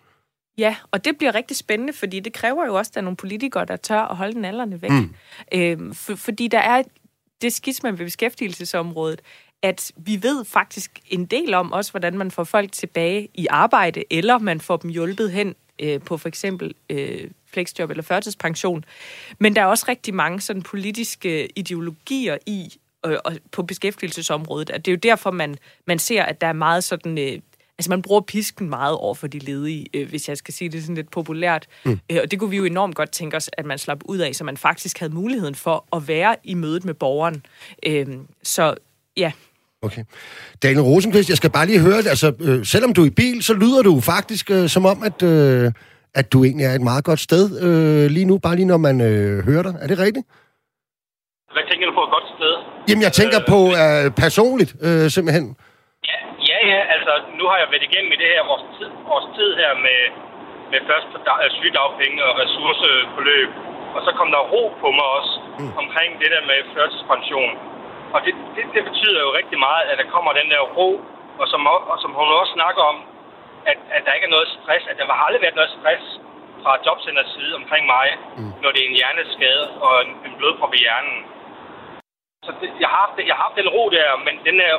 Ja, 0.57 0.75
og 0.91 1.05
det 1.05 1.17
bliver 1.17 1.35
rigtig 1.35 1.57
spændende, 1.57 1.93
fordi 1.93 2.19
det 2.19 2.33
kræver 2.33 2.65
jo 2.65 2.75
også, 2.75 2.89
at 2.89 2.95
der 2.95 3.01
er 3.01 3.03
nogle 3.03 3.17
politikere, 3.17 3.65
der 3.65 3.75
tør 3.75 4.01
at 4.01 4.17
holde 4.17 4.33
den 4.33 4.45
alderne 4.45 4.81
væk. 4.81 4.91
Mm. 4.91 5.13
Øh, 5.53 5.95
for, 5.95 6.15
fordi 6.15 6.47
der 6.47 6.59
er 6.59 6.83
det 7.43 7.53
skisma 7.53 7.89
ved 7.89 7.97
beskæftigelsesområdet, 7.97 9.21
at 9.61 9.91
vi 9.97 10.23
ved 10.23 10.45
faktisk 10.45 10.99
en 11.07 11.25
del 11.25 11.53
om 11.53 11.71
også, 11.71 11.91
hvordan 11.91 12.17
man 12.17 12.31
får 12.31 12.43
folk 12.43 12.71
tilbage 12.71 13.27
i 13.33 13.47
arbejde, 13.49 14.03
eller 14.09 14.37
man 14.37 14.61
får 14.61 14.77
dem 14.77 14.89
hjulpet 14.89 15.31
hen 15.31 15.55
øh, 15.79 16.01
på 16.01 16.17
for 16.17 16.27
eksempel 16.27 16.73
øh, 16.89 17.29
flexjob 17.47 17.89
eller 17.89 18.03
førtidspension. 18.03 18.85
Men 19.39 19.55
der 19.55 19.61
er 19.61 19.65
også 19.65 19.85
rigtig 19.87 20.13
mange 20.13 20.41
sådan 20.41 20.61
politiske 20.61 21.59
ideologier 21.59 22.37
i 22.45 22.73
øh, 23.05 23.17
på 23.51 23.63
beskæftigelsesområdet, 23.63 24.69
at 24.69 24.85
det 24.85 24.91
er 24.91 24.95
jo 24.95 24.99
derfor, 25.03 25.31
man, 25.31 25.55
man 25.87 25.99
ser, 25.99 26.23
at 26.23 26.41
der 26.41 26.47
er 26.47 26.53
meget 26.53 26.83
sådan... 26.83 27.17
Øh, 27.17 27.39
Altså, 27.77 27.89
man 27.89 28.01
bruger 28.01 28.21
pisken 28.21 28.69
meget 28.69 28.95
over 28.97 29.13
for 29.13 29.27
de 29.27 29.39
ledige, 29.39 29.85
øh, 29.93 30.09
hvis 30.09 30.29
jeg 30.29 30.37
skal 30.37 30.53
sige 30.53 30.69
det 30.69 30.81
sådan 30.81 30.95
lidt 30.95 31.11
populært. 31.11 31.67
Mm. 31.85 31.99
Øh, 32.11 32.19
og 32.23 32.31
det 32.31 32.39
kunne 32.39 32.49
vi 32.49 32.57
jo 32.57 32.65
enormt 32.65 32.95
godt 32.95 33.11
tænke 33.11 33.37
os, 33.37 33.49
at 33.57 33.65
man 33.65 33.77
slap 33.77 33.99
ud 34.05 34.17
af, 34.17 34.35
så 34.35 34.43
man 34.43 34.57
faktisk 34.57 34.99
havde 34.99 35.13
muligheden 35.13 35.55
for 35.55 35.85
at 35.95 36.07
være 36.07 36.35
i 36.43 36.53
mødet 36.53 36.85
med 36.85 36.93
borgeren. 36.93 37.45
Øh, 37.85 38.07
så 38.43 38.75
ja. 39.17 39.31
Okay. 39.81 40.03
Daniel 40.63 40.81
Rosenqvist, 40.81 41.29
jeg 41.29 41.37
skal 41.37 41.49
bare 41.49 41.65
lige 41.65 41.79
høre 41.79 41.97
det. 41.97 42.07
Altså, 42.07 42.33
øh, 42.39 42.65
selvom 42.65 42.93
du 42.93 43.01
er 43.01 43.05
i 43.05 43.09
bil, 43.09 43.43
så 43.43 43.53
lyder 43.53 43.81
du 43.81 43.99
faktisk 43.99 44.51
øh, 44.51 44.69
som 44.69 44.85
om, 44.85 45.03
at, 45.03 45.23
øh, 45.23 45.71
at 46.13 46.33
du 46.33 46.43
egentlig 46.43 46.65
er 46.65 46.73
et 46.73 46.81
meget 46.81 47.03
godt 47.03 47.19
sted 47.19 47.61
øh, 47.61 48.11
lige 48.11 48.25
nu, 48.25 48.37
bare 48.37 48.55
lige 48.55 48.65
når 48.65 48.77
man 48.77 49.01
øh, 49.01 49.45
hører 49.45 49.63
dig. 49.63 49.75
Er 49.81 49.87
det 49.87 49.99
rigtigt? 49.99 50.25
Hvad 51.55 51.63
tænker 51.71 51.85
du 51.87 51.93
på 51.99 52.03
et 52.07 52.11
godt 52.15 52.27
sted? 52.37 52.53
Jamen, 52.89 53.03
jeg 53.03 53.13
tænker 53.13 53.39
øh, 53.39 53.47
på 53.47 53.59
øh, 53.83 54.11
personligt, 54.11 54.75
øh, 54.81 55.09
simpelthen 55.09 55.55
altså 57.15 57.29
nu 57.39 57.45
har 57.49 57.57
jeg 57.61 57.67
været 57.71 57.87
igennem 57.89 58.11
i 58.15 58.19
det 58.21 58.29
her 58.33 58.43
vores 58.51 58.65
tid, 58.77 58.89
vores 59.11 59.27
tid 59.37 59.49
her 59.61 59.71
med, 59.87 60.01
med 60.71 60.79
først 60.89 61.09
øh, 61.43 61.49
sygedagpenge 61.57 62.19
og 62.27 62.33
ressourceforløb. 62.41 63.49
Og 63.95 64.01
så 64.05 64.11
kom 64.17 64.29
der 64.35 64.49
ro 64.53 64.63
på 64.81 64.87
mig 64.97 65.07
også 65.19 65.33
mm. 65.59 65.73
omkring 65.81 66.09
det 66.21 66.29
der 66.35 66.43
med 66.51 66.59
førtidspension. 66.75 67.53
Og 68.13 68.19
det, 68.25 68.33
det, 68.55 68.63
det 68.75 68.83
betyder 68.89 69.19
jo 69.25 69.29
rigtig 69.39 69.59
meget, 69.67 69.83
at 69.91 69.97
der 70.01 70.07
kommer 70.15 70.31
den 70.39 70.47
der 70.53 70.61
ro, 70.77 70.89
og 71.41 71.45
som, 71.51 71.61
og 71.91 71.97
som 72.03 72.11
hun 72.19 72.27
også 72.41 72.53
snakker 72.59 72.83
om, 72.91 72.97
at, 73.71 73.77
at 73.95 74.01
der 74.05 74.13
ikke 74.13 74.27
er 74.29 74.35
noget 74.37 74.47
stress, 74.57 74.83
at 74.91 74.97
der 74.97 75.05
har 75.19 75.25
aldrig 75.27 75.41
været 75.45 75.59
noget 75.59 75.71
stress 75.77 76.05
fra 76.63 76.71
jobcenters 76.85 77.29
side 77.35 77.53
omkring 77.61 77.83
mig, 77.95 78.07
mm. 78.37 78.51
når 78.61 78.69
det 78.71 78.81
er 78.81 78.89
en 78.89 78.99
hjerneskade 78.99 79.65
og 79.85 79.93
en, 80.05 80.11
en 80.25 80.33
blodprop 80.37 80.73
i 80.77 80.83
hjernen. 80.85 81.17
Så 82.45 82.49
det, 82.59 82.69
jeg, 82.83 82.89
har 82.91 82.99
haft, 83.03 83.15
jeg 83.29 83.35
har 83.35 83.43
haft 83.47 83.59
den 83.61 83.69
ro 83.75 83.83
der, 83.97 84.07
men 84.27 84.35
den 84.47 84.55
der, 84.61 84.71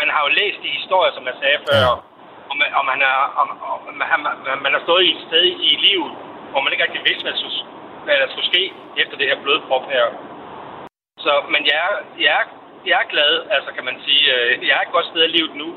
man 0.00 0.08
har 0.14 0.22
jo 0.26 0.30
læst 0.40 0.58
de 0.64 0.76
historier, 0.78 1.12
som 1.14 1.24
jeg 1.30 1.36
sagde 1.42 1.58
før, 1.68 1.80
ja. 1.84 1.92
om, 2.52 2.56
om, 2.80 2.84
man 2.92 3.00
er, 3.10 3.18
om, 3.42 3.48
om 3.72 3.80
man, 4.00 4.08
man 4.64 4.72
har 4.76 4.82
stået 4.86 5.04
i 5.04 5.14
et 5.16 5.22
sted 5.28 5.44
i 5.70 5.72
livet, 5.86 6.12
hvor 6.50 6.60
man 6.60 6.72
ikke 6.72 6.84
rigtig 6.86 7.02
vidste, 7.08 7.24
hvad 7.26 7.36
hvad 8.06 8.16
der 8.22 8.28
skulle 8.32 8.50
ske 8.52 8.62
efter 9.02 9.16
det 9.20 9.26
her 9.30 9.42
blodprop 9.42 9.84
her. 9.94 10.06
Så, 11.24 11.32
men 11.52 11.62
jeg 11.70 11.78
er, 11.86 11.92
jeg, 12.24 12.34
er, 12.40 12.46
jeg 12.90 12.96
er 13.02 13.12
glad, 13.14 13.32
altså 13.56 13.70
kan 13.76 13.84
man 13.88 13.96
sige. 14.06 14.24
Øh, 14.34 14.50
jeg 14.68 14.74
er 14.76 14.82
et 14.84 14.96
godt 14.96 15.08
sted 15.10 15.22
i 15.24 15.34
livet 15.36 15.54
nu, 15.62 15.68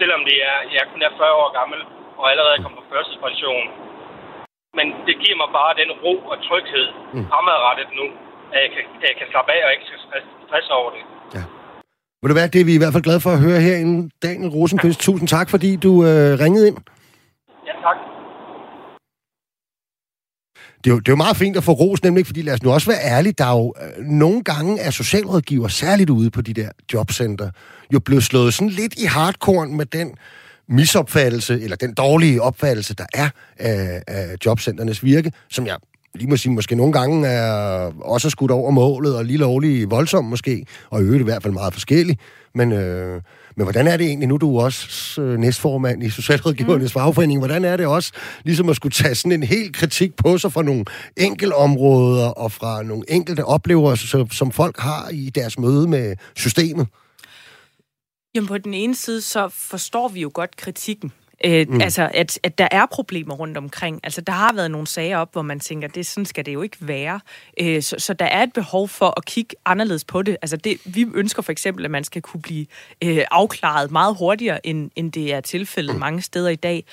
selvom 0.00 0.20
det 0.28 0.36
er, 0.50 0.58
jeg 0.74 0.90
kun 0.92 1.02
er 1.02 1.12
40 1.18 1.40
år 1.42 1.50
gammel, 1.58 1.80
og 2.18 2.24
allerede 2.30 2.54
er 2.56 2.62
kommet 2.62 2.80
på 2.80 2.90
førstidspension. 2.92 3.66
Men 4.78 4.86
det 5.06 5.16
giver 5.22 5.36
mig 5.42 5.50
bare 5.58 5.78
den 5.82 5.90
ro 6.04 6.14
og 6.32 6.36
tryghed 6.48 6.86
mm. 7.14 7.26
fremadrettet 7.30 7.90
nu, 8.00 8.06
at 8.54 8.58
jeg 8.64 8.70
kan, 8.74 8.84
at 9.02 9.08
jeg 9.10 9.16
kan 9.18 9.30
slappe 9.30 9.52
af 9.52 9.60
og 9.66 9.72
ikke 9.72 9.86
skal 9.86 10.00
stresse 10.50 10.72
over 10.80 10.90
det. 10.96 11.02
Ja. 11.36 11.44
Vil 12.20 12.28
du 12.30 12.34
være, 12.34 12.48
det 12.54 12.60
er 12.60 12.64
vi 12.70 12.74
i 12.74 12.82
hvert 12.82 12.92
fald 12.92 13.02
glade 13.08 13.20
for 13.20 13.30
at 13.30 13.40
høre 13.46 13.60
herinde. 13.60 14.10
Daniel 14.22 14.50
Rosenqvist, 14.50 15.00
tusind 15.00 15.28
tak, 15.28 15.50
fordi 15.50 15.76
du 15.76 15.92
øh, 16.04 16.38
ringede 16.44 16.68
ind. 16.68 16.78
Ja, 17.68 17.74
tak. 17.86 17.96
Det 20.84 20.90
er, 20.90 20.94
jo, 20.94 20.98
det 20.98 21.08
er 21.08 21.12
jo 21.12 21.16
meget 21.16 21.36
fint 21.36 21.56
at 21.56 21.64
få 21.64 21.72
ros, 21.72 22.02
nemlig 22.02 22.26
fordi 22.26 22.42
lad 22.42 22.54
os 22.54 22.62
nu 22.62 22.70
også 22.72 22.90
være 22.90 23.02
ærlige, 23.04 23.32
der 23.32 23.44
er 23.44 23.56
jo 23.60 23.74
øh, 23.82 24.04
nogle 24.04 24.42
gange 24.42 24.80
er 24.80 24.90
socialrådgiver, 24.90 25.68
særligt 25.68 26.10
ude 26.10 26.30
på 26.30 26.40
de 26.42 26.54
der 26.54 26.70
jobcenter, 26.92 27.50
jo 27.92 28.00
blevet 28.00 28.22
slået 28.22 28.54
sådan 28.54 28.68
lidt 28.68 28.94
i 28.98 29.04
hardcore 29.04 29.66
med 29.66 29.86
den 29.86 30.14
misopfattelse, 30.68 31.60
eller 31.64 31.76
den 31.76 31.94
dårlige 31.94 32.42
opfattelse, 32.42 32.94
der 32.94 33.06
er 33.14 33.28
af, 33.58 34.02
af 34.06 34.36
jobcenternes 34.46 35.04
virke, 35.04 35.32
som 35.50 35.66
jeg 35.66 35.76
lige 36.14 36.30
må 36.30 36.36
sige, 36.36 36.52
måske 36.52 36.74
nogle 36.74 36.92
gange 36.92 37.28
er 37.28 37.90
også 38.00 38.30
skudt 38.30 38.50
over 38.50 38.70
målet, 38.70 39.16
og 39.16 39.24
lige 39.24 39.38
lovlig 39.38 39.90
voldsom 39.90 40.24
måske, 40.24 40.66
og 40.90 41.02
øvrigt 41.02 41.20
i 41.20 41.24
hvert 41.24 41.42
fald 41.42 41.54
meget 41.54 41.72
forskellig. 41.72 42.18
Men, 42.54 42.72
øh, 42.72 43.22
men 43.56 43.64
hvordan 43.64 43.86
er 43.86 43.96
det 43.96 44.06
egentlig, 44.06 44.28
nu 44.28 44.36
du 44.36 44.56
er 44.56 44.64
også 44.64 45.22
øh, 45.22 45.38
næstformand 45.38 46.02
i 46.02 46.10
Socialrådgivernes 46.10 46.94
mm. 46.94 47.00
fagforening, 47.00 47.40
hvordan 47.40 47.64
er 47.64 47.76
det 47.76 47.86
også 47.86 48.12
ligesom 48.44 48.68
at 48.68 48.76
skulle 48.76 48.92
tage 48.92 49.14
sådan 49.14 49.32
en 49.32 49.42
helt 49.42 49.76
kritik 49.76 50.16
på 50.16 50.38
sig 50.38 50.52
fra 50.52 50.62
nogle 50.62 50.84
enkelte 51.16 51.54
områder 51.54 52.28
og 52.28 52.52
fra 52.52 52.82
nogle 52.82 53.04
enkelte 53.08 53.44
oplevelser, 53.44 54.26
som 54.30 54.52
folk 54.52 54.78
har 54.78 55.08
i 55.12 55.30
deres 55.30 55.58
møde 55.58 55.88
med 55.88 56.16
systemet? 56.36 56.86
Jamen 58.34 58.48
på 58.48 58.58
den 58.58 58.74
ene 58.74 58.96
side, 58.96 59.20
så 59.20 59.48
forstår 59.48 60.08
vi 60.08 60.20
jo 60.20 60.30
godt 60.34 60.56
kritikken. 60.56 61.12
Øh, 61.44 61.66
mm. 61.68 61.80
Altså, 61.80 62.10
at, 62.14 62.38
at 62.42 62.58
der 62.58 62.68
er 62.70 62.86
problemer 62.86 63.34
rundt 63.34 63.56
omkring. 63.56 64.00
Altså, 64.02 64.20
der 64.20 64.32
har 64.32 64.52
været 64.54 64.70
nogle 64.70 64.86
sager 64.86 65.18
op, 65.18 65.32
hvor 65.32 65.42
man 65.42 65.60
tænker, 65.60 65.88
det 65.88 66.06
sådan 66.06 66.26
skal 66.26 66.46
det 66.46 66.54
jo 66.54 66.62
ikke 66.62 66.76
være. 66.80 67.20
Øh, 67.60 67.82
så, 67.82 67.96
så 67.98 68.14
der 68.14 68.24
er 68.24 68.42
et 68.42 68.52
behov 68.52 68.88
for 68.88 69.14
at 69.16 69.24
kigge 69.24 69.56
anderledes 69.64 70.04
på 70.04 70.22
det. 70.22 70.36
Altså, 70.42 70.56
det, 70.56 70.78
vi 70.84 71.06
ønsker 71.14 71.42
for 71.42 71.52
eksempel, 71.52 71.84
at 71.84 71.90
man 71.90 72.04
skal 72.04 72.22
kunne 72.22 72.42
blive 72.42 72.66
øh, 73.04 73.24
afklaret 73.30 73.90
meget 73.90 74.16
hurtigere, 74.16 74.66
end, 74.66 74.90
end 74.96 75.12
det 75.12 75.34
er 75.34 75.40
tilfældet 75.40 75.94
mm. 75.94 76.00
mange 76.00 76.22
steder 76.22 76.48
i 76.48 76.56
dag. 76.56 76.84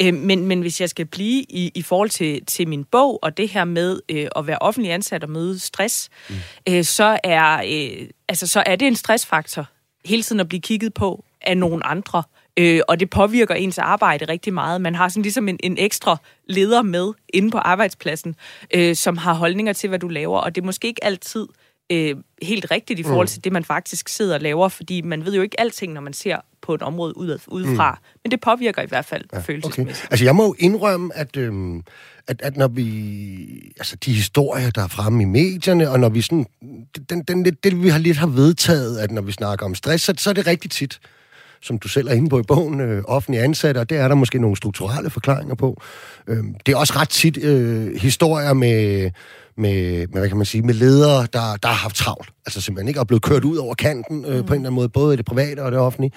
Øh, 0.00 0.14
men, 0.14 0.46
men 0.46 0.60
hvis 0.60 0.80
jeg 0.80 0.90
skal 0.90 1.06
blive 1.06 1.42
i, 1.42 1.72
i 1.74 1.82
forhold 1.82 2.10
til, 2.10 2.46
til 2.46 2.68
min 2.68 2.84
bog, 2.84 3.18
og 3.22 3.36
det 3.36 3.48
her 3.48 3.64
med 3.64 4.00
øh, 4.08 4.26
at 4.36 4.46
være 4.46 4.58
offentlig 4.60 4.92
ansat 4.92 5.24
og 5.24 5.30
møde 5.30 5.58
stress, 5.58 6.10
mm. 6.28 6.34
øh, 6.68 6.84
så, 6.84 7.18
er, 7.24 7.62
øh, 7.66 8.08
altså, 8.28 8.46
så 8.46 8.62
er 8.66 8.76
det 8.76 8.88
en 8.88 8.96
stressfaktor 8.96 9.66
hele 10.04 10.22
tiden 10.22 10.40
at 10.40 10.48
blive 10.48 10.60
kigget 10.60 10.94
på 10.94 11.24
af 11.40 11.56
nogle 11.56 11.86
andre. 11.86 12.22
Øh, 12.56 12.80
og 12.88 13.00
det 13.00 13.10
påvirker 13.10 13.54
ens 13.54 13.78
arbejde 13.78 14.24
rigtig 14.24 14.54
meget. 14.54 14.80
Man 14.80 14.94
har 14.94 15.08
sådan 15.08 15.22
ligesom 15.22 15.48
en, 15.48 15.58
en 15.62 15.78
ekstra 15.78 16.16
leder 16.48 16.82
med 16.82 17.12
inde 17.28 17.50
på 17.50 17.58
arbejdspladsen, 17.58 18.36
øh, 18.74 18.96
som 18.96 19.16
har 19.16 19.34
holdninger 19.34 19.72
til, 19.72 19.88
hvad 19.88 19.98
du 19.98 20.08
laver. 20.08 20.38
Og 20.38 20.54
det 20.54 20.60
er 20.60 20.66
måske 20.66 20.88
ikke 20.88 21.04
altid 21.04 21.46
øh, 21.92 22.16
helt 22.42 22.70
rigtigt 22.70 23.00
i 23.00 23.02
forhold 23.02 23.24
mm. 23.24 23.28
til 23.28 23.38
mm. 23.38 23.42
det, 23.42 23.52
man 23.52 23.64
faktisk 23.64 24.08
sidder 24.08 24.34
og 24.34 24.40
laver, 24.40 24.68
fordi 24.68 25.00
man 25.00 25.24
ved 25.24 25.34
jo 25.34 25.42
ikke 25.42 25.60
alting, 25.60 25.92
når 25.92 26.00
man 26.00 26.12
ser 26.12 26.36
på 26.62 26.74
et 26.74 26.82
område 26.82 27.16
ud, 27.16 27.38
udefra. 27.46 27.90
Mm. 27.90 28.18
Men 28.24 28.30
det 28.30 28.40
påvirker 28.40 28.82
i 28.82 28.86
hvert 28.86 29.04
fald 29.04 29.24
ja, 29.32 29.38
følelsesmæssigt. 29.38 30.04
Okay. 30.04 30.12
Altså 30.12 30.24
jeg 30.24 30.36
må 30.36 30.44
jo 30.44 30.54
indrømme, 30.58 31.16
at, 31.16 31.36
øhm, 31.36 31.82
at, 32.26 32.42
at 32.42 32.56
når 32.56 32.68
vi... 32.68 33.72
Altså 33.78 33.96
de 33.96 34.12
historier, 34.12 34.70
der 34.70 34.82
er 34.82 34.88
fremme 34.88 35.22
i 35.22 35.26
medierne, 35.26 35.90
og 35.90 36.00
når 36.00 36.08
vi 36.08 36.20
sådan... 36.20 36.46
Den, 37.10 37.22
den, 37.22 37.44
det, 37.44 37.64
det, 37.64 37.82
vi 37.82 37.88
har 37.88 37.98
lidt 37.98 38.16
har 38.16 38.26
vedtaget, 38.26 38.98
at 38.98 39.10
når 39.10 39.22
vi 39.22 39.32
snakker 39.32 39.66
om 39.66 39.74
stress, 39.74 40.04
så, 40.04 40.14
så 40.16 40.30
er 40.30 40.34
det 40.34 40.46
rigtig 40.46 40.70
tit 40.70 41.00
som 41.64 41.78
du 41.78 41.88
selv 41.88 42.08
er 42.08 42.12
inde 42.12 42.28
på 42.28 42.40
i 42.40 42.42
bogen, 42.42 42.80
øh, 42.80 43.02
offentlige 43.08 43.42
ansatte, 43.42 43.78
og 43.78 43.90
det 43.90 43.98
er 43.98 44.08
der 44.08 44.14
måske 44.14 44.38
nogle 44.38 44.56
strukturelle 44.56 45.10
forklaringer 45.10 45.54
på. 45.54 45.82
Øh, 46.26 46.44
det 46.66 46.72
er 46.72 46.76
også 46.76 46.92
ret 46.96 47.08
tit 47.08 47.44
øh, 47.44 47.96
historier 48.00 48.52
med, 48.52 49.10
med, 49.56 50.06
med, 50.06 50.18
hvad 50.18 50.28
kan 50.28 50.36
man 50.36 50.46
sige, 50.46 50.62
med 50.62 50.74
ledere, 50.74 51.20
der, 51.32 51.56
der 51.62 51.68
har 51.68 51.74
haft 51.74 51.96
travlt. 51.96 52.28
Altså 52.46 52.60
simpelthen 52.60 52.88
ikke 52.88 53.00
er 53.00 53.04
blevet 53.04 53.22
kørt 53.22 53.44
ud 53.44 53.56
over 53.56 53.74
kanten 53.74 54.24
øh, 54.24 54.36
mm. 54.36 54.46
på 54.46 54.54
en 54.54 54.60
eller 54.60 54.68
anden 54.68 54.74
måde, 54.74 54.88
både 54.88 55.14
i 55.14 55.16
det 55.16 55.24
private 55.24 55.62
og 55.62 55.72
det 55.72 55.80
offentlige. 55.80 56.12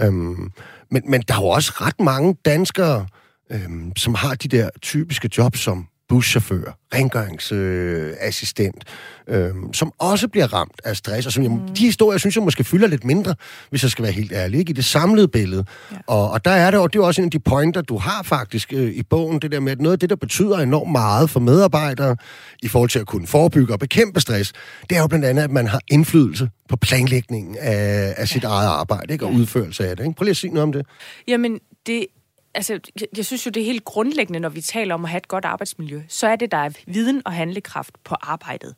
Øh, 0.00 0.12
men, 0.12 1.02
men 1.08 1.22
der 1.28 1.34
er 1.34 1.40
jo 1.40 1.48
også 1.48 1.72
ret 1.74 2.00
mange 2.00 2.36
danskere, 2.44 3.06
øh, 3.52 3.68
som 3.96 4.14
har 4.14 4.34
de 4.34 4.48
der 4.48 4.68
typiske 4.82 5.30
jobs 5.38 5.60
som 5.60 5.86
buschauffør, 6.12 6.78
rengøringsassistent, 6.94 8.84
øh, 9.28 9.46
øh, 9.46 9.54
som 9.72 9.92
også 9.98 10.28
bliver 10.28 10.52
ramt 10.52 10.80
af 10.84 10.96
stress. 10.96 11.26
Og 11.26 11.32
som, 11.32 11.44
mm. 11.44 11.68
de 11.68 11.84
historier, 11.84 12.18
synes 12.18 12.36
jeg 12.36 12.44
måske 12.44 12.64
fylder 12.64 12.86
lidt 12.86 13.04
mindre, 13.04 13.34
hvis 13.70 13.82
jeg 13.82 13.90
skal 13.90 14.02
være 14.02 14.12
helt 14.12 14.32
ærlig, 14.32 14.58
ikke? 14.60 14.70
i 14.70 14.72
det 14.72 14.84
samlede 14.84 15.28
billede. 15.28 15.64
Ja. 15.92 15.96
Og, 16.06 16.30
og 16.30 16.44
der 16.44 16.50
er 16.50 16.70
det, 16.70 16.80
og 16.80 16.92
det 16.92 16.98
er 16.98 17.02
også 17.02 17.20
en 17.20 17.24
af 17.24 17.30
de 17.30 17.38
pointer, 17.38 17.80
du 17.80 17.98
har 17.98 18.22
faktisk 18.22 18.72
øh, 18.72 18.92
i 18.92 19.02
bogen, 19.02 19.38
det 19.38 19.52
der 19.52 19.60
med, 19.60 19.72
at 19.72 19.80
noget 19.80 19.92
af 19.92 19.98
det, 19.98 20.10
der 20.10 20.16
betyder 20.16 20.58
enormt 20.58 20.92
meget 20.92 21.30
for 21.30 21.40
medarbejdere, 21.40 22.16
i 22.62 22.68
forhold 22.68 22.90
til 22.90 22.98
at 22.98 23.06
kunne 23.06 23.26
forebygge 23.26 23.72
og 23.72 23.78
bekæmpe 23.78 24.20
stress, 24.20 24.52
det 24.90 24.96
er 24.96 25.00
jo 25.00 25.06
blandt 25.06 25.24
andet, 25.24 25.42
at 25.42 25.50
man 25.50 25.66
har 25.66 25.80
indflydelse 25.88 26.50
på 26.68 26.76
planlægningen 26.76 27.56
af, 27.60 28.14
af 28.16 28.28
sit 28.28 28.42
ja. 28.42 28.48
eget 28.48 28.68
arbejde, 28.68 29.12
ikke? 29.12 29.26
og 29.26 29.32
ja. 29.32 29.38
udførelse 29.38 29.88
af 29.88 29.96
det. 29.96 30.04
Ikke? 30.04 30.16
Prøv 30.16 30.24
lige 30.24 30.30
at 30.30 30.36
sige 30.36 30.50
noget 30.50 30.62
om 30.62 30.72
det. 30.72 30.86
Jamen, 31.28 31.58
det 31.86 32.06
altså, 32.54 32.80
jeg 33.16 33.26
synes 33.26 33.46
jo, 33.46 33.50
det 33.50 33.60
er 33.60 33.64
helt 33.64 33.84
grundlæggende, 33.84 34.40
når 34.40 34.48
vi 34.48 34.60
taler 34.60 34.94
om 34.94 35.04
at 35.04 35.10
have 35.10 35.18
et 35.18 35.28
godt 35.28 35.44
arbejdsmiljø, 35.44 36.02
så 36.08 36.26
er 36.26 36.36
det, 36.36 36.52
der 36.52 36.58
er 36.58 36.70
viden 36.86 37.22
og 37.24 37.32
handlekraft 37.32 37.94
på 38.04 38.14
arbejdet. 38.20 38.74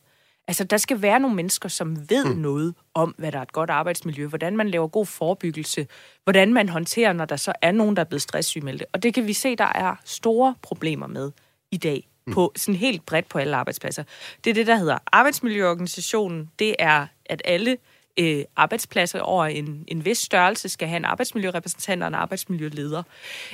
Altså, 0.49 0.65
der 0.65 0.77
skal 0.77 1.03
være 1.03 1.21
nogle 1.21 1.37
mennesker, 1.37 1.69
som 1.69 2.11
ved 2.11 2.25
mm. 2.25 2.41
noget 2.41 2.75
om, 2.95 3.15
hvad 3.19 3.33
der 3.33 3.39
er 3.39 3.43
et 3.43 3.53
godt 3.53 3.71
arbejdsmiljø, 3.71 4.27
hvordan 4.27 4.57
man 4.57 4.69
laver 4.69 4.89
god 4.89 5.07
forebyggelse, 5.07 5.87
hvordan 6.25 6.53
man 6.53 6.69
håndterer, 6.69 7.13
når 7.13 7.25
der 7.25 7.37
så 7.37 7.53
er 7.63 7.73
nogen, 7.73 7.97
der 7.97 8.03
er 8.03 8.07
blevet 8.07 8.23
stresssygemeldte. 8.23 8.87
Og 8.93 9.03
det 9.03 9.15
kan 9.15 9.27
vi 9.27 9.33
se, 9.33 9.57
der 9.57 9.73
er 9.75 9.97
store 10.05 10.55
problemer 10.63 11.07
med 11.07 11.31
i 11.71 11.77
dag, 11.77 12.09
mm. 12.27 12.33
på 12.33 12.53
sådan 12.57 12.75
helt 12.75 13.07
bredt 13.07 13.29
på 13.29 13.39
alle 13.39 13.57
arbejdspladser. 13.57 14.05
Det 14.45 14.51
er 14.51 14.55
det, 14.55 14.67
der 14.67 14.77
hedder 14.77 14.99
arbejdsmiljøorganisationen. 15.13 16.51
Det 16.59 16.77
er, 16.79 17.07
at 17.27 17.43
alle 17.45 17.77
øh, 18.19 18.45
arbejdspladser 18.57 19.21
over 19.21 19.45
en, 19.47 19.85
en 19.89 20.05
vis 20.05 20.19
størrelse 20.19 20.69
skal 20.69 20.89
have 20.89 20.97
en 20.97 21.05
arbejdsmiljørepræsentant 21.05 22.03
og 22.03 22.09
en 22.09 22.15
arbejdsmiljøleder. 22.15 23.03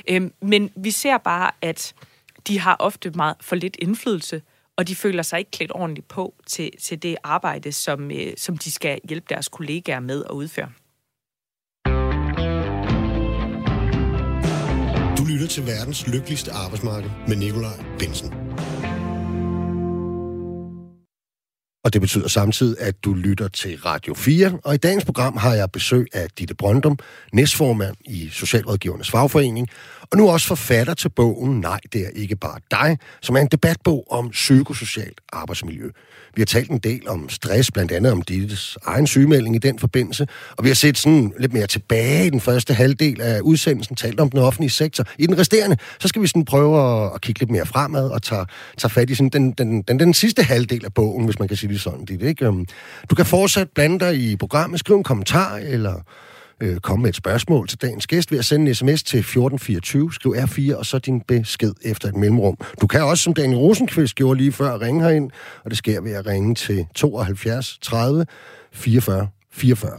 Øh, 0.09 0.21
men 0.41 0.71
vi 0.75 0.91
ser 0.91 1.17
bare, 1.17 1.51
at 1.61 1.93
de 2.47 2.59
har 2.59 2.75
ofte 2.79 3.11
meget 3.11 3.35
for 3.41 3.55
lidt 3.55 3.77
indflydelse, 3.79 4.41
og 4.77 4.87
de 4.87 4.95
føler 4.95 5.23
sig 5.23 5.39
ikke 5.39 5.51
klædt 5.51 5.71
ordentligt 5.71 6.07
på 6.07 6.35
til, 6.47 6.71
til 6.81 7.03
det 7.03 7.15
arbejde, 7.23 7.71
som, 7.71 8.11
øh, 8.11 8.33
som 8.37 8.57
de 8.57 8.71
skal 8.71 8.99
hjælpe 9.09 9.25
deres 9.29 9.47
kollegaer 9.47 9.99
med 9.99 10.23
at 10.29 10.31
udføre. 10.31 10.71
Du 15.17 15.25
lytter 15.25 15.47
til 15.49 15.65
verdens 15.65 16.07
lykkeligste 16.07 16.51
arbejdsmarked 16.51 17.09
med 17.27 17.35
Nikolaj 17.35 17.85
Bensen. 17.99 18.33
Og 21.83 21.93
det 21.93 22.01
betyder 22.01 22.27
samtidig, 22.27 22.75
at 22.79 23.03
du 23.05 23.13
lytter 23.13 23.47
til 23.47 23.77
Radio 23.77 24.13
4. 24.13 24.59
Og 24.63 24.73
i 24.73 24.77
dagens 24.77 25.05
program 25.05 25.37
har 25.37 25.53
jeg 25.53 25.71
besøg 25.71 26.07
af 26.13 26.27
Ditte 26.39 26.55
Brøndum, 26.55 26.97
næstformand 27.33 27.95
i 28.05 28.29
Socialrådgivernes 28.31 29.11
Fagforening, 29.11 29.67
og 30.11 30.17
nu 30.17 30.29
også 30.29 30.47
forfatter 30.47 30.93
til 30.93 31.09
bogen 31.09 31.59
Nej, 31.61 31.79
det 31.93 32.01
er 32.01 32.09
ikke 32.15 32.35
bare 32.35 32.59
dig, 32.71 32.97
som 33.21 33.35
er 33.35 33.39
en 33.39 33.47
debatbog 33.47 34.07
om 34.09 34.29
psykosocialt 34.29 35.21
arbejdsmiljø. 35.33 35.89
Vi 36.35 36.41
har 36.41 36.45
talt 36.45 36.71
en 36.71 36.77
del 36.77 37.09
om 37.09 37.29
stress, 37.29 37.71
blandt 37.71 37.91
andet 37.91 38.11
om 38.11 38.21
Dittes 38.21 38.77
egen 38.85 39.07
sygemelding 39.07 39.55
i 39.55 39.59
den 39.59 39.79
forbindelse, 39.79 40.27
og 40.57 40.63
vi 40.63 40.69
har 40.69 40.75
set 40.75 40.97
sådan 40.97 41.33
lidt 41.39 41.53
mere 41.53 41.67
tilbage 41.67 42.27
i 42.27 42.29
den 42.29 42.41
første 42.41 42.73
halvdel 42.73 43.21
af 43.21 43.39
udsendelsen, 43.41 43.95
talt 43.95 44.19
om 44.19 44.29
den 44.29 44.39
offentlige 44.39 44.69
sektor. 44.69 45.03
I 45.17 45.27
den 45.27 45.37
resterende, 45.39 45.77
så 45.99 46.07
skal 46.07 46.21
vi 46.21 46.27
sådan 46.27 46.45
prøve 46.45 47.03
at, 47.05 47.11
at 47.15 47.21
kigge 47.21 47.39
lidt 47.39 47.51
mere 47.51 47.65
fremad 47.65 48.09
og 48.09 48.23
tage, 48.23 48.45
tage 48.77 48.91
fat 48.91 49.09
i 49.09 49.15
sådan 49.15 49.29
den, 49.29 49.51
den, 49.51 49.81
den, 49.81 49.99
den 49.99 50.13
sidste 50.13 50.43
halvdel 50.43 50.85
af 50.85 50.93
bogen, 50.93 51.25
hvis 51.25 51.39
man 51.39 51.47
kan 51.47 51.57
sige 51.57 51.73
det 51.73 51.81
sådan. 51.81 52.05
Det, 52.05 52.21
ikke? 52.21 52.45
Øhm, 52.45 52.65
du 53.09 53.15
kan 53.15 53.25
fortsat 53.25 53.69
blande 53.69 53.99
dig 53.99 54.15
i 54.15 54.35
programmet, 54.35 54.79
skrive 54.79 54.97
en 54.97 55.03
kommentar 55.03 55.57
eller 55.57 56.01
øh, 56.61 56.79
komme 56.79 57.01
med 57.01 57.09
et 57.09 57.15
spørgsmål 57.15 57.67
til 57.67 57.81
dagens 57.81 58.07
gæst 58.07 58.31
ved 58.31 58.39
at 58.39 58.45
sende 58.45 58.69
en 58.69 58.75
sms 58.75 59.03
til 59.03 59.19
1424, 59.19 60.13
skriv 60.13 60.33
R4, 60.33 60.75
og 60.77 60.85
så 60.85 60.99
din 60.99 61.21
besked 61.21 61.73
efter 61.81 62.07
et 62.09 62.15
mellemrum. 62.15 62.57
Du 62.81 62.87
kan 62.87 63.03
også, 63.03 63.23
som 63.23 63.33
Daniel 63.33 63.57
Rosenqvist 63.57 64.15
gjorde 64.15 64.37
lige 64.37 64.51
før, 64.51 64.81
ringe 64.81 65.03
herind, 65.03 65.31
og 65.63 65.69
det 65.69 65.77
sker 65.77 66.01
ved 66.01 66.11
at 66.11 66.25
ringe 66.25 66.55
til 66.55 66.85
72 66.95 67.77
30 67.81 68.25
44 68.73 69.27
44. 69.51 69.91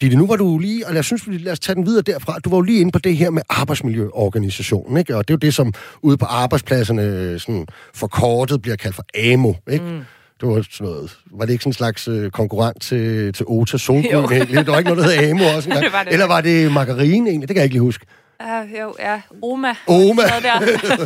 Ditte, 0.00 0.16
nu 0.16 0.26
var 0.26 0.36
du 0.36 0.58
lige, 0.58 0.86
og 0.86 0.94
jeg 0.94 1.04
synes, 1.04 1.22
lad 1.26 1.52
os 1.52 1.60
tage 1.60 1.76
den 1.76 1.86
videre 1.86 2.02
derfra. 2.02 2.38
Du 2.38 2.50
var 2.50 2.56
jo 2.56 2.60
lige 2.60 2.80
inde 2.80 2.92
på 2.92 2.98
det 2.98 3.16
her 3.16 3.30
med 3.30 3.42
arbejdsmiljøorganisationen, 3.48 4.96
ikke? 4.96 5.16
Og 5.16 5.28
det 5.28 5.34
er 5.34 5.36
jo 5.36 5.46
det, 5.46 5.54
som 5.54 5.72
ude 6.02 6.16
på 6.16 6.24
arbejdspladserne 6.24 7.02
øh, 7.02 7.40
sådan 7.40 7.66
forkortet 7.94 8.62
bliver 8.62 8.76
kaldt 8.76 8.96
for 8.96 9.04
AMO, 9.14 9.52
ikke? 9.70 9.84
Mm. 9.84 10.00
Det 10.40 10.48
var 10.48 10.66
sådan 10.70 10.86
noget, 10.86 11.18
var 11.30 11.44
det 11.44 11.52
ikke 11.52 11.62
sådan 11.62 11.70
en 11.70 11.74
slags 11.74 12.08
øh, 12.08 12.30
konkurrent 12.30 12.82
til, 12.82 13.32
til 13.32 13.46
Ota 13.48 13.78
Solgrøn 13.78 14.24
egentlig? 14.32 14.58
Det 14.58 14.66
var 14.66 14.78
ikke 14.78 14.90
noget, 14.90 15.04
der 15.04 15.20
hed 15.20 15.30
Amo 15.30 15.44
også 15.56 15.70
det 15.82 15.92
var 15.92 16.02
det. 16.02 16.12
Eller 16.12 16.26
var 16.26 16.40
det 16.40 16.72
margarine 16.72 17.30
egentlig? 17.30 17.48
Det 17.48 17.54
kan 17.54 17.60
jeg 17.60 17.64
ikke 17.64 17.74
lige 17.74 17.82
huske. 17.82 18.06
Uh, 18.40 18.78
jo, 18.80 18.94
ja. 18.98 19.20
Oma. 19.42 19.74
Oma. 19.86 20.22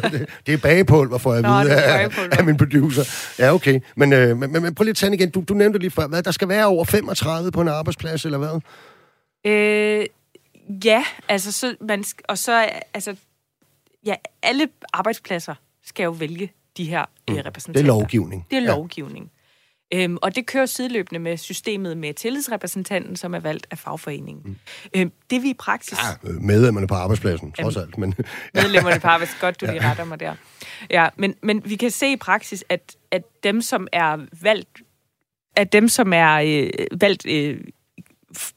det, 0.03 0.29
det 0.47 0.55
er 0.55 0.59
bagepulver, 0.59 1.19
får 1.19 1.35
jeg 1.35 1.45
at 1.45 1.67
vide 1.67 1.83
af, 1.85 2.39
af 2.39 2.45
min 2.45 2.57
producer. 2.57 3.33
Ja, 3.39 3.55
okay. 3.55 3.81
Men, 3.97 4.13
øh, 4.13 4.37
men, 4.37 4.53
men, 4.53 4.63
men 4.63 4.75
prøv 4.75 4.85
lige 4.85 4.91
at 4.91 4.97
tage 4.97 5.15
igen. 5.15 5.31
Du, 5.31 5.45
du 5.49 5.55
nævnte 5.55 5.79
lige 5.79 5.91
før, 5.91 6.07
hvad, 6.07 6.23
der 6.23 6.31
skal 6.31 6.49
være 6.49 6.67
over 6.67 6.85
35 6.85 7.53
på 7.53 7.61
en 7.61 7.69
arbejdsplads, 7.69 8.25
eller 8.25 8.39
hvad? 8.39 8.61
Øh, 9.47 10.07
ja, 10.85 11.05
altså 11.29 11.53
så, 11.53 11.75
man, 11.81 12.05
og 12.29 12.39
så, 12.39 12.69
altså, 12.95 13.17
ja, 14.07 14.15
alle 14.43 14.69
arbejdspladser 14.93 15.55
skal 15.85 16.05
jo 16.05 16.11
vælge 16.11 16.53
de 16.81 16.91
her 16.91 17.05
øh, 17.31 17.37
repræsentanter. 17.37 17.83
Det 17.83 17.89
er 17.89 17.93
lovgivning. 18.01 18.47
Det 18.51 18.59
er 18.59 18.63
Ja. 18.63 18.67
lovgivning. 18.69 19.31
Øhm, 19.95 20.19
og 20.23 20.35
det 20.37 20.47
kører 20.47 20.67
sideløbende 20.67 21.19
med 21.19 21.37
systemet 21.37 21.97
med 21.97 22.15
tillidsrepræsentanten, 22.15 23.17
som 23.17 23.35
er 23.35 23.39
valgt 23.41 23.67
af 23.71 23.79
fagforeningen. 23.79 24.43
Mm. 24.45 24.57
Øhm, 24.97 25.13
det 25.31 25.43
vi 25.43 25.51
i 25.51 25.55
praksis... 25.55 25.99
Ja, 26.25 26.31
øh, 26.31 26.41
medlemmerne 26.43 26.87
på 26.87 26.95
arbejdspladsen, 26.95 27.53
trods 27.53 27.77
alt. 27.77 27.99
Men, 27.99 28.15
medlemmerne 28.55 29.01
på 29.01 29.09
arbejds. 29.09 29.37
Godt, 29.41 29.61
du 29.61 29.67
lige 29.67 29.91
retter 29.91 30.05
mig 30.05 30.21
der. 30.21 30.35
Ja, 30.91 31.09
men, 31.17 31.35
men 31.43 31.63
vi 31.65 31.77
kan 31.77 31.91
se 31.91 32.13
i 32.13 32.17
praksis, 32.17 32.65
at, 32.69 32.97
at 33.11 33.23
dem, 33.45 33.63
som 33.63 33.89
er 33.93 34.19
valgt, 34.43 34.83
at 35.57 35.73
dem, 35.73 35.89
som 35.89 36.13
er 36.13 36.35
øh, 36.35 37.01
valgt 37.01 37.27
øh, 37.27 37.61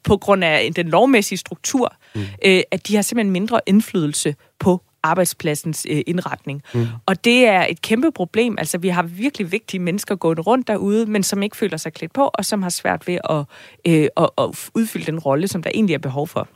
på 0.04 0.18
grund 0.18 0.44
af 0.44 0.74
den 0.76 0.88
lovmæssige 0.90 1.38
struktur, 1.38 1.96
mm. 2.16 2.22
øh, 2.46 2.62
at 2.72 2.88
de 2.88 2.96
har 2.96 3.02
simpelthen 3.02 3.32
mindre 3.32 3.60
indflydelse 3.66 4.36
på 4.60 4.82
arbejdspladsens 5.04 5.86
øh, 5.90 6.02
indretning. 6.08 6.62
Mm. 6.74 6.86
Og 7.06 7.26
det 7.26 7.46
er 7.48 7.66
et 7.70 7.82
kæmpe 7.82 8.12
problem. 8.12 8.56
Altså, 8.58 8.78
vi 8.78 8.88
har 8.88 9.04
virkelig 9.04 9.52
vigtige 9.52 9.80
mennesker 9.82 10.16
gående 10.16 10.42
rundt 10.42 10.68
derude, 10.68 11.06
men 11.06 11.24
som 11.24 11.44
ikke 11.44 11.58
føler 11.58 11.78
sig 11.78 11.94
klædt 11.94 12.14
på, 12.14 12.30
og 12.34 12.46
som 12.46 12.64
har 12.64 12.70
svært 12.70 13.08
ved 13.08 13.18
at, 13.30 13.44
øh, 13.88 14.08
at, 14.18 14.30
at 14.38 14.70
udfylde 14.76 15.06
den 15.06 15.20
rolle, 15.20 15.48
som 15.48 15.64
der 15.64 15.72
egentlig 15.74 15.94
er 15.94 15.98
behov 16.00 16.28
for. 16.28 16.48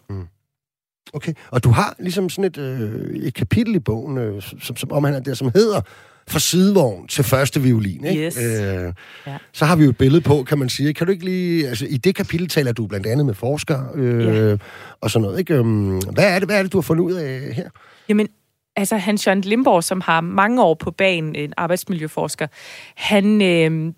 okay, 1.14 1.34
og 1.52 1.64
du 1.64 1.70
har 1.70 1.96
ligesom 2.00 2.30
sådan 2.30 2.46
et, 2.46 2.58
øh, 2.58 3.16
et 3.16 3.34
kapitel 3.34 3.76
i 3.76 3.80
bogen, 3.80 4.18
øh, 4.18 4.42
som, 4.62 4.76
som 4.78 4.92
omhandler 4.92 5.20
det, 5.22 5.38
som 5.38 5.52
hedder 5.56 5.82
fra 6.30 6.40
sidevogn 6.40 7.08
til 7.08 7.24
første 7.24 7.62
violin. 7.62 8.06
Ikke? 8.06 8.26
Yes. 8.26 8.38
Øh, 8.38 8.94
Ja. 9.28 9.38
Så 9.54 9.66
har 9.66 9.76
vi 9.76 9.84
jo 9.84 9.90
et 9.90 9.98
billede 9.98 10.22
på, 10.22 10.44
kan 10.44 10.58
man 10.58 10.70
sige. 10.70 10.94
Kan 10.94 11.08
du 11.08 11.12
ikke 11.14 11.26
lige... 11.26 11.68
Altså, 11.68 11.86
i 11.86 11.98
det 11.98 12.16
kapitel 12.16 12.48
taler 12.48 12.72
du 12.72 12.88
blandt 12.88 13.08
andet 13.08 13.26
med 13.26 13.34
forskere 13.34 13.88
øh, 13.96 14.50
Ja. 14.50 14.58
og 15.02 15.12
sådan 15.12 15.24
noget. 15.24 15.40
Ikke? 15.40 15.54
Øhm, 15.54 15.98
hvad, 16.00 16.36
er 16.36 16.40
det, 16.40 16.48
hvad 16.48 16.58
er 16.58 16.64
det, 16.64 16.74
du 16.74 16.78
har 16.78 16.82
fundet 16.82 17.04
ud 17.04 17.14
af 17.14 17.54
her? 17.54 17.70
Jamen, 18.10 18.28
altså 18.76 18.98
Hans 18.98 19.28
Jørgen 19.28 19.42
Limborg, 19.42 19.84
som 19.84 20.02
har 20.02 20.22
mange 20.22 20.64
år 20.64 20.74
på 20.74 20.92
banen, 20.92 21.36
en 21.36 21.54
arbejdsmiljøforsker, 21.58 22.48
han, 22.96 23.42
øh, 23.42 23.94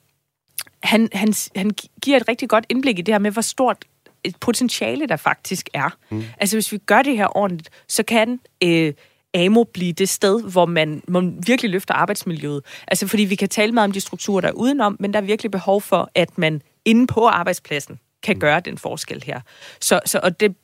han, 0.83 1.09
han, 1.13 1.33
han 1.55 1.71
giver 2.01 2.17
et 2.17 2.27
rigtig 2.27 2.49
godt 2.49 2.65
indblik 2.69 2.99
i 2.99 3.01
det 3.01 3.13
her 3.13 3.19
med, 3.19 3.31
hvor 3.31 3.41
stort 3.41 3.85
et 4.23 4.35
potentiale 4.39 5.07
der 5.07 5.15
faktisk 5.15 5.69
er. 5.73 5.97
Mm. 6.09 6.23
Altså 6.37 6.55
hvis 6.55 6.71
vi 6.71 6.77
gør 6.77 7.01
det 7.01 7.17
her 7.17 7.37
ordentligt, 7.37 7.69
så 7.87 8.03
kan 8.03 8.39
øh, 8.63 8.93
AMO 9.33 9.63
blive 9.63 9.93
det 9.93 10.09
sted, 10.09 10.51
hvor 10.51 10.65
man, 10.65 11.03
man 11.07 11.43
virkelig 11.47 11.71
løfter 11.71 11.93
arbejdsmiljøet. 11.93 12.61
Altså 12.87 13.07
fordi 13.07 13.23
vi 13.23 13.35
kan 13.35 13.49
tale 13.49 13.71
meget 13.71 13.87
om 13.87 13.91
de 13.91 14.01
strukturer, 14.01 14.41
der 14.41 14.47
er 14.47 14.53
udenom, 14.53 14.97
men 14.99 15.13
der 15.13 15.19
er 15.19 15.23
virkelig 15.23 15.51
behov 15.51 15.81
for, 15.81 16.11
at 16.15 16.37
man 16.37 16.61
inde 16.85 17.07
på 17.07 17.27
arbejdspladsen 17.27 17.99
kan 18.23 18.39
gøre 18.39 18.59
den 18.59 18.77
forskel 18.77 19.23
her. 19.25 19.41
Så, 19.79 19.99
så 20.05 20.19
og 20.23 20.39
det 20.39 20.55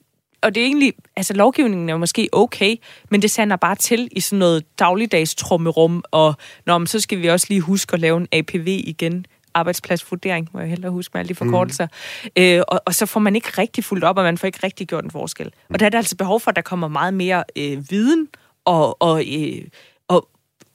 og 0.42 0.56
det 0.56 0.62
er 0.62 0.66
egentlig, 0.66 0.94
altså 1.16 1.34
lovgivningen 1.34 1.90
er 1.90 1.98
måske 1.98 2.30
okay, 2.32 2.76
men 3.10 3.22
det 3.22 3.32
sander 3.32 3.56
bare 3.56 3.76
til 3.76 4.10
i 4.12 4.20
sådan 4.20 4.40
noget 4.40 4.80
dagligdags 4.80 5.36
trummerum, 5.36 6.04
og 6.12 6.36
når 6.66 6.78
men 6.78 6.88
så 6.88 7.00
skal 7.00 7.22
vi 7.22 7.28
også 7.28 7.46
lige 7.50 7.62
huske 7.62 7.94
at 7.94 8.00
lave 8.00 8.18
en 8.18 8.28
APV 8.32 8.68
igen, 8.68 9.26
arbejdspladsvurdering, 9.54 10.50
må 10.54 10.60
jeg 10.60 10.70
hellere 10.70 10.92
huske 10.92 11.12
med 11.14 11.20
alle 11.20 11.30
de 11.30 11.36
forkortelser. 11.36 11.88
Mm. 12.24 12.30
Øh, 12.44 12.62
og, 12.68 12.82
og 12.86 12.96
så 12.96 13.06
får 13.06 13.20
man 13.20 13.36
ikke 13.36 13.50
rigtig 13.58 13.84
fuldt 13.84 14.04
op, 14.04 14.18
og 14.18 14.24
man 14.24 14.38
får 14.38 14.48
ikke 14.48 14.60
rigtig 14.64 14.88
gjort 14.88 15.04
en 15.04 15.12
forskel. 15.12 15.52
Og 15.70 15.80
der 15.80 15.86
er 15.86 15.90
der 15.90 15.98
altså 15.98 16.18
behov 16.18 16.40
for, 16.40 16.52
at 16.52 16.56
der 16.56 16.62
kommer 16.62 16.88
meget 16.88 17.14
mere 17.14 17.44
øh, 17.56 17.90
viden 17.90 18.28
og, 18.66 19.02
og, 19.02 19.24
øh, 19.28 19.62
og, 20.08 20.30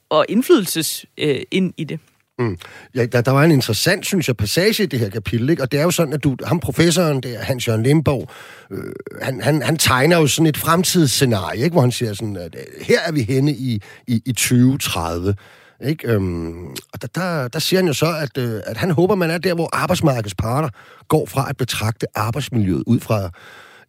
og 0.09 0.27
indflydelses 0.29 1.07
øh, 1.19 1.43
ind 1.51 1.75
i 1.77 1.85
det. 1.85 2.01
Mm. 2.41 2.59
Ja, 2.95 3.07
der, 3.07 3.21
der 3.21 3.31
var 3.31 3.45
en 3.45 3.51
interessant, 3.51 4.07
synes 4.07 4.29
jeg, 4.29 4.37
passage 4.37 4.83
i 4.83 4.87
det 4.87 4.99
her 4.99 5.09
kapitel, 5.09 5.51
ikke? 5.51 5.63
og 5.63 5.73
det 5.73 5.81
er 5.81 5.85
jo 5.85 5.91
sådan, 5.91 6.13
at 6.13 6.25
du, 6.25 6.37
ham 6.45 6.61
professoren 6.61 7.21
der, 7.21 7.39
Hans-Jørgen 7.39 7.83
Limborg, 7.83 8.29
øh, 8.71 8.93
han, 9.23 9.41
han, 9.41 9.63
han 9.63 9.77
tegner 9.77 10.19
jo 10.19 10.27
sådan 10.27 10.47
et 10.47 10.57
fremtidsscenarie, 10.57 11.61
ikke? 11.65 11.75
hvor 11.75 11.81
han 11.81 11.93
siger 11.93 12.15
sådan, 12.15 12.37
at 12.37 12.55
øh, 12.55 12.85
her 12.87 13.01
er 13.07 13.13
vi 13.13 13.23
henne 13.23 13.53
i, 13.53 13.83
i, 14.07 14.23
i 14.27 14.33
2030. 14.33 15.35
Ikke? 15.85 16.13
Øhm, 16.13 16.67
og 16.69 17.03
der, 17.03 17.09
der, 17.15 17.49
der 17.49 17.59
siger 17.59 17.81
han 17.81 17.87
jo 17.87 17.93
så, 17.93 18.17
at, 18.17 18.39
øh, 18.39 18.61
at 18.67 18.77
han 18.77 18.91
håber, 18.91 19.15
man 19.15 19.31
er 19.31 19.39
der, 19.39 19.55
hvor 19.55 19.69
arbejdsmarkedets 19.73 20.35
parter 20.35 20.69
går 21.09 21.27
fra 21.27 21.47
at 21.49 21.57
betragte 21.57 22.07
arbejdsmiljøet 22.15 22.83
ud 22.87 23.01
fra 23.01 23.31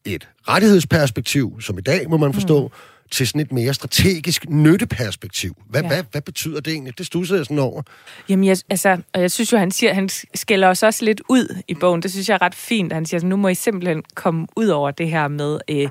et 0.06 0.30
rettighedsperspektiv, 0.48 1.62
som 1.62 1.78
i 1.78 1.82
dag, 1.82 2.10
må 2.10 2.18
man 2.18 2.34
forstå, 2.34 2.68
mm 2.68 2.74
til 3.12 3.28
sådan 3.28 3.42
et 3.42 3.52
mere 3.52 3.74
strategisk 3.74 4.50
nytteperspektiv. 4.50 5.56
Hvad, 5.70 5.82
ja. 5.82 5.88
Hvad, 5.88 6.04
hvad 6.12 6.22
betyder 6.22 6.60
det 6.60 6.74
egentlig? 6.74 6.98
Det 6.98 7.06
stusser 7.06 7.36
jeg 7.36 7.46
sådan 7.46 7.60
over. 7.60 7.82
Jamen, 8.30 8.46
jeg, 8.46 8.58
altså, 8.70 8.98
og 9.14 9.22
jeg 9.22 9.32
synes 9.32 9.52
jo, 9.52 9.58
han 9.58 9.72
siger, 9.72 9.94
han 9.94 10.10
skælder 10.36 10.68
os 10.68 10.84
også 10.84 11.06
lidt 11.06 11.22
ud 11.30 11.62
i 11.68 11.74
bogen. 11.74 12.02
Det 12.02 12.12
synes 12.12 12.30
jeg 12.30 12.36
er 12.36 12.42
ret 12.42 12.56
fint. 12.56 12.94
Han 12.94 13.06
siger, 13.06 13.20
sådan, 13.20 13.30
nu 13.30 13.36
må 13.36 13.48
I 13.48 13.56
simpelthen 13.56 14.04
komme 14.16 14.48
ud 14.56 14.68
over 14.68 14.92
det 14.92 15.10
her 15.10 15.28
med, 15.28 15.60
øh, 15.70 15.90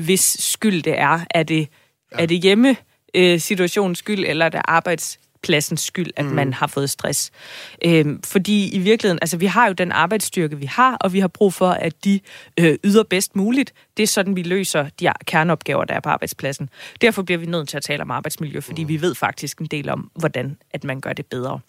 hvis 0.00 0.36
skyld 0.40 0.82
det 0.82 0.98
er. 0.98 1.20
Er 1.30 1.42
det, 1.42 1.68
ja. 2.12 2.22
er 2.22 2.26
det 2.26 2.40
hjemme 2.42 2.76
øh, 3.14 3.40
situationens 3.40 3.98
skyld, 3.98 4.24
eller 4.26 4.46
er 4.46 4.48
det 4.48 4.62
arbejdspladsens 5.40 5.80
skyld, 5.80 6.10
at 6.16 6.24
mm. 6.24 6.30
man 6.30 6.52
har 6.52 6.66
fået 6.66 6.90
stress? 6.90 7.30
Øhm, 7.84 8.22
fordi 8.22 8.70
i 8.74 8.78
virkeligheden, 8.78 9.18
altså 9.22 9.36
vi 9.36 9.46
har 9.46 9.66
jo 9.66 9.72
den 9.72 9.92
arbejdsstyrke, 9.92 10.58
vi 10.58 10.66
har, 10.66 10.96
og 11.00 11.12
vi 11.12 11.20
har 11.20 11.28
brug 11.28 11.54
for, 11.54 11.70
at 11.70 12.04
de 12.04 12.20
øh, 12.60 12.78
yder 12.84 13.02
bedst 13.02 13.36
muligt. 13.36 13.72
Det 13.96 14.02
er 14.02 14.06
sådan, 14.06 14.36
vi 14.36 14.42
løser 14.42 14.88
de 15.00 15.12
kerneopgaver, 15.26 15.84
der 15.84 15.94
er 15.94 16.00
på 16.00 16.08
arbejdspladsen. 16.08 16.68
Derfor 17.00 17.22
bliver 17.22 17.38
vi 17.38 17.46
nødt 17.46 17.68
til 17.68 17.76
at 17.76 17.82
tale 17.82 18.02
om 18.02 18.10
arbejdsmiljø, 18.10 18.60
fordi 18.60 18.82
mm. 18.82 18.88
vi 18.88 19.00
ved 19.00 19.14
faktisk 19.14 19.58
en 19.58 19.66
del 19.66 19.88
om, 19.88 20.10
hvordan 20.14 20.56
at 20.70 20.84
man 20.84 21.00
gør 21.00 21.12
det 21.12 21.26
bedre. 21.26 21.60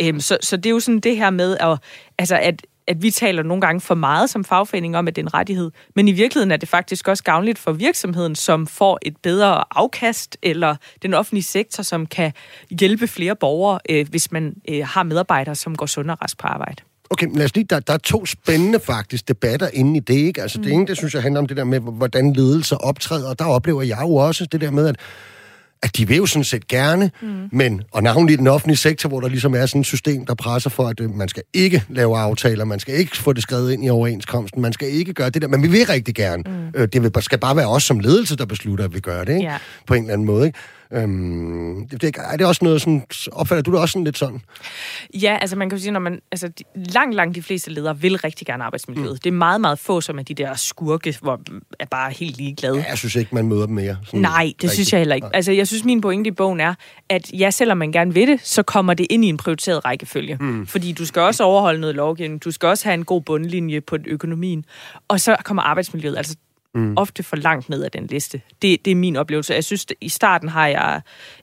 Øhm, 0.00 0.20
så, 0.20 0.38
så 0.40 0.56
det 0.56 0.66
er 0.66 0.70
jo 0.70 0.80
sådan 0.80 1.00
det 1.00 1.16
her 1.16 1.30
med, 1.30 1.56
at, 1.60 1.78
altså 2.18 2.36
at, 2.36 2.62
at 2.86 3.02
vi 3.02 3.10
taler 3.10 3.42
nogle 3.42 3.60
gange 3.60 3.80
for 3.80 3.94
meget 3.94 4.30
som 4.30 4.44
fagforening 4.44 4.96
om, 4.96 5.08
at 5.08 5.16
det 5.16 5.22
er 5.22 5.26
en 5.26 5.34
rettighed. 5.34 5.70
Men 5.96 6.08
i 6.08 6.12
virkeligheden 6.12 6.50
er 6.50 6.56
det 6.56 6.68
faktisk 6.68 7.08
også 7.08 7.24
gavnligt 7.24 7.58
for 7.58 7.72
virksomheden, 7.72 8.34
som 8.34 8.66
får 8.66 8.98
et 9.02 9.16
bedre 9.22 9.64
afkast, 9.70 10.36
eller 10.42 10.76
den 11.02 11.14
offentlige 11.14 11.42
sektor, 11.44 11.82
som 11.82 12.06
kan 12.06 12.32
hjælpe 12.70 13.06
flere 13.06 13.36
borgere, 13.36 13.78
øh, 13.88 14.08
hvis 14.10 14.32
man 14.32 14.54
øh, 14.68 14.86
har 14.86 15.02
medarbejdere, 15.02 15.54
som 15.54 15.76
går 15.76 15.86
sund 15.86 16.10
og 16.10 16.22
rask 16.22 16.38
på 16.38 16.46
arbejde. 16.46 16.82
Okay, 17.10 17.26
men 17.26 17.36
lad 17.36 17.44
os 17.44 17.54
lige, 17.54 17.64
der, 17.64 17.80
der 17.80 17.92
er 17.92 17.98
to 17.98 18.26
spændende 18.26 18.80
faktisk 18.80 19.28
debatter 19.28 19.68
inde 19.72 19.96
i 19.96 20.00
det, 20.00 20.14
ikke? 20.14 20.42
Altså 20.42 20.58
mm. 20.58 20.64
det 20.64 20.72
ene, 20.72 20.86
det 20.86 20.96
synes 20.96 21.14
jeg 21.14 21.22
handler 21.22 21.40
om 21.40 21.46
det 21.46 21.56
der 21.56 21.64
med, 21.64 21.80
hvordan 21.80 22.32
ledelser 22.32 22.76
optræder, 22.76 23.28
og 23.28 23.38
der 23.38 23.44
oplever 23.44 23.82
jeg 23.82 23.98
jo 24.02 24.14
også 24.14 24.46
det 24.46 24.60
der 24.60 24.70
med, 24.70 24.86
at 24.86 24.96
at 25.82 25.96
de 25.96 26.08
vil 26.08 26.16
jo 26.16 26.26
sådan 26.26 26.44
set 26.44 26.68
gerne, 26.68 27.10
mm. 27.22 27.28
men, 27.52 27.82
og 27.92 28.02
navnlig 28.02 28.34
i 28.34 28.36
den 28.36 28.46
offentlige 28.46 28.76
sektor, 28.76 29.08
hvor 29.08 29.20
der 29.20 29.28
ligesom 29.28 29.54
er 29.54 29.66
sådan 29.66 29.80
et 29.80 29.86
system, 29.86 30.26
der 30.26 30.34
presser 30.34 30.70
for, 30.70 30.88
at 30.88 31.00
øh, 31.00 31.14
man 31.14 31.28
skal 31.28 31.42
ikke 31.52 31.84
lave 31.88 32.18
aftaler, 32.18 32.64
man 32.64 32.80
skal 32.80 32.94
ikke 32.94 33.16
få 33.16 33.32
det 33.32 33.42
skrevet 33.42 33.72
ind 33.72 33.84
i 33.84 33.88
overenskomsten, 33.88 34.62
man 34.62 34.72
skal 34.72 34.88
ikke 34.88 35.12
gøre 35.12 35.30
det 35.30 35.42
der, 35.42 35.48
men 35.48 35.62
vi 35.62 35.68
vil 35.68 35.86
rigtig 35.86 36.14
gerne. 36.14 36.42
Mm. 36.46 36.80
Øh, 36.80 36.88
det 36.92 37.24
skal 37.24 37.38
bare 37.38 37.56
være 37.56 37.68
os 37.68 37.82
som 37.82 38.00
ledelse, 38.00 38.36
der 38.36 38.44
beslutter, 38.44 38.84
at 38.84 38.94
vi 38.94 39.00
gør 39.00 39.24
det, 39.24 39.32
ikke? 39.32 39.50
Ja. 39.50 39.56
På 39.86 39.94
en 39.94 40.02
eller 40.02 40.12
anden 40.12 40.26
måde, 40.26 40.46
ikke? 40.46 40.58
Øhm, 40.92 41.88
det, 41.88 42.02
det, 42.02 42.16
er 42.18 42.36
det 42.36 42.46
også 42.46 42.64
noget 42.64 42.80
sådan, 42.80 43.04
opfatter 43.32 43.62
du 43.62 43.70
det 43.72 43.80
også 43.80 43.92
sådan 43.92 44.04
lidt 44.04 44.18
sådan? 44.18 44.40
Ja, 45.14 45.38
altså 45.40 45.56
man 45.56 45.70
kan 45.70 45.78
jo 45.78 45.82
sige, 45.82 45.92
når 45.92 46.00
man, 46.00 46.20
altså 46.32 46.48
de, 46.48 46.64
langt, 46.74 47.14
langt 47.14 47.34
de 47.34 47.42
fleste 47.42 47.70
ledere 47.70 47.98
vil 47.98 48.16
rigtig 48.16 48.46
gerne 48.46 48.64
arbejdsmiljøet. 48.64 49.12
Mm. 49.12 49.18
Det 49.18 49.26
er 49.26 49.34
meget, 49.34 49.60
meget 49.60 49.78
få, 49.78 50.00
som 50.00 50.18
er 50.18 50.22
de 50.22 50.34
der 50.34 50.54
skurke, 50.54 51.16
hvor 51.22 51.40
er 51.80 51.86
bare 51.90 52.10
helt 52.10 52.36
ligeglade. 52.36 52.76
Ja, 52.76 52.84
jeg 52.88 52.98
synes 52.98 53.16
ikke, 53.16 53.34
man 53.34 53.48
møder 53.48 53.66
dem 53.66 53.74
mere. 53.74 53.96
Sådan 54.04 54.20
Nej, 54.20 54.42
det 54.42 54.46
rigtigt. 54.46 54.72
synes 54.72 54.92
jeg 54.92 55.00
heller 55.00 55.14
ikke. 55.14 55.24
Nej. 55.24 55.30
Altså, 55.34 55.52
jeg 55.52 55.66
synes, 55.66 55.84
min 55.84 56.00
pointe 56.00 56.28
i 56.28 56.30
bogen 56.30 56.60
er, 56.60 56.74
at 57.08 57.32
ja, 57.32 57.50
selvom 57.50 57.78
man 57.78 57.92
gerne 57.92 58.14
vil 58.14 58.28
det, 58.28 58.40
så 58.42 58.62
kommer 58.62 58.94
det 58.94 59.06
ind 59.10 59.24
i 59.24 59.28
en 59.28 59.36
prioriteret 59.36 59.84
rækkefølge. 59.84 60.36
Mm. 60.40 60.66
Fordi 60.66 60.92
du 60.92 61.06
skal 61.06 61.22
også 61.22 61.44
overholde 61.44 61.80
noget 61.80 61.96
lovgivning, 61.96 62.44
du 62.44 62.50
skal 62.50 62.66
også 62.66 62.84
have 62.84 62.94
en 62.94 63.04
god 63.04 63.22
bundlinje 63.22 63.80
på 63.80 63.96
økonomien, 64.06 64.64
og 65.08 65.20
så 65.20 65.36
kommer 65.44 65.62
arbejdsmiljøet 65.62 66.16
altså 66.16 66.36
mm. 66.74 66.94
ofte 66.96 67.22
for 67.22 67.36
langt 67.36 67.68
ned 67.68 67.82
af 67.82 67.90
den 67.90 68.06
liste. 68.06 68.40
Det, 68.62 68.84
det 68.84 68.90
er 68.90 68.94
min 68.94 69.16
oplevelse. 69.16 69.54
Jeg 69.54 69.64
synes, 69.64 69.86
i 70.00 70.08
starten 70.08 70.48
har 70.48 70.66
jeg 70.66 71.00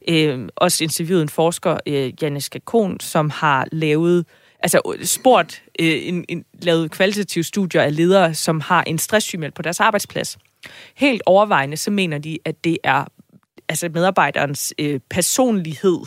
øh, 0.08 0.50
også 0.56 0.84
interviewet 0.84 1.22
en 1.22 1.30
forsker, 1.30 1.78
øh, 1.88 2.24
Janis 2.24 2.50
Kakon, 2.50 3.00
som 3.00 3.30
har 3.30 3.68
lavet 3.72 4.26
altså 4.60 4.82
øh, 4.96 5.06
spurgt 5.06 5.64
øh, 5.80 6.08
en, 6.08 6.26
en, 6.30 6.46
lavet 6.62 6.92
kvalitative 6.92 7.44
studier 7.44 7.82
af 7.82 7.96
ledere, 7.96 8.34
som 8.34 8.62
har 8.62 8.84
en 8.84 8.98
stresssygemelding 8.98 9.56
på 9.56 9.62
deres 9.62 9.80
arbejdsplads. 9.80 10.38
Helt 10.96 11.22
overvejende, 11.26 11.78
så 11.78 11.92
mener 11.92 12.18
de, 12.18 12.38
at 12.46 12.64
det 12.64 12.78
er 12.84 13.06
altså 13.70 13.90
medarbejderens 13.94 14.74
øh, 14.80 15.00
personlighed 15.10 16.00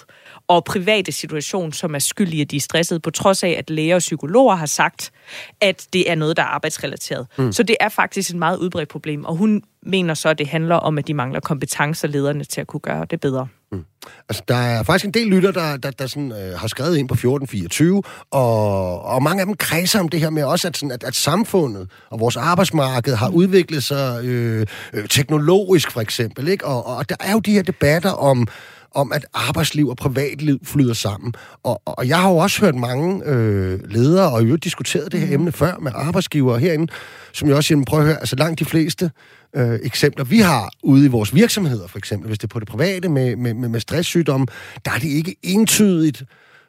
og 0.48 0.64
private 0.64 1.12
situation, 1.12 1.72
som 1.72 1.94
er 1.94 1.98
skyld 1.98 2.32
i, 2.32 2.40
at 2.40 2.50
de 2.50 2.56
er 2.56 2.60
stressede, 2.60 3.00
på 3.00 3.10
trods 3.10 3.44
af, 3.44 3.54
at 3.58 3.70
læger 3.70 3.94
og 3.94 3.98
psykologer 3.98 4.54
har 4.54 4.66
sagt, 4.66 5.12
at 5.60 5.86
det 5.92 6.10
er 6.10 6.14
noget, 6.14 6.36
der 6.36 6.42
er 6.42 6.46
arbejdsrelateret. 6.46 7.26
Mm. 7.38 7.52
Så 7.52 7.62
det 7.62 7.76
er 7.80 7.88
faktisk 7.88 8.30
et 8.30 8.36
meget 8.36 8.58
udbredt 8.58 8.88
problem, 8.88 9.24
og 9.24 9.36
hun 9.36 9.62
mener 9.82 10.14
så, 10.14 10.28
at 10.28 10.38
det 10.38 10.46
handler 10.46 10.76
om, 10.76 10.98
at 10.98 11.06
de 11.06 11.14
mangler 11.14 11.40
kompetencer 11.40 12.08
lederne 12.08 12.44
til 12.44 12.60
at 12.60 12.66
kunne 12.66 12.80
gøre 12.80 13.06
det 13.10 13.20
bedre. 13.20 13.48
Mm. 13.72 13.84
Altså, 14.28 14.42
der 14.48 14.54
er 14.54 14.82
faktisk 14.82 15.04
en 15.04 15.14
del 15.14 15.26
lytter, 15.26 15.50
der, 15.50 15.76
der, 15.76 15.90
der 15.90 16.06
sådan, 16.06 16.32
øh, 16.32 16.58
har 16.58 16.68
skrevet 16.68 16.96
ind 16.96 17.08
på 17.08 17.14
1424, 17.14 18.02
og, 18.30 19.02
og 19.02 19.22
mange 19.22 19.40
af 19.40 19.46
dem 19.46 19.56
kredser 19.56 20.00
om 20.00 20.08
det 20.08 20.20
her 20.20 20.30
med 20.30 20.44
også, 20.44 20.68
at, 20.68 20.76
sådan, 20.76 20.90
at, 20.90 21.04
at 21.04 21.14
samfundet 21.14 21.90
og 22.10 22.20
vores 22.20 22.36
arbejdsmarked 22.36 23.14
har 23.14 23.28
udviklet 23.28 23.84
sig 23.84 24.24
øh, 24.24 24.66
øh, 24.92 25.08
teknologisk, 25.08 25.90
for 25.90 26.00
eksempel. 26.00 26.48
Ikke? 26.48 26.66
Og, 26.66 26.86
og 26.86 27.08
der 27.08 27.16
er 27.20 27.32
jo 27.32 27.38
de 27.38 27.52
her 27.52 27.62
debatter 27.62 28.10
om, 28.10 28.48
om, 28.94 29.12
at 29.12 29.26
arbejdsliv 29.34 29.88
og 29.88 29.96
privatliv 29.96 30.58
flyder 30.64 30.94
sammen. 30.94 31.32
Og, 31.62 31.82
og 31.84 32.08
jeg 32.08 32.20
har 32.20 32.30
jo 32.30 32.36
også 32.36 32.60
hørt 32.60 32.74
mange 32.74 33.22
øh, 33.24 33.80
ledere, 33.84 34.32
og 34.32 34.42
i 34.42 34.44
øvrigt 34.44 34.64
diskuteret 34.64 35.12
det 35.12 35.20
her 35.20 35.26
mm. 35.26 35.32
emne 35.32 35.52
før 35.52 35.78
med 35.78 35.92
arbejdsgivere 35.94 36.58
herinde, 36.58 36.92
som 37.32 37.48
jeg 37.48 37.56
også 37.56 37.68
siger, 37.68 37.84
prøv 37.84 38.00
at 38.00 38.06
høre, 38.06 38.20
altså 38.20 38.36
langt 38.36 38.58
de 38.58 38.64
fleste 38.64 39.10
øh, 39.56 39.78
eksempler, 39.82 40.24
vi 40.24 40.38
har 40.38 40.70
ude 40.82 41.04
i 41.04 41.08
vores 41.08 41.34
virksomheder, 41.34 41.86
for 41.86 41.98
eksempel, 41.98 42.28
hvis 42.28 42.38
det 42.38 42.44
er 42.44 42.48
på 42.48 42.60
det 42.60 42.68
private 42.68 43.08
med, 43.08 43.36
med, 43.36 43.54
med, 43.54 43.68
med 43.68 43.80
stresssygdomme, 43.80 44.46
der 44.84 44.90
er 44.90 44.98
det 44.98 45.08
ikke 45.08 45.36
entydigt, 45.42 46.22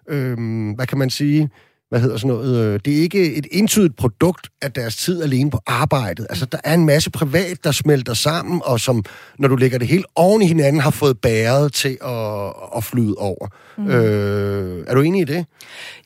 øh, 0.10 0.38
hvad 0.76 0.88
kan 0.88 0.98
man 0.98 1.10
sige, 1.10 1.50
hvad 1.92 2.02
hedder 2.02 2.18
sådan 2.18 2.36
noget, 2.36 2.58
øh, 2.58 2.80
det 2.86 2.98
er 2.98 3.02
ikke 3.02 3.36
et 3.36 3.48
entydigt 3.52 3.96
produkt 3.96 4.50
af 4.62 4.72
deres 4.72 4.96
tid 4.96 5.24
alene 5.24 5.52
på 5.52 5.60
arbejdet. 5.68 6.28
Altså, 6.30 6.46
der 6.46 6.58
er 6.64 6.74
en 6.74 6.86
masse 6.86 7.12
privat, 7.12 7.64
der 7.64 7.72
smelter 7.72 8.14
sammen, 8.14 8.62
og 8.66 8.80
som, 8.80 9.04
når 9.40 9.48
du 9.48 9.56
lægger 9.56 9.78
det 9.78 9.88
helt 9.88 10.06
oven 10.16 10.42
i 10.42 10.46
hinanden, 10.46 10.82
har 10.82 10.90
fået 10.90 11.20
bæret 11.20 11.74
til 11.74 11.98
at, 12.06 12.54
at 12.78 12.84
flyde 12.84 13.16
over. 13.18 13.48
Mm. 13.86 13.92
Øh, 13.92 14.86
er 14.88 14.96
du 14.96 15.02
enig 15.02 15.22
i 15.22 15.26
det? 15.26 15.46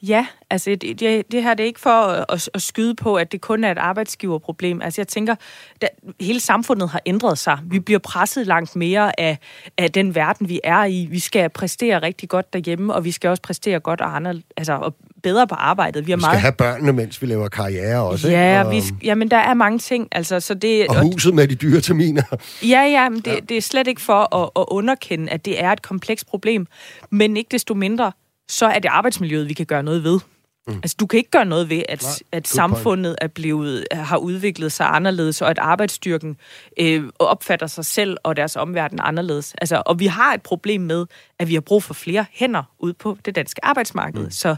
Ja, 0.03 0.25
altså 0.49 0.69
det, 0.69 0.99
det, 0.99 1.31
det 1.31 1.43
her 1.43 1.53
det 1.53 1.63
er 1.63 1.67
ikke 1.67 1.79
for 1.79 1.89
at, 2.33 2.49
at 2.53 2.61
skyde 2.61 2.95
på, 2.95 3.15
at 3.15 3.31
det 3.31 3.41
kun 3.41 3.63
er 3.63 3.71
et 3.71 3.77
arbejdsgiverproblem. 3.77 4.81
Altså 4.81 5.01
jeg 5.01 5.07
tænker, 5.07 5.35
at 5.81 5.89
hele 6.19 6.39
samfundet 6.39 6.89
har 6.89 7.01
ændret 7.05 7.37
sig. 7.37 7.59
Vi 7.65 7.79
bliver 7.79 7.99
presset 7.99 8.47
langt 8.47 8.75
mere 8.75 9.19
af, 9.19 9.37
af 9.77 9.91
den 9.91 10.15
verden, 10.15 10.49
vi 10.49 10.59
er 10.63 10.85
i. 10.85 11.07
Vi 11.11 11.19
skal 11.19 11.49
præstere 11.49 12.01
rigtig 12.01 12.29
godt 12.29 12.53
derhjemme, 12.53 12.93
og 12.93 13.05
vi 13.05 13.11
skal 13.11 13.29
også 13.29 13.41
præstere 13.41 13.79
godt 13.79 14.01
og, 14.01 14.15
andre, 14.15 14.41
altså, 14.57 14.73
og 14.73 14.95
bedre 15.23 15.47
på 15.47 15.55
arbejdet. 15.55 16.07
Vi, 16.07 16.11
har 16.11 16.17
vi 16.17 16.21
skal 16.21 16.27
meget... 16.27 16.41
have 16.41 16.51
børnene, 16.51 16.93
mens 16.93 17.21
vi 17.21 17.27
laver 17.27 17.47
karriere 17.47 18.01
også, 18.01 18.29
Ja, 18.29 18.63
og... 18.63 18.71
vi, 18.71 18.81
jamen 19.03 19.31
der 19.31 19.37
er 19.37 19.53
mange 19.53 19.79
ting. 19.79 20.07
Altså, 20.11 20.39
så 20.39 20.53
det, 20.53 20.87
og 20.87 21.01
huset 21.01 21.33
med 21.33 21.47
de 21.47 21.55
dyre 21.55 21.81
terminer. 21.81 22.23
Ja, 22.63 22.81
ja, 22.81 23.09
men 23.09 23.19
det, 23.19 23.27
ja. 23.27 23.39
det 23.49 23.57
er 23.57 23.61
slet 23.61 23.87
ikke 23.87 24.01
for 24.01 24.35
at, 24.35 24.49
at 24.55 24.65
underkende, 24.67 25.31
at 25.31 25.45
det 25.45 25.63
er 25.63 25.71
et 25.71 25.81
komplekst 25.81 26.27
problem. 26.27 26.67
Men 27.09 27.37
ikke 27.37 27.49
desto 27.65 27.73
mindre, 27.73 28.11
så 28.49 28.65
er 28.65 28.79
det 28.79 28.89
arbejdsmiljøet, 28.89 29.49
vi 29.49 29.53
kan 29.53 29.65
gøre 29.65 29.83
noget 29.83 30.03
ved. 30.03 30.19
Mm. 30.67 30.73
Altså, 30.73 30.95
du 30.99 31.05
kan 31.05 31.17
ikke 31.17 31.31
gøre 31.31 31.45
noget 31.45 31.69
ved, 31.69 31.83
at, 31.89 32.03
Nej, 32.03 32.11
at 32.31 32.47
samfundet 32.47 33.15
er 33.21 33.27
blevet, 33.27 33.87
har 33.91 34.17
udviklet 34.17 34.71
sig 34.71 34.87
anderledes, 34.87 35.41
og 35.41 35.49
at 35.49 35.59
arbejdsstyrken 35.59 36.37
øh, 36.79 37.03
opfatter 37.19 37.67
sig 37.67 37.85
selv 37.85 38.17
og 38.23 38.37
deres 38.37 38.55
omverden 38.55 38.99
anderledes. 39.01 39.53
Altså, 39.57 39.83
og 39.85 39.99
vi 39.99 40.05
har 40.05 40.33
et 40.33 40.41
problem 40.41 40.81
med, 40.81 41.05
at 41.39 41.47
vi 41.47 41.53
har 41.53 41.61
brug 41.61 41.83
for 41.83 41.93
flere 41.93 42.25
hænder 42.31 42.63
ud 42.79 42.93
på 42.93 43.17
det 43.25 43.35
danske 43.35 43.65
arbejdsmarked. 43.65 44.23
Mm. 44.23 44.31
Så 44.31 44.55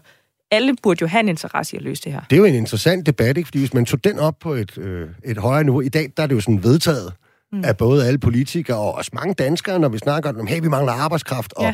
alle 0.51 0.75
burde 0.83 0.97
jo 1.01 1.07
have 1.07 1.19
en 1.19 1.29
interesse 1.29 1.75
i 1.75 1.77
at 1.77 1.83
løse 1.83 2.03
det 2.03 2.11
her. 2.11 2.21
Det 2.29 2.35
er 2.35 2.37
jo 2.37 2.45
en 2.45 2.55
interessant 2.55 3.05
debat, 3.05 3.37
ikke? 3.37 3.47
Fordi 3.47 3.59
hvis 3.59 3.73
man 3.73 3.85
tog 3.85 4.03
den 4.03 4.19
op 4.19 4.39
på 4.39 4.53
et, 4.53 4.77
øh, 4.77 5.09
et 5.23 5.37
højere 5.37 5.63
niveau, 5.63 5.81
i 5.81 5.89
dag 5.89 6.11
der 6.17 6.23
er 6.23 6.27
det 6.27 6.35
jo 6.35 6.41
sådan 6.41 6.63
vedtaget 6.63 7.13
mm. 7.51 7.63
af 7.63 7.77
både 7.77 8.07
alle 8.07 8.19
politikere 8.19 8.77
og 8.77 8.95
også 8.95 9.11
mange 9.13 9.33
danskere, 9.33 9.79
når 9.79 9.89
vi 9.89 9.97
snakker 9.97 10.39
om, 10.39 10.47
hey, 10.47 10.61
vi 10.61 10.67
mangler 10.67 10.93
arbejdskraft, 10.93 11.53
og 11.53 11.63
ja. 11.63 11.73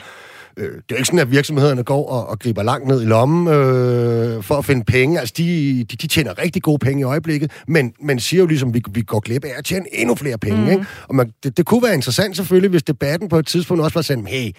Øh, 0.58 0.66
det 0.66 0.74
er 0.74 0.82
jo 0.92 0.96
ikke 0.96 1.06
sådan, 1.06 1.20
at 1.20 1.32
virksomhederne 1.32 1.84
går 1.84 2.10
og, 2.10 2.28
og 2.28 2.40
griber 2.40 2.64
langt 2.64 2.88
ned 2.88 3.02
i 3.02 3.06
lommen 3.06 3.54
øh, 3.54 4.44
for 4.44 4.56
at 4.56 4.66
finde 4.66 4.84
penge. 4.84 5.20
Altså, 5.20 5.34
de, 5.38 5.86
de, 5.92 5.96
de 5.96 6.08
tjener 6.08 6.38
rigtig 6.38 6.62
gode 6.62 6.80
penge 6.80 7.02
i 7.02 7.04
øjeblikket, 7.04 7.52
men, 7.68 7.94
men 8.02 8.20
siger 8.20 8.42
jo 8.42 8.48
ligesom, 8.48 8.70
at 8.70 8.76
vi, 8.76 8.84
vi 8.92 9.02
går 9.02 9.20
glip 9.20 9.46
af 9.46 9.52
at 9.58 9.66
tjene 9.66 9.86
endnu 9.92 10.16
flere 10.16 10.38
penge, 10.38 10.62
mm. 10.62 10.70
ikke? 10.70 10.86
Og 11.08 11.16
man, 11.16 11.34
det, 11.44 11.58
det 11.58 11.66
kunne 11.66 11.84
være 11.84 11.94
interessant 11.94 12.36
selvfølgelig, 12.36 12.70
hvis 12.70 12.84
debatten 12.84 13.30
på 13.30 13.40
et 13.40 13.48
tidspunkt 13.48 13.84
også 13.84 13.94
var 13.94 14.02
sådan, 14.02 14.28
hey, 14.28 14.52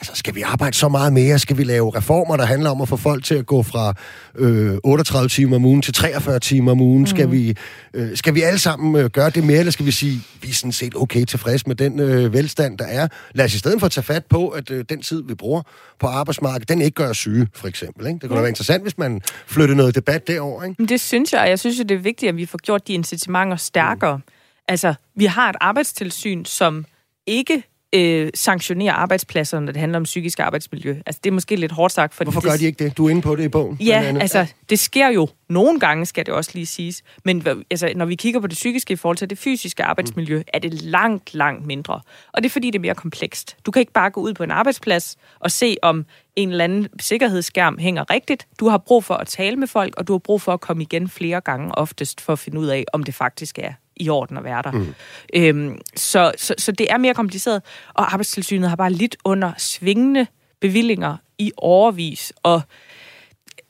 altså, 0.00 0.12
skal 0.14 0.34
vi 0.34 0.42
arbejde 0.42 0.76
så 0.76 0.88
meget 0.88 1.12
mere? 1.12 1.38
Skal 1.38 1.58
vi 1.58 1.64
lave 1.64 1.96
reformer, 1.96 2.36
der 2.36 2.44
handler 2.44 2.70
om 2.70 2.80
at 2.80 2.88
få 2.88 2.96
folk 2.96 3.24
til 3.24 3.34
at 3.34 3.46
gå 3.46 3.62
fra 3.62 3.94
øh, 4.34 4.76
38 4.84 5.28
timer 5.28 5.56
om 5.56 5.64
ugen 5.64 5.82
til 5.82 5.94
43 5.94 6.38
timer 6.38 6.72
om 6.72 6.80
ugen? 6.80 7.00
Mm. 7.00 7.06
Skal, 7.06 7.30
vi, 7.30 7.56
øh, 7.94 8.16
skal 8.16 8.34
vi 8.34 8.42
alle 8.42 8.58
sammen 8.58 9.02
øh, 9.02 9.10
gøre 9.10 9.30
det 9.30 9.44
mere, 9.44 9.58
eller 9.58 9.72
skal 9.72 9.86
vi 9.86 9.90
sige, 9.90 10.20
vi 10.42 10.48
er 10.48 10.52
sådan 10.52 10.72
set 10.72 10.94
okay 10.96 11.24
tilfreds 11.24 11.66
med 11.66 11.74
den 11.74 12.00
øh, 12.00 12.32
velstand, 12.32 12.78
der 12.78 12.84
er? 12.84 13.08
Lad 13.34 13.44
os 13.44 13.54
i 13.54 13.58
stedet 13.58 13.80
for 13.80 13.88
tage 13.88 14.04
fat 14.04 14.26
på, 14.26 14.48
at 14.48 14.70
øh, 14.70 14.84
den 14.88 15.02
tid, 15.02 15.22
vi 15.22 15.34
bruger 15.34 15.62
på 16.00 16.06
arbejdsmarkedet, 16.06 16.68
den 16.68 16.82
ikke 16.82 16.94
gør 16.94 17.12
syge, 17.12 17.48
for 17.54 17.68
eksempel. 17.68 18.06
Ikke? 18.06 18.18
Det 18.18 18.28
kunne 18.28 18.36
ja. 18.36 18.40
være 18.40 18.50
interessant, 18.50 18.82
hvis 18.82 18.98
man 18.98 19.20
flyttede 19.46 19.76
noget 19.76 19.94
debat 19.94 20.26
derover. 20.26 20.64
Ikke? 20.64 20.86
Det 20.86 21.00
synes 21.00 21.32
jeg, 21.32 21.48
jeg 21.48 21.58
synes 21.58 21.78
det 21.78 21.90
er 21.90 21.98
vigtigt, 21.98 22.28
at 22.28 22.36
vi 22.36 22.46
får 22.46 22.58
gjort 22.58 22.88
de 22.88 22.92
incitamenter 22.92 23.56
stærkere. 23.56 24.16
Mm. 24.16 24.22
Altså, 24.68 24.94
vi 25.16 25.24
har 25.24 25.50
et 25.50 25.56
arbejdstilsyn, 25.60 26.44
som 26.44 26.84
ikke 27.26 27.62
øh, 27.92 28.30
sanktionere 28.34 28.92
arbejdspladser, 28.92 29.60
når 29.60 29.72
det 29.72 29.80
handler 29.80 29.98
om 29.98 30.02
psykisk 30.02 30.40
arbejdsmiljø. 30.40 30.96
Altså, 31.06 31.20
det 31.24 31.30
er 31.30 31.34
måske 31.34 31.56
lidt 31.56 31.72
hårdt 31.72 31.92
sagt. 31.92 32.14
For 32.14 32.24
Hvorfor 32.24 32.40
gør 32.40 32.56
de 32.56 32.66
ikke 32.66 32.84
det? 32.84 32.96
Du 32.96 33.06
er 33.06 33.10
inde 33.10 33.22
på 33.22 33.36
det 33.36 33.44
i 33.44 33.48
bogen. 33.48 33.76
Ja, 33.80 34.14
altså, 34.20 34.46
det 34.70 34.78
sker 34.78 35.08
jo 35.08 35.28
nogle 35.48 35.80
gange, 35.80 36.06
skal 36.06 36.26
det 36.26 36.34
også 36.34 36.50
lige 36.54 36.66
siges. 36.66 37.02
Men 37.24 37.46
altså, 37.70 37.92
når 37.96 38.04
vi 38.04 38.14
kigger 38.14 38.40
på 38.40 38.46
det 38.46 38.54
psykiske 38.54 38.92
i 38.92 38.96
forhold 38.96 39.16
til 39.16 39.30
det 39.30 39.38
fysiske 39.38 39.84
arbejdsmiljø, 39.84 40.38
mm. 40.38 40.44
er 40.54 40.58
det 40.58 40.82
langt, 40.82 41.34
langt 41.34 41.66
mindre. 41.66 42.00
Og 42.32 42.42
det 42.42 42.48
er, 42.48 42.50
fordi 42.50 42.66
det 42.70 42.78
er 42.78 42.80
mere 42.80 42.94
komplekst. 42.94 43.56
Du 43.66 43.70
kan 43.70 43.80
ikke 43.80 43.92
bare 43.92 44.10
gå 44.10 44.20
ud 44.20 44.34
på 44.34 44.42
en 44.42 44.50
arbejdsplads 44.50 45.16
og 45.40 45.50
se, 45.50 45.76
om 45.82 46.06
en 46.36 46.50
eller 46.50 46.64
anden 46.64 46.88
sikkerhedsskærm 47.00 47.78
hænger 47.78 48.10
rigtigt. 48.10 48.46
Du 48.60 48.68
har 48.68 48.78
brug 48.78 49.04
for 49.04 49.14
at 49.14 49.26
tale 49.26 49.56
med 49.56 49.66
folk, 49.66 49.94
og 49.96 50.08
du 50.08 50.12
har 50.12 50.18
brug 50.18 50.42
for 50.42 50.52
at 50.52 50.60
komme 50.60 50.82
igen 50.82 51.08
flere 51.08 51.40
gange 51.40 51.74
oftest, 51.74 52.20
for 52.20 52.32
at 52.32 52.38
finde 52.38 52.60
ud 52.60 52.66
af, 52.66 52.84
om 52.92 53.02
det 53.02 53.14
faktisk 53.14 53.58
er 53.58 53.72
i 54.00 54.08
orden 54.08 54.36
at 54.36 54.44
være 54.44 54.62
der. 54.62 54.70
Mm. 54.70 54.94
Øhm, 55.34 55.78
så, 55.96 56.32
så, 56.36 56.54
så 56.58 56.72
det 56.72 56.92
er 56.92 56.98
mere 56.98 57.14
kompliceret, 57.14 57.62
og 57.94 58.12
Arbejdstilsynet 58.12 58.68
har 58.68 58.76
bare 58.76 58.92
lidt 58.92 59.16
under 59.24 59.52
svingende 59.58 60.26
bevillinger 60.60 61.16
i 61.38 61.52
overvis, 61.56 62.32
og 62.42 62.62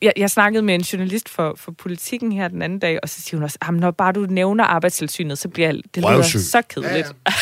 jeg, 0.02 0.12
jeg 0.16 0.30
snakkede 0.30 0.62
med 0.62 0.74
en 0.74 0.80
journalist 0.80 1.28
for, 1.28 1.54
for 1.56 1.72
politikken 1.72 2.32
her 2.32 2.48
den 2.48 2.62
anden 2.62 2.78
dag, 2.78 2.98
og 3.02 3.08
så 3.08 3.20
siger 3.20 3.38
hun 3.38 3.44
også, 3.44 3.58
at 3.68 3.74
når 3.74 3.90
bare 3.90 4.12
du 4.12 4.20
nævner 4.20 4.64
arbejdstilsynet, 4.64 5.38
så 5.38 5.48
bliver 5.48 5.72
det 5.72 5.82
lyder 5.96 6.22
så 6.22 6.62
kedeligt. 6.68 7.14
Ja, 7.26 7.32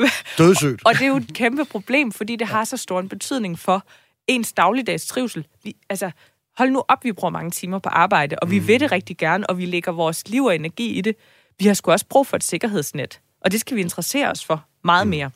ja. 0.00 0.06
Dødsøgt. 0.38 0.82
og, 0.84 0.88
og 0.88 0.94
det 0.94 1.02
er 1.02 1.06
jo 1.06 1.16
et 1.16 1.34
kæmpe 1.34 1.64
problem, 1.64 2.12
fordi 2.12 2.36
det 2.36 2.46
har 2.46 2.64
så 2.64 2.76
stor 2.76 3.00
en 3.00 3.08
betydning 3.08 3.58
for 3.58 3.86
ens 4.28 4.52
dagligdags 4.52 5.06
trivsel. 5.06 5.46
Vi, 5.64 5.76
altså, 5.90 6.10
hold 6.58 6.70
nu 6.70 6.82
op, 6.88 7.04
vi 7.04 7.12
bruger 7.12 7.30
mange 7.30 7.50
timer 7.50 7.78
på 7.78 7.88
arbejde, 7.88 8.36
og 8.38 8.50
vi 8.50 8.60
mm. 8.60 8.66
vil 8.66 8.80
det 8.80 8.92
rigtig 8.92 9.16
gerne, 9.16 9.50
og 9.50 9.58
vi 9.58 9.66
lægger 9.66 9.92
vores 9.92 10.28
liv 10.28 10.44
og 10.44 10.54
energi 10.54 10.92
i 10.92 11.00
det 11.00 11.16
vi 11.58 11.66
har 11.66 11.74
sgu 11.74 11.90
også 11.90 12.06
brug 12.06 12.26
for 12.26 12.36
et 12.36 12.44
sikkerhedsnet, 12.44 13.20
og 13.40 13.52
det 13.52 13.60
skal 13.60 13.76
vi 13.76 13.80
interessere 13.80 14.30
os 14.30 14.44
for 14.44 14.64
meget 14.84 15.06
mm. 15.06 15.10
mere. 15.10 15.30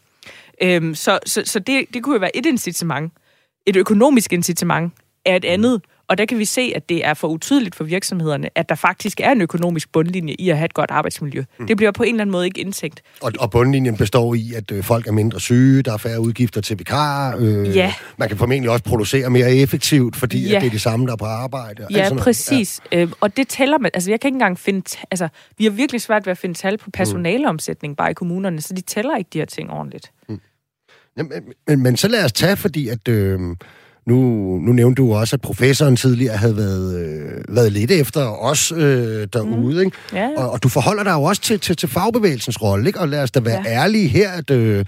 Øhm, 0.62 0.94
så 0.94 1.18
så, 1.26 1.42
så 1.44 1.58
det, 1.58 1.86
det 1.94 2.02
kunne 2.02 2.14
jo 2.14 2.20
være 2.20 2.36
et 2.36 2.46
incitament. 2.46 3.12
Et 3.66 3.76
økonomisk 3.76 4.32
incitament 4.32 4.92
er 5.24 5.36
et 5.36 5.44
andet, 5.44 5.82
og 6.09 6.18
der 6.18 6.24
kan 6.24 6.38
vi 6.38 6.44
se, 6.44 6.72
at 6.76 6.88
det 6.88 7.07
er 7.07 7.14
for 7.14 7.28
utydeligt 7.28 7.74
for 7.74 7.84
virksomhederne, 7.84 8.48
at 8.54 8.68
der 8.68 8.74
faktisk 8.74 9.20
er 9.20 9.32
en 9.32 9.40
økonomisk 9.40 9.92
bundlinje 9.92 10.34
i 10.38 10.50
at 10.50 10.57
have 10.57 10.64
et 10.64 10.74
godt 10.74 10.90
arbejdsmiljø. 10.90 11.44
Mm. 11.59 11.66
Det 11.66 11.76
bliver 11.76 11.92
på 11.92 12.02
en 12.02 12.09
eller 12.09 12.20
anden 12.20 12.32
måde 12.32 12.46
ikke 12.46 12.61
indtænkt. 12.61 13.02
Og, 13.20 13.32
og 13.38 13.50
bundlinjen 13.50 13.96
består 13.96 14.34
i, 14.34 14.52
at 14.57 14.70
øh, 14.70 14.84
folk 14.84 15.07
er 15.07 15.12
mindre 15.12 15.40
syge, 15.40 15.82
der 15.82 15.92
er 15.92 15.96
færre 15.96 16.20
udgifter 16.20 16.61
til 16.61 16.78
vikar. 16.78 17.36
Øh, 17.38 17.76
ja. 17.76 17.94
Man 18.16 18.28
kan 18.28 18.38
formentlig 18.38 18.70
også 18.70 18.84
producere 18.84 19.30
mere 19.30 19.54
effektivt, 19.54 20.16
fordi 20.16 20.48
ja. 20.48 20.57
at 20.57 20.62
det 20.62 20.66
er 20.66 20.70
de 20.70 20.78
samme, 20.78 21.07
der 21.07 21.12
er 21.12 21.16
på 21.16 21.24
arbejde. 21.24 21.86
Ja, 21.90 22.14
præcis. 22.18 22.80
Ja. 22.92 23.02
Øh, 23.02 23.12
og 23.20 23.36
det 23.36 23.48
tæller 23.48 23.78
man. 23.78 23.90
Altså, 23.94 24.11
jeg 24.11 24.20
kan 24.20 24.28
ikke 24.28 24.34
engang 24.34 24.59
finde... 24.59 24.98
Altså, 25.11 25.28
vi 25.59 25.64
har 25.64 25.70
virkelig 25.70 26.00
svært 26.00 26.26
ved 26.26 26.30
at 26.30 26.38
finde 26.38 26.54
tal 26.54 26.78
på 26.78 26.90
personaleomsætning 26.90 27.92
mm. 27.92 27.96
bare 27.96 28.11
i 28.11 28.14
kommunerne, 28.14 28.61
så 28.61 28.74
de 28.74 28.80
tæller 28.80 29.16
ikke 29.16 29.30
de 29.32 29.38
her 29.38 29.46
ting 29.46 29.70
ordentligt. 29.70 30.11
Mm. 30.28 30.40
Jamen, 31.16 31.32
men, 31.68 31.82
men 31.82 31.96
så 31.96 32.09
lad 32.09 32.24
os 32.24 32.32
tage, 32.32 32.57
fordi 32.57 32.88
at... 32.88 33.09
Øh, 33.09 33.40
nu, 34.07 34.16
nu 34.59 34.72
nævnte 34.72 35.02
du 35.02 35.14
også, 35.14 35.36
at 35.36 35.40
professoren 35.40 35.96
tidligere 35.96 36.36
havde 36.36 36.57
været, 36.57 37.00
øh, 37.00 37.57
været 37.57 37.72
lidt 37.72 37.90
efter 37.90 38.20
os 38.22 38.72
øh, 38.72 39.28
derude, 39.32 39.74
mm. 39.74 39.80
ikke? 39.80 39.96
Ja, 40.12 40.18
ja. 40.18 40.30
Og, 40.36 40.50
og 40.50 40.62
du 40.62 40.68
forholder 40.68 41.02
dig 41.02 41.12
jo 41.12 41.22
også 41.22 41.42
til, 41.42 41.61
til, 41.61 41.76
til 41.76 41.88
fagbevægelsens 41.88 42.62
rolle, 42.62 42.86
ikke? 42.86 43.00
Og 43.00 43.09
lad 43.09 43.22
os 43.22 43.30
da 43.30 43.40
være 43.40 43.62
ja. 43.64 43.70
ærlige 43.70 44.09
her, 44.09 44.30
at... 44.30 44.50
Øh, 44.50 44.84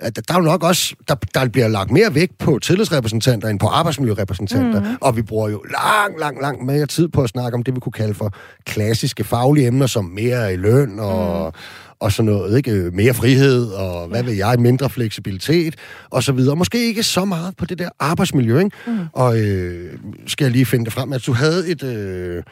at 0.00 0.16
der 0.28 0.34
er 0.34 0.38
jo 0.38 0.44
nok 0.44 0.62
også, 0.62 0.94
der, 1.08 1.14
der 1.34 1.48
bliver 1.48 1.68
lagt 1.68 1.90
mere 1.90 2.14
vægt 2.14 2.38
på 2.38 2.58
tillidsrepræsentanter 2.58 3.48
end 3.48 3.58
på 3.58 3.66
arbejdsmiljørepræsentanter, 3.66 4.80
mm. 4.80 4.96
og 5.00 5.16
vi 5.16 5.22
bruger 5.22 5.48
jo 5.48 5.62
lang, 5.62 6.20
lang, 6.20 6.40
lang 6.40 6.64
mere 6.64 6.86
tid 6.86 7.08
på 7.08 7.22
at 7.22 7.28
snakke 7.28 7.56
om 7.56 7.62
det, 7.62 7.74
vi 7.74 7.80
kunne 7.80 7.92
kalde 7.92 8.14
for 8.14 8.34
klassiske 8.66 9.24
faglige 9.24 9.66
emner, 9.66 9.86
som 9.86 10.04
mere 10.04 10.52
i 10.52 10.56
løn 10.56 10.98
og, 10.98 11.46
mm 11.46 11.83
og 12.04 12.12
sådan 12.12 12.32
noget, 12.32 12.56
ikke? 12.56 12.90
Mere 12.92 13.14
frihed, 13.14 13.66
og 13.66 14.08
hvad 14.08 14.22
vil 14.22 14.36
jeg, 14.36 14.56
mindre 14.58 14.90
fleksibilitet, 14.90 15.74
og 16.10 16.22
så 16.22 16.32
videre. 16.32 16.56
Måske 16.56 16.86
ikke 16.86 17.02
så 17.02 17.24
meget 17.24 17.56
på 17.56 17.64
det 17.64 17.78
der 17.78 17.88
arbejdsmiljø, 17.98 18.58
ikke? 18.58 18.76
Mm. 18.86 18.98
Og 19.12 19.40
øh, 19.40 19.98
skal 20.26 20.44
jeg 20.44 20.52
lige 20.52 20.66
finde 20.66 20.84
det 20.84 20.92
frem, 20.92 21.12
at 21.12 21.26
du 21.26 21.32
havde 21.32 21.68
et... 21.68 21.82
Øh, 21.82 22.42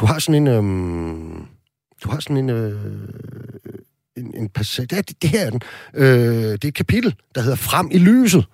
du 0.00 0.06
har 0.06 0.18
sådan 0.18 0.34
en... 0.34 0.48
Øh, 0.48 0.62
du 2.04 2.08
har 2.10 2.20
sådan 2.20 2.36
en... 2.36 2.50
Øh, 2.50 2.72
en, 4.16 4.34
en 4.36 4.48
passage... 4.48 4.86
Det, 4.86 5.08
det, 5.08 5.22
det 5.22 5.30
her 5.30 5.46
er 5.46 5.50
den. 5.50 5.60
Øh, 5.94 6.06
det 6.52 6.64
er 6.64 6.68
et 6.68 6.74
kapitel, 6.74 7.14
der 7.34 7.40
hedder 7.40 7.56
Frem 7.56 7.88
i 7.92 7.98
lyset 7.98 8.44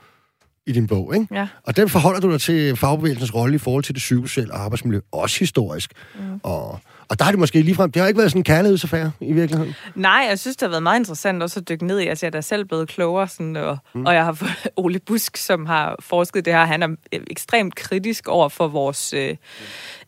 i 0.66 0.72
din 0.72 0.86
bog, 0.86 1.14
ikke? 1.14 1.34
Ja. 1.34 1.48
Og 1.66 1.76
den 1.76 1.88
forholder 1.88 2.20
du 2.20 2.32
dig 2.32 2.40
til 2.40 2.76
fagbevægelsens 2.76 3.34
rolle 3.34 3.54
i 3.54 3.58
forhold 3.58 3.84
til 3.84 3.94
det 3.94 4.00
psykosociale 4.00 4.54
arbejdsmiljø, 4.54 5.00
også 5.12 5.38
historisk. 5.38 5.92
Mm. 6.14 6.40
Og 6.42 6.80
og 7.10 7.18
der 7.18 7.24
har 7.24 7.32
det 7.32 7.38
måske 7.38 7.62
ligefrem, 7.62 7.92
det 7.92 8.00
har 8.00 8.08
ikke 8.08 8.18
været 8.18 8.30
sådan 8.30 8.40
en 8.40 8.44
kærlighedsaffære 8.44 9.12
i 9.20 9.32
virkeligheden. 9.32 9.74
Nej, 9.94 10.26
jeg 10.28 10.38
synes, 10.38 10.56
det 10.56 10.66
har 10.66 10.70
været 10.70 10.82
meget 10.82 10.98
interessant 10.98 11.42
også 11.42 11.60
at 11.60 11.68
dykke 11.68 11.86
ned 11.86 12.00
i. 12.00 12.06
Altså, 12.06 12.26
jeg 12.26 12.28
er 12.28 12.30
da 12.30 12.40
selv 12.40 12.64
blevet 12.64 12.88
klogere, 12.88 13.28
sådan, 13.28 13.56
og, 13.56 13.78
mm. 13.94 14.06
og 14.06 14.14
jeg 14.14 14.24
har 14.24 14.32
fået 14.32 14.50
Ole 14.76 14.98
Busk, 14.98 15.36
som 15.36 15.66
har 15.66 15.96
forsket 16.00 16.44
det 16.44 16.52
her. 16.52 16.64
Han 16.64 16.82
er 16.82 16.96
ekstremt 17.12 17.74
kritisk 17.74 18.28
over 18.28 18.48
for 18.48 18.68
vores 18.68 19.12
øh, 19.12 19.36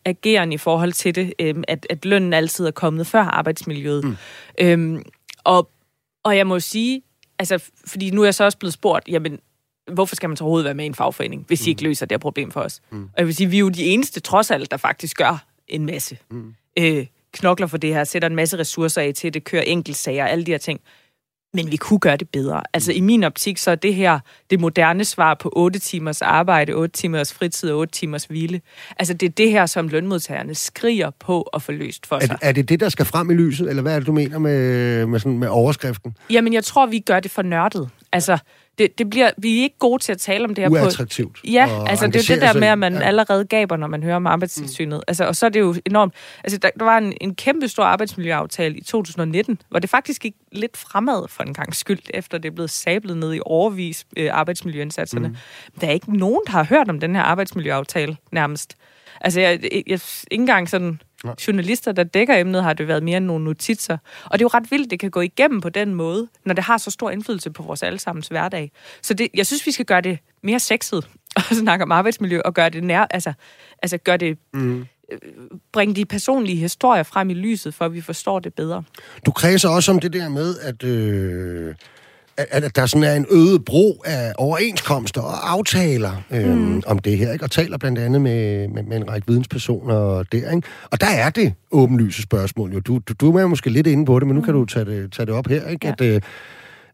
ageren 0.05 0.51
i 0.51 0.57
forhold 0.57 0.93
til 0.93 1.15
det, 1.15 1.33
øh, 1.39 1.55
at, 1.67 1.87
at 1.89 2.05
lønnen 2.05 2.33
altid 2.33 2.67
er 2.67 2.71
kommet 2.71 3.07
før 3.07 3.21
arbejdsmiljøet. 3.21 4.03
Mm. 4.03 4.15
Øhm, 4.59 5.03
og, 5.43 5.69
og 6.23 6.37
jeg 6.37 6.47
må 6.47 6.59
sige, 6.59 7.01
altså, 7.39 7.69
fordi 7.87 8.11
nu 8.11 8.21
er 8.21 8.25
jeg 8.25 8.35
så 8.35 8.43
også 8.43 8.57
blevet 8.57 8.73
spurgt, 8.73 9.07
jamen, 9.07 9.39
hvorfor 9.93 10.15
skal 10.15 10.29
man 10.29 10.37
så 10.37 10.43
overhovedet 10.43 10.65
være 10.65 10.73
med 10.73 10.83
i 10.83 10.87
en 10.87 10.95
fagforening, 10.95 11.45
hvis 11.47 11.61
mm. 11.61 11.67
I 11.67 11.69
ikke 11.69 11.83
løser 11.83 12.05
det 12.05 12.15
her 12.15 12.19
problem 12.19 12.51
for 12.51 12.61
os? 12.61 12.81
Mm. 12.91 13.03
Og 13.03 13.13
jeg 13.17 13.25
vil 13.25 13.35
sige, 13.35 13.49
vi 13.49 13.55
er 13.55 13.59
jo 13.59 13.69
de 13.69 13.85
eneste, 13.85 14.19
trods 14.19 14.51
alt, 14.51 14.71
der 14.71 14.77
faktisk 14.77 15.17
gør 15.17 15.45
en 15.67 15.85
masse. 15.85 16.17
Mm. 16.31 16.53
Øh, 16.79 17.05
knokler 17.33 17.67
for 17.67 17.77
det 17.77 17.93
her, 17.93 18.03
sætter 18.03 18.29
en 18.29 18.35
masse 18.35 18.57
ressourcer 18.59 19.01
af 19.01 19.13
til 19.13 19.33
det, 19.33 19.43
kører 19.43 19.61
enkeltsager, 19.63 20.25
alle 20.25 20.45
de 20.45 20.51
her 20.51 20.57
ting. 20.57 20.79
Men 21.55 21.71
vi 21.71 21.77
kunne 21.77 21.99
gøre 21.99 22.17
det 22.17 22.29
bedre. 22.29 22.61
Altså 22.73 22.91
i 22.91 22.99
min 23.01 23.23
optik, 23.23 23.57
så 23.57 23.71
er 23.71 23.75
det 23.75 23.95
her 23.95 24.19
det 24.49 24.59
moderne 24.59 25.05
svar 25.05 25.33
på 25.33 25.53
8 25.55 25.79
timers 25.79 26.21
arbejde, 26.21 26.73
8 26.73 26.93
timers 26.93 27.33
fritid 27.33 27.71
og 27.71 27.77
8 27.77 27.91
timers 27.93 28.25
hvile. 28.25 28.61
Altså 28.99 29.13
det 29.13 29.25
er 29.25 29.29
det 29.31 29.51
her, 29.51 29.65
som 29.65 29.87
lønmodtagerne 29.87 30.55
skriger 30.55 31.09
på 31.19 31.41
at 31.41 31.61
få 31.61 31.71
løst 31.71 32.05
for 32.05 32.15
Er, 32.15 32.19
sig. 32.19 32.29
det- 32.29 32.37
er 32.41 32.51
det 32.51 32.69
det, 32.69 32.79
der 32.79 32.89
skal 32.89 33.05
frem 33.05 33.31
i 33.31 33.33
lyset, 33.33 33.69
eller 33.69 33.81
hvad 33.81 33.93
er 33.95 33.99
det, 33.99 34.07
du 34.07 34.11
mener 34.11 34.39
med, 34.39 35.05
med, 35.05 35.19
sådan, 35.19 35.37
med 35.39 35.47
overskriften? 35.47 36.17
Jamen 36.29 36.53
jeg 36.53 36.63
tror, 36.63 36.85
vi 36.85 36.99
gør 36.99 37.19
det 37.19 37.31
for 37.31 37.41
nørdet. 37.41 37.89
Altså 38.11 38.37
det, 38.77 38.97
det 38.97 39.09
bliver, 39.09 39.31
vi 39.37 39.59
er 39.59 39.63
ikke 39.63 39.77
gode 39.79 40.03
til 40.03 40.11
at 40.11 40.17
tale 40.17 40.45
om 40.45 40.55
det 40.55 40.63
her 40.63 40.69
på... 40.69 40.75
Uattraktivt. 40.75 41.39
Ja, 41.43 41.67
og 41.71 41.89
altså 41.89 42.07
det 42.07 42.15
er 42.15 42.19
jo 42.29 42.35
det 42.35 42.41
der 42.41 42.59
med, 42.59 42.67
at 42.67 42.79
man 42.79 42.93
ja. 42.93 42.99
ja. 42.99 43.05
allerede 43.05 43.45
gaber, 43.45 43.77
når 43.77 43.87
man 43.87 44.03
hører 44.03 44.15
om 44.15 44.27
arbejdstilsynet. 44.27 44.97
Mm. 44.97 45.03
Altså, 45.07 45.25
og 45.25 45.35
så 45.35 45.45
er 45.45 45.49
det 45.49 45.59
jo 45.59 45.75
enormt... 45.85 46.13
Altså, 46.43 46.57
der, 46.57 46.69
der 46.79 46.85
var 46.85 46.97
en, 46.97 47.13
en 47.21 47.35
kæmpe 47.35 47.67
stor 47.67 47.83
arbejdsmiljøaftale 47.83 48.77
i 48.77 48.81
2019, 48.81 49.61
hvor 49.69 49.79
det 49.79 49.89
faktisk 49.89 50.21
gik 50.21 50.33
lidt 50.51 50.77
fremad 50.77 51.27
for 51.29 51.43
en 51.43 51.53
gang 51.53 51.75
skyld, 51.75 51.99
efter 52.13 52.37
det 52.37 52.49
er 52.49 52.53
blevet 52.53 52.69
sablet 52.69 53.17
ned 53.17 53.33
i 53.33 53.39
overvis 53.45 54.05
øh, 54.17 54.29
arbejdsmiljøindsatserne. 54.33 55.27
Mm. 55.27 55.35
Der 55.81 55.87
er 55.87 55.91
ikke 55.91 56.17
nogen, 56.17 56.41
der 56.45 56.51
har 56.51 56.63
hørt 56.63 56.89
om 56.89 56.99
den 56.99 57.15
her 57.15 57.21
arbejdsmiljøaftale 57.21 58.17
nærmest. 58.31 58.77
Altså, 59.21 59.41
jeg, 59.41 59.59
jeg, 59.63 59.83
jeg, 59.87 59.99
ikke 60.31 60.41
engang 60.41 60.69
sådan 60.69 61.01
journalister, 61.47 61.91
der 61.91 62.03
dækker 62.03 62.35
emnet, 62.35 62.63
har 62.63 62.73
det 62.73 62.87
været 62.87 63.03
mere 63.03 63.17
end 63.17 63.25
nogle 63.25 63.45
notitser. 63.45 63.97
Og 64.25 64.39
det 64.39 64.41
er 64.41 64.45
jo 64.45 64.57
ret 64.59 64.71
vildt, 64.71 64.91
det 64.91 64.99
kan 64.99 65.11
gå 65.11 65.21
igennem 65.21 65.61
på 65.61 65.69
den 65.69 65.93
måde, 65.93 66.27
når 66.45 66.53
det 66.53 66.63
har 66.63 66.77
så 66.77 66.91
stor 66.91 67.09
indflydelse 67.09 67.51
på 67.51 67.63
vores 67.63 67.83
allesammens 67.83 68.27
hverdag. 68.27 68.71
Så 69.01 69.13
det, 69.13 69.27
jeg 69.33 69.45
synes, 69.47 69.65
vi 69.65 69.71
skal 69.71 69.85
gøre 69.85 70.01
det 70.01 70.19
mere 70.43 70.59
sexet 70.59 71.07
og 71.35 71.55
snakke 71.55 71.83
om 71.83 71.91
arbejdsmiljø, 71.91 72.41
og 72.45 72.53
gøre 72.53 72.69
det 72.69 72.83
nær, 72.83 73.07
altså, 73.09 73.33
altså 73.81 73.97
gøre 73.97 74.17
det, 74.17 74.37
mm. 74.53 74.85
bringe 75.71 75.95
de 75.95 76.05
personlige 76.05 76.57
historier 76.57 77.03
frem 77.03 77.29
i 77.29 77.33
lyset, 77.33 77.73
for 77.73 77.85
at 77.85 77.93
vi 77.93 78.01
forstår 78.01 78.39
det 78.39 78.53
bedre. 78.53 78.83
Du 79.25 79.31
kredser 79.31 79.69
også 79.69 79.91
om 79.91 79.99
det 79.99 80.13
der 80.13 80.29
med, 80.29 80.59
at, 80.59 80.83
øh, 80.83 81.75
at, 82.37 82.63
at 82.63 82.75
der 82.75 82.85
sådan 82.85 83.03
er 83.03 83.13
en 83.13 83.25
øget 83.31 83.65
brug 83.65 84.03
af 84.05 84.33
overenskomster 84.37 85.21
og 85.21 85.51
aftaler 85.51 86.11
øh, 86.31 86.57
mm. 86.57 86.83
om 86.87 86.99
det 86.99 87.17
her, 87.17 87.33
ikke? 87.33 87.45
og 87.45 87.51
taler 87.51 87.77
blandt 87.77 87.99
andet 87.99 88.21
med, 88.21 88.67
med, 88.67 88.83
med 88.83 88.97
en 88.97 89.09
række 89.09 89.27
videnspersoner 89.27 90.23
der. 90.23 90.51
Ikke? 90.51 90.67
Og 90.91 91.01
der 91.01 91.07
er 91.07 91.29
det 91.29 91.53
åbenlyse 91.71 92.21
spørgsmål. 92.21 92.73
Jo. 92.73 92.79
Du, 92.79 92.99
du, 93.07 93.13
du 93.13 93.37
er 93.37 93.47
måske 93.47 93.69
lidt 93.69 93.87
inde 93.87 94.05
på 94.05 94.19
det, 94.19 94.27
men 94.27 94.35
nu 94.35 94.41
kan 94.41 94.53
du 94.53 94.65
tage 94.65 94.85
det, 94.85 95.11
tage 95.11 95.25
det 95.25 95.33
op 95.33 95.47
her. 95.47 95.67
Ikke? 95.67 95.87
Ja. 95.87 95.91
At, 95.91 96.01
øh, 96.01 96.21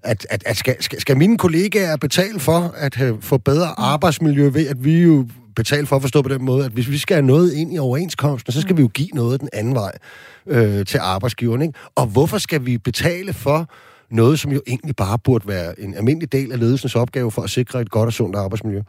at, 0.04 0.28
at, 0.30 0.44
at 0.46 0.58
skal, 0.58 0.84
skal, 0.84 1.02
skal 1.02 1.18
mine 1.18 1.38
kollegaer 1.38 1.98
betale 1.98 2.40
for 2.40 2.74
at 2.78 2.96
have, 2.96 3.18
få 3.22 3.38
bedre 3.38 3.80
arbejdsmiljø 3.80 4.50
ved, 4.50 4.68
at 4.68 4.84
vi 4.84 5.04
jo 5.04 5.28
betale 5.56 5.88
for 5.88 5.96
at 5.96 6.02
forstå 6.02 6.22
på 6.22 6.30
den 6.30 6.46
måde, 6.46 6.66
at 6.66 6.72
hvis 6.72 6.90
vi 6.90 6.98
skal 6.98 7.16
have 7.16 7.26
noget 7.26 7.54
ind 7.54 7.74
i 7.74 7.78
overenskomsten, 7.78 8.54
så 8.54 8.62
skal 8.62 8.78
vi 8.78 8.82
jo 8.82 8.88
give 8.88 9.10
noget 9.14 9.42
den 9.42 9.50
anden 9.54 9.76
vej 9.76 9.92
øh, 10.48 10.86
til 10.86 10.98
arbejdsgiveren. 10.98 11.62
Ikke? 11.62 11.74
Og 11.96 12.06
hvorfor 12.06 12.38
skal 12.38 12.66
vi 12.66 12.78
betale 12.78 13.34
for 13.34 13.70
noget, 14.12 14.39
som 14.39 14.51
jo 14.51 14.62
egentlig 14.68 14.95
bare 14.95 15.20
burde 15.20 15.47
være 15.47 15.80
en 15.80 15.93
almindelig 15.93 16.32
del 16.32 16.51
af 16.51 16.60
ledelsens 16.60 16.95
opgave 16.95 17.32
for 17.32 17.41
at 17.41 17.49
sikre 17.49 17.82
et 17.82 17.89
godt 17.89 18.07
og 18.07 18.14
sundt 18.14 18.36
arbejdsmiljø? 18.36 18.82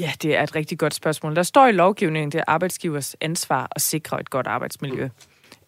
Ja, 0.00 0.12
det 0.22 0.36
er 0.36 0.42
et 0.42 0.54
rigtig 0.54 0.78
godt 0.78 0.94
spørgsmål. 0.94 1.36
Der 1.36 1.42
står 1.42 1.66
i 1.66 1.72
lovgivningen, 1.72 2.32
det 2.32 2.38
er 2.38 2.44
arbejdsgivers 2.46 3.16
ansvar 3.20 3.68
at 3.76 3.82
sikre 3.82 4.20
et 4.20 4.30
godt 4.30 4.46
arbejdsmiljø. 4.46 5.08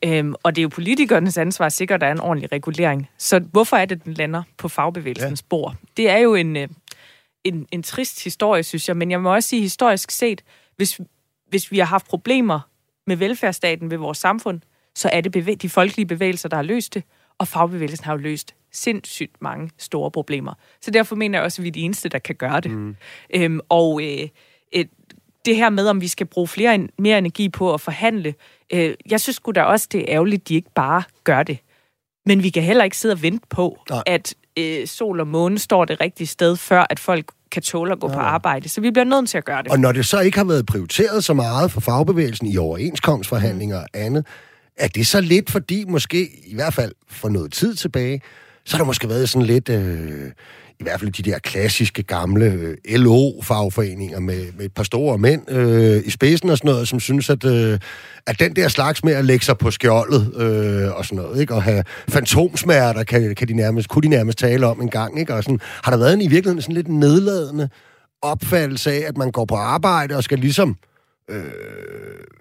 Øhm, 0.04 0.34
og 0.42 0.56
det 0.56 0.60
er 0.60 0.62
jo 0.62 0.68
politikernes 0.68 1.38
ansvar 1.38 1.66
at 1.66 1.72
sikre, 1.72 1.94
at 1.94 2.00
der 2.00 2.06
er 2.06 2.12
en 2.12 2.20
ordentlig 2.20 2.52
regulering. 2.52 3.08
Så 3.18 3.38
hvorfor 3.38 3.76
er 3.76 3.84
det, 3.84 4.04
den 4.04 4.14
lander 4.14 4.42
på 4.56 4.68
fagbevægelsens 4.68 5.42
ja. 5.42 5.46
bord? 5.48 5.74
Det 5.96 6.10
er 6.10 6.18
jo 6.18 6.34
en, 6.34 6.56
øh, 6.56 6.68
en, 7.44 7.66
en 7.72 7.82
trist 7.82 8.24
historie, 8.24 8.62
synes 8.62 8.88
jeg. 8.88 8.96
Men 8.96 9.10
jeg 9.10 9.20
må 9.20 9.34
også 9.34 9.48
sige, 9.48 9.62
historisk 9.62 10.10
set, 10.10 10.42
hvis, 10.76 11.00
hvis 11.48 11.70
vi 11.70 11.78
har 11.78 11.86
haft 11.86 12.06
problemer 12.06 12.60
med 13.06 13.16
velfærdsstaten 13.16 13.90
ved 13.90 13.98
vores 13.98 14.18
samfund, 14.18 14.60
så 14.94 15.10
er 15.12 15.20
det 15.20 15.36
bevæ- 15.36 15.54
de 15.54 15.68
folkelige 15.68 16.06
bevægelser, 16.06 16.48
der 16.48 16.56
har 16.56 16.62
løst 16.62 16.94
det. 16.94 17.02
Og 17.38 17.48
fagbevægelsen 17.48 18.04
har 18.04 18.12
jo 18.12 18.18
løst 18.18 18.54
sindssygt 18.72 19.42
mange 19.42 19.70
store 19.78 20.10
problemer. 20.10 20.54
Så 20.80 20.90
derfor 20.90 21.16
mener 21.16 21.38
jeg 21.38 21.44
også, 21.44 21.62
at 21.62 21.64
vi 21.64 21.68
er 21.68 21.72
de 21.72 21.80
eneste, 21.80 22.08
der 22.08 22.18
kan 22.18 22.34
gøre 22.34 22.60
det. 22.60 22.70
Mm. 22.70 22.96
Øhm, 23.34 23.60
og 23.68 24.02
øh, 24.02 24.28
øh, 24.76 24.84
det 25.44 25.56
her 25.56 25.70
med, 25.70 25.88
om 25.88 26.00
vi 26.00 26.08
skal 26.08 26.26
bruge 26.26 26.48
flere, 26.48 26.88
mere 26.98 27.18
energi 27.18 27.48
på 27.48 27.74
at 27.74 27.80
forhandle, 27.80 28.34
øh, 28.72 28.94
jeg 29.10 29.20
synes 29.20 29.36
sgu 29.36 29.52
da 29.52 29.62
også, 29.62 29.88
det 29.92 30.00
er 30.00 30.04
ærgerligt, 30.08 30.40
at 30.40 30.48
de 30.48 30.54
ikke 30.54 30.70
bare 30.74 31.02
gør 31.24 31.42
det. 31.42 31.58
Men 32.26 32.42
vi 32.42 32.50
kan 32.50 32.62
heller 32.62 32.84
ikke 32.84 32.96
sidde 32.96 33.12
og 33.12 33.22
vente 33.22 33.46
på, 33.50 33.78
Nej. 33.90 34.02
At 34.06 34.34
øh, 34.58 34.86
sol 34.86 35.20
og 35.20 35.26
måne 35.26 35.58
står 35.58 35.84
det 35.84 36.00
rigtige 36.00 36.26
sted, 36.26 36.56
før 36.56 36.86
at 36.90 36.98
folk 36.98 37.32
kan 37.50 37.62
tåle 37.62 37.92
at 37.92 38.00
gå 38.00 38.08
på 38.08 38.18
arbejde. 38.18 38.68
Så 38.68 38.80
vi 38.80 38.90
bliver 38.90 39.04
nødt 39.04 39.28
til 39.28 39.38
at 39.38 39.44
gøre 39.44 39.62
det. 39.62 39.70
Og 39.70 39.78
når 39.78 39.92
det 39.92 40.06
så 40.06 40.20
ikke 40.20 40.38
har 40.38 40.44
været 40.44 40.66
prioriteret 40.66 41.24
så 41.24 41.34
meget 41.34 41.70
for 41.70 41.80
fagbevægelsen 41.80 42.46
i 42.46 42.56
overenskomstforhandlinger 42.56 43.76
og 43.76 43.86
andet, 43.94 44.26
er 44.76 44.88
det 44.88 45.06
så 45.06 45.20
lidt, 45.20 45.50
fordi 45.50 45.84
måske, 45.88 46.28
i 46.46 46.54
hvert 46.54 46.74
fald 46.74 46.92
for 47.08 47.28
noget 47.28 47.52
tid 47.52 47.74
tilbage, 47.74 48.20
så 48.64 48.76
har 48.76 48.78
der 48.78 48.86
måske 48.86 49.08
været 49.08 49.28
sådan 49.28 49.46
lidt, 49.46 49.68
øh, 49.68 50.30
i 50.80 50.82
hvert 50.82 51.00
fald 51.00 51.12
de 51.12 51.22
der 51.22 51.38
klassiske 51.38 52.02
gamle 52.02 52.44
øh, 52.44 52.76
LO-fagforeninger 52.88 54.20
med, 54.20 54.52
med 54.56 54.64
et 54.64 54.74
par 54.74 54.82
store 54.82 55.18
mænd 55.18 55.50
øh, 55.50 56.02
i 56.04 56.10
spidsen 56.10 56.50
og 56.50 56.58
sådan 56.58 56.70
noget, 56.70 56.88
som 56.88 57.00
synes, 57.00 57.30
at, 57.30 57.44
øh, 57.44 57.78
at 58.26 58.40
den 58.40 58.56
der 58.56 58.68
slags 58.68 59.04
med 59.04 59.12
at 59.12 59.24
lægge 59.24 59.44
sig 59.44 59.58
på 59.58 59.70
skjoldet 59.70 60.34
øh, 60.36 60.96
og 60.96 61.04
sådan 61.04 61.16
noget, 61.16 61.40
ikke? 61.40 61.54
og 61.54 61.62
have 61.62 61.84
fantomsmerter, 62.08 63.04
kan, 63.04 63.34
kan 63.34 63.48
de 63.48 63.54
nærmest, 63.54 63.88
kunne 63.88 64.02
de 64.02 64.08
nærmest 64.08 64.38
tale 64.38 64.66
om 64.66 64.82
en 64.82 64.90
gang, 64.90 65.20
ikke? 65.20 65.34
og 65.34 65.44
sådan, 65.44 65.60
har 65.84 65.90
der 65.90 65.98
været 65.98 66.12
en 66.12 66.20
i 66.20 66.28
virkeligheden 66.28 66.62
sådan 66.62 66.74
lidt 66.74 66.88
nedladende 66.88 67.68
opfattelse 68.22 68.92
af, 68.92 69.04
at 69.08 69.16
man 69.16 69.30
går 69.30 69.44
på 69.44 69.54
arbejde 69.54 70.16
og 70.16 70.24
skal 70.24 70.38
ligesom 70.38 70.68
øh, 70.70 70.93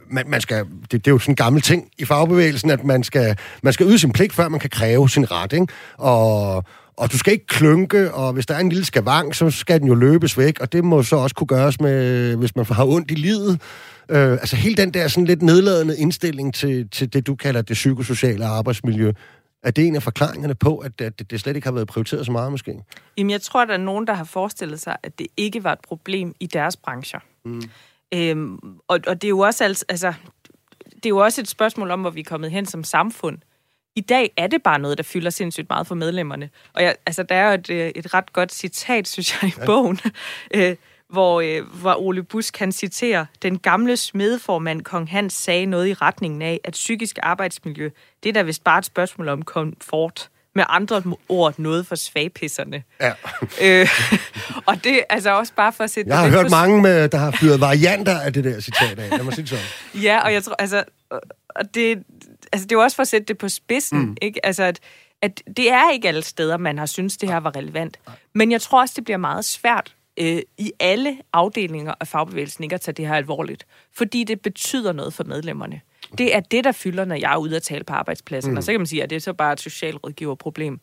man, 0.10 0.30
man 0.30 0.42
skal, 0.42 0.66
det, 0.82 0.92
det 0.92 1.08
er 1.08 1.12
jo 1.12 1.20
sådan 1.20 1.32
en 1.32 1.36
gammel 1.36 1.62
ting 1.62 1.90
i 1.98 2.06
fagbevægelsen, 2.06 2.70
at 2.70 2.84
man 2.84 3.04
skal, 3.04 3.38
man 3.64 3.74
skal 3.74 3.88
yde 3.88 4.00
sin 4.00 4.12
pligt, 4.12 4.34
før 4.34 4.50
man 4.50 4.60
kan 4.60 4.70
kræve 4.70 5.10
sin 5.10 5.32
ret, 5.32 5.54
ikke? 5.54 5.68
Og, 5.98 6.64
og 6.98 7.12
du 7.12 7.18
skal 7.18 7.34
ikke 7.34 7.48
klynke, 7.48 8.14
og 8.14 8.34
hvis 8.34 8.46
der 8.46 8.56
er 8.56 8.60
en 8.60 8.70
lille 8.70 8.86
skavang, 8.86 9.36
så 9.36 9.52
skal 9.52 9.80
den 9.80 9.88
jo 9.88 9.96
løbes 9.96 10.38
væk, 10.38 10.60
og 10.60 10.74
det 10.74 10.84
må 10.84 11.04
så 11.04 11.16
også 11.16 11.36
kunne 11.36 11.48
gøres 11.48 11.80
med, 11.80 12.36
hvis 12.36 12.56
man 12.56 12.66
har 12.66 12.86
ondt 12.86 13.12
i 13.12 13.16
livet. 13.16 13.62
Øh, 14.10 14.32
altså 14.32 14.56
hele 14.56 14.76
den 14.76 14.94
der 14.94 15.08
sådan 15.08 15.26
lidt 15.26 15.42
nedladende 15.42 15.98
indstilling 15.98 16.54
til, 16.54 16.90
til 16.90 17.14
det, 17.14 17.28
du 17.28 17.36
kalder 17.36 17.62
det 17.62 17.74
psykosociale 17.74 18.46
arbejdsmiljø, 18.46 19.12
er 19.64 19.72
det 19.72 19.88
en 19.88 19.96
af 19.96 20.04
forklaringerne 20.04 20.56
på, 20.56 20.78
at, 20.78 21.02
at 21.02 21.20
det, 21.20 21.32
det 21.32 21.40
slet 21.40 21.56
ikke 21.56 21.68
har 21.68 21.74
været 21.74 21.88
prioriteret 21.88 22.26
så 22.26 22.32
meget, 22.32 22.52
måske? 22.52 22.76
Jamen, 23.18 23.32
jeg 23.32 23.42
tror, 23.42 23.66
der 23.66 23.74
er 23.74 23.78
nogen, 23.78 24.08
der 24.08 24.14
har 24.14 24.24
forestillet 24.24 24.80
sig, 24.80 24.98
at 25.04 25.20
det 25.20 25.28
ikke 25.38 25.64
var 25.64 25.72
et 25.72 25.80
problem 25.88 26.36
i 26.40 26.46
deres 26.46 26.78
brancher. 26.78 27.20
Mm. 27.46 27.62
Øhm, 28.14 28.60
og, 28.88 29.00
og 29.08 29.22
det 29.22 29.28
er 29.28 29.30
jo 29.30 29.40
også 29.40 29.64
altså, 29.90 30.14
det 30.96 31.06
er 31.06 31.10
jo 31.10 31.18
også 31.18 31.42
et 31.42 31.48
spørgsmål 31.48 31.92
om, 31.92 32.02
hvor 32.02 32.10
vi 32.10 32.20
er 32.20 32.24
kommet 32.24 32.52
hen 32.52 32.66
som 32.66 32.84
samfund. 32.84 33.38
I 33.96 34.02
dag 34.02 34.34
er 34.38 34.48
det 34.48 34.64
bare 34.64 34.80
noget, 34.80 34.98
der 34.98 35.04
fylder 35.04 35.30
sindssygt 35.30 35.70
meget 35.70 35.88
for 35.88 35.96
medlemmerne. 35.96 36.50
Og 36.74 36.84
jeg, 36.84 36.96
altså, 37.06 37.24
der 37.24 37.36
er 37.36 37.48
jo 37.48 37.54
et, 37.54 37.70
øh, 37.70 37.92
et 37.96 38.14
ret 38.14 38.34
godt 38.34 38.54
citat, 38.54 39.08
synes 39.08 39.44
jeg, 39.44 39.50
i 39.50 39.66
bogen, 39.66 40.00
øh, 40.56 40.76
hvor, 41.10 41.42
øh, 41.42 41.66
hvor 41.82 41.96
Ole 41.96 42.24
Busk 42.24 42.54
kan 42.54 42.72
citere, 42.72 43.26
den 43.42 43.60
gamle 43.60 43.98
smedeformand 43.98 44.82
Kong 44.82 45.10
Hans 45.10 45.34
sagde 45.34 45.66
noget 45.66 45.88
i 45.88 45.94
retningen 45.94 46.42
af, 46.42 46.60
at 46.64 46.74
psykisk 46.74 47.20
arbejdsmiljø, 47.24 47.90
det 48.24 48.30
er 48.30 48.34
da 48.34 48.42
vist 48.42 48.64
bare 48.64 48.80
et 48.80 48.86
spørgsmål 48.86 49.30
om 49.30 49.42
komfort. 49.42 50.30
Med 50.56 50.64
andre 50.70 51.04
ord, 51.30 51.54
noget 51.60 51.88
for 51.88 51.96
svagpisserne. 51.96 52.84
Ja. 53.02 53.12
Øh, 53.62 53.88
og 54.66 54.84
det 54.84 54.94
er 54.96 55.02
altså 55.10 55.32
også 55.38 55.54
bare 55.56 55.74
for 55.74 55.84
at 55.84 55.90
sætte 55.90 56.10
Jeg 56.12 56.20
har 56.20 56.30
hørt 56.30 56.46
på- 56.46 56.50
mange, 56.50 56.82
med, 56.82 57.10
der 57.10 57.18
har 57.18 57.32
fyret 57.32 57.60
varianter 57.62 58.20
af 58.20 58.34
det 58.34 58.44
der 58.44 58.60
citat 58.60 59.00
af. 59.00 59.10
Lad 59.10 59.24
mig 59.24 59.34
sige 59.34 59.48
sådan. 59.48 59.64
Ja, 60.04 60.20
og 60.20 60.34
jeg 60.34 60.44
tror, 60.44 60.56
altså, 60.60 60.84
og 61.50 61.76
det, 61.76 62.04
altså, 62.52 62.66
det 62.66 62.72
er 62.72 62.76
jo 62.76 62.82
også 62.84 62.96
for 62.96 63.02
at 63.02 63.08
sætte 63.08 63.26
det 63.26 63.38
på 63.38 63.50
spidsen, 63.50 64.00
mm. 64.00 64.18
ikke? 64.22 64.46
Altså, 64.46 64.64
at, 64.64 64.80
at 65.22 65.42
det 65.58 65.72
er 65.72 65.92
ikke 65.92 66.08
alle 66.08 66.22
steder, 66.24 66.58
man 66.58 66.78
har 66.78 66.86
synes 66.86 67.18
det 67.18 67.30
her 67.30 67.38
var 67.38 67.56
relevant. 67.56 68.00
Men 68.36 68.52
jeg 68.52 68.62
tror 68.62 68.82
også, 68.82 68.94
det 68.96 69.04
bliver 69.04 69.18
meget 69.18 69.46
svært 69.46 69.96
øh, 70.20 70.42
i 70.58 70.72
alle 70.80 71.18
afdelinger 71.34 71.94
af 72.00 72.08
fagbevægelsen 72.08 72.64
ikke 72.64 72.74
at 72.74 72.82
tage 72.82 72.96
det 72.96 73.08
her 73.08 73.16
alvorligt. 73.16 73.66
Fordi 73.98 74.24
det 74.24 74.42
betyder 74.42 74.92
noget 74.94 75.14
for 75.14 75.24
medlemmerne. 75.24 75.82
Det 76.18 76.36
er 76.36 76.40
det, 76.40 76.64
der 76.64 76.72
fylder, 76.72 77.06
når 77.06 77.16
jeg 77.16 77.34
er 77.34 77.38
ude 77.38 77.56
at 77.56 77.64
tale 77.64 77.84
på 77.84 77.94
arbejdspladsen. 77.94 78.52
Mm. 78.52 78.58
Og 78.58 78.64
så 78.64 78.72
kan 78.72 78.80
man 78.80 78.88
sige, 78.88 79.04
at 79.04 79.10
det 79.10 79.16
er 79.16 79.20
så 79.20 79.34
bare 79.34 79.54
et 79.54 79.60
socialrådgiverproblem. 79.60 80.80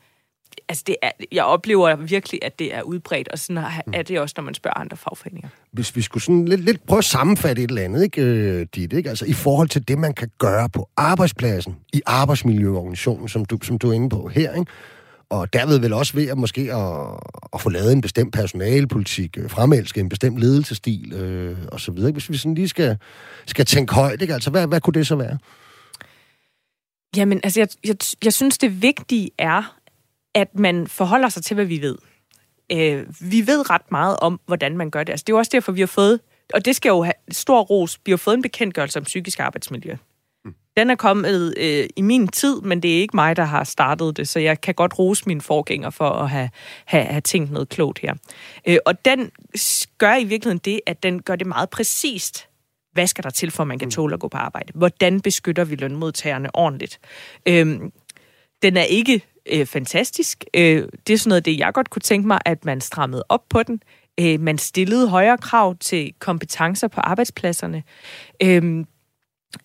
Altså, 0.68 0.85
det 0.87 0.97
er, 1.03 1.11
jeg 1.33 1.45
oplever 1.45 1.97
virkelig, 1.97 2.45
at 2.45 2.59
det 2.59 2.74
er 2.74 2.83
udbredt, 2.83 3.28
og 3.28 3.39
sådan 3.39 3.57
er- 3.64 3.83
er 3.93 4.03
det 4.03 4.20
også, 4.20 4.35
når 4.37 4.45
man 4.45 4.55
spørger 4.55 4.78
andre 4.78 4.97
fagforeninger. 4.97 5.49
hvis 5.72 5.97
vi 5.97 6.03
skulle 6.03 6.22
sådan 6.22 6.45
lidt, 6.45 6.61
lidt 6.64 6.87
prøve 6.87 6.99
at 6.99 7.05
sammenfatte 7.05 7.62
et 7.62 7.68
eller 7.68 7.83
andet, 7.83 8.03
ikke, 8.05 8.22
øh, 8.22 8.66
dit, 8.74 8.93
ikke? 8.93 9.09
Altså 9.09 9.24
i 9.24 9.33
forhold 9.33 9.68
til 9.68 9.89
det, 9.89 9.99
man 9.99 10.14
kan 10.14 10.31
gøre 10.39 10.68
på 10.68 10.89
arbejdspladsen, 10.97 11.76
i 11.93 12.03
arbejdsmiljøorganisationen, 12.07 13.28
som 13.28 13.45
du, 13.45 13.59
som 13.62 13.78
du 13.78 13.89
er 13.91 13.93
inde 13.93 14.09
på 14.09 14.28
her, 14.28 14.55
ikke? 14.55 14.70
Og 15.31 15.53
derved 15.53 15.78
vel 15.78 15.93
også 15.93 16.14
ved 16.14 16.28
at 16.28 16.39
måske 16.39 16.61
at, 16.74 17.18
at 17.53 17.61
få 17.61 17.70
lavet 17.70 17.93
en 17.93 18.01
bestemt 18.01 18.35
personalepolitik, 18.35 19.39
øh, 19.39 19.51
fremelske 19.51 20.01
en 20.01 20.09
bestemt 20.09 20.39
ledelsestil 20.39 21.12
øh, 21.12 21.59
og 21.72 21.81
så 21.81 21.93
videre. 21.93 22.12
Hvis 22.12 22.31
vi 22.31 22.37
sådan 22.37 22.55
lige 22.55 22.68
skal, 22.68 22.99
skal 23.47 23.64
tænke 23.66 23.95
højt, 23.95 24.22
ikke? 24.22 24.35
Altså, 24.35 24.51
hvad, 24.51 24.66
hvad 24.66 24.81
kunne 24.81 24.95
det 24.95 25.07
så 25.07 25.16
være? 25.16 25.39
Jamen, 27.16 27.41
altså, 27.45 27.61
jeg, 27.61 27.68
jeg, 27.85 27.97
jeg 28.24 28.33
synes, 28.33 28.59
det 28.59 28.83
vigtige 28.83 29.31
er, 29.39 29.76
at 30.35 30.59
man 30.59 30.87
forholder 30.87 31.28
sig 31.28 31.45
til, 31.45 31.55
hvad 31.55 31.64
vi 31.64 31.83
ved. 31.83 31.97
øh, 32.72 33.07
vi 33.20 33.47
ved 33.47 33.70
ret 33.70 33.91
meget 33.91 34.16
om, 34.16 34.41
hvordan 34.47 34.76
man 34.76 34.91
gør 34.91 35.05
det. 35.05 35.12
Altså, 35.12 35.24
det 35.24 35.33
er 35.33 35.37
jo 35.37 35.39
også 35.39 35.51
derfor, 35.55 35.72
vi 35.72 35.81
har 35.81 35.87
fået, 35.87 36.20
og 36.55 36.64
det 36.64 36.76
skal 36.76 36.89
jo 36.89 37.03
have 37.03 37.14
stor 37.31 37.61
ros, 37.61 38.01
vi 38.05 38.12
har 38.12 38.16
fået 38.16 38.35
en 38.35 38.43
bekendtgørelse 38.43 38.99
om 38.99 39.05
psykisk 39.05 39.41
arbejdsmiljø. 39.41 39.97
Den 40.81 40.91
er 40.91 40.95
kommet 40.95 41.55
øh, 41.57 41.89
i 41.97 42.03
min 42.03 42.28
tid, 42.28 42.61
men 42.61 42.83
det 42.83 42.97
er 42.97 43.01
ikke 43.01 43.16
mig, 43.16 43.37
der 43.37 43.45
har 43.45 43.64
startet 43.64 44.16
det, 44.16 44.28
så 44.28 44.39
jeg 44.39 44.61
kan 44.61 44.74
godt 44.74 44.99
rose 44.99 45.24
mine 45.26 45.41
forgængere 45.41 45.93
for 45.93 46.11
at 46.11 46.31
have, 46.31 46.51
have, 46.85 47.05
have 47.05 47.20
tænkt 47.20 47.51
noget 47.51 47.68
klogt 47.68 47.99
her. 47.99 48.14
Øh, 48.66 48.78
og 48.87 49.05
den 49.05 49.31
gør 49.99 50.16
i 50.16 50.24
virkeligheden 50.24 50.61
det, 50.64 50.81
at 50.87 51.03
den 51.03 51.22
gør 51.22 51.37
det 51.37 51.47
meget 51.47 51.70
præcist, 51.70 52.49
hvad 52.93 53.07
skal 53.07 53.24
der 53.24 53.31
til, 53.31 53.51
for 53.51 53.62
at 53.62 53.66
man 53.66 53.78
kan 53.78 53.91
tåle 53.91 54.14
at 54.14 54.20
gå 54.20 54.28
på 54.28 54.37
arbejde? 54.37 54.72
Hvordan 54.74 55.20
beskytter 55.20 55.64
vi 55.64 55.74
lønmodtagerne 55.74 56.57
ordentligt? 56.57 57.01
Øhm, 57.47 57.93
den 58.62 58.76
er 58.76 58.83
ikke 58.83 59.22
øh, 59.53 59.66
fantastisk. 59.66 60.45
Øh, 60.55 60.89
det 61.07 61.12
er 61.12 61.18
sådan 61.18 61.28
noget, 61.28 61.45
det 61.45 61.59
jeg 61.59 61.72
godt 61.72 61.91
kunne 61.91 62.03
tænke 62.03 62.28
mig, 62.28 62.39
at 62.45 62.64
man 62.64 62.81
strammede 62.81 63.24
op 63.28 63.43
på 63.49 63.62
den. 63.62 63.83
Øh, 64.20 64.41
man 64.41 64.59
stillede 64.59 65.09
højere 65.09 65.39
krav 65.39 65.76
til 65.76 66.12
kompetencer 66.18 66.89
på 66.89 67.01
arbejdspladserne. 67.01 67.83
Øh, 68.43 68.85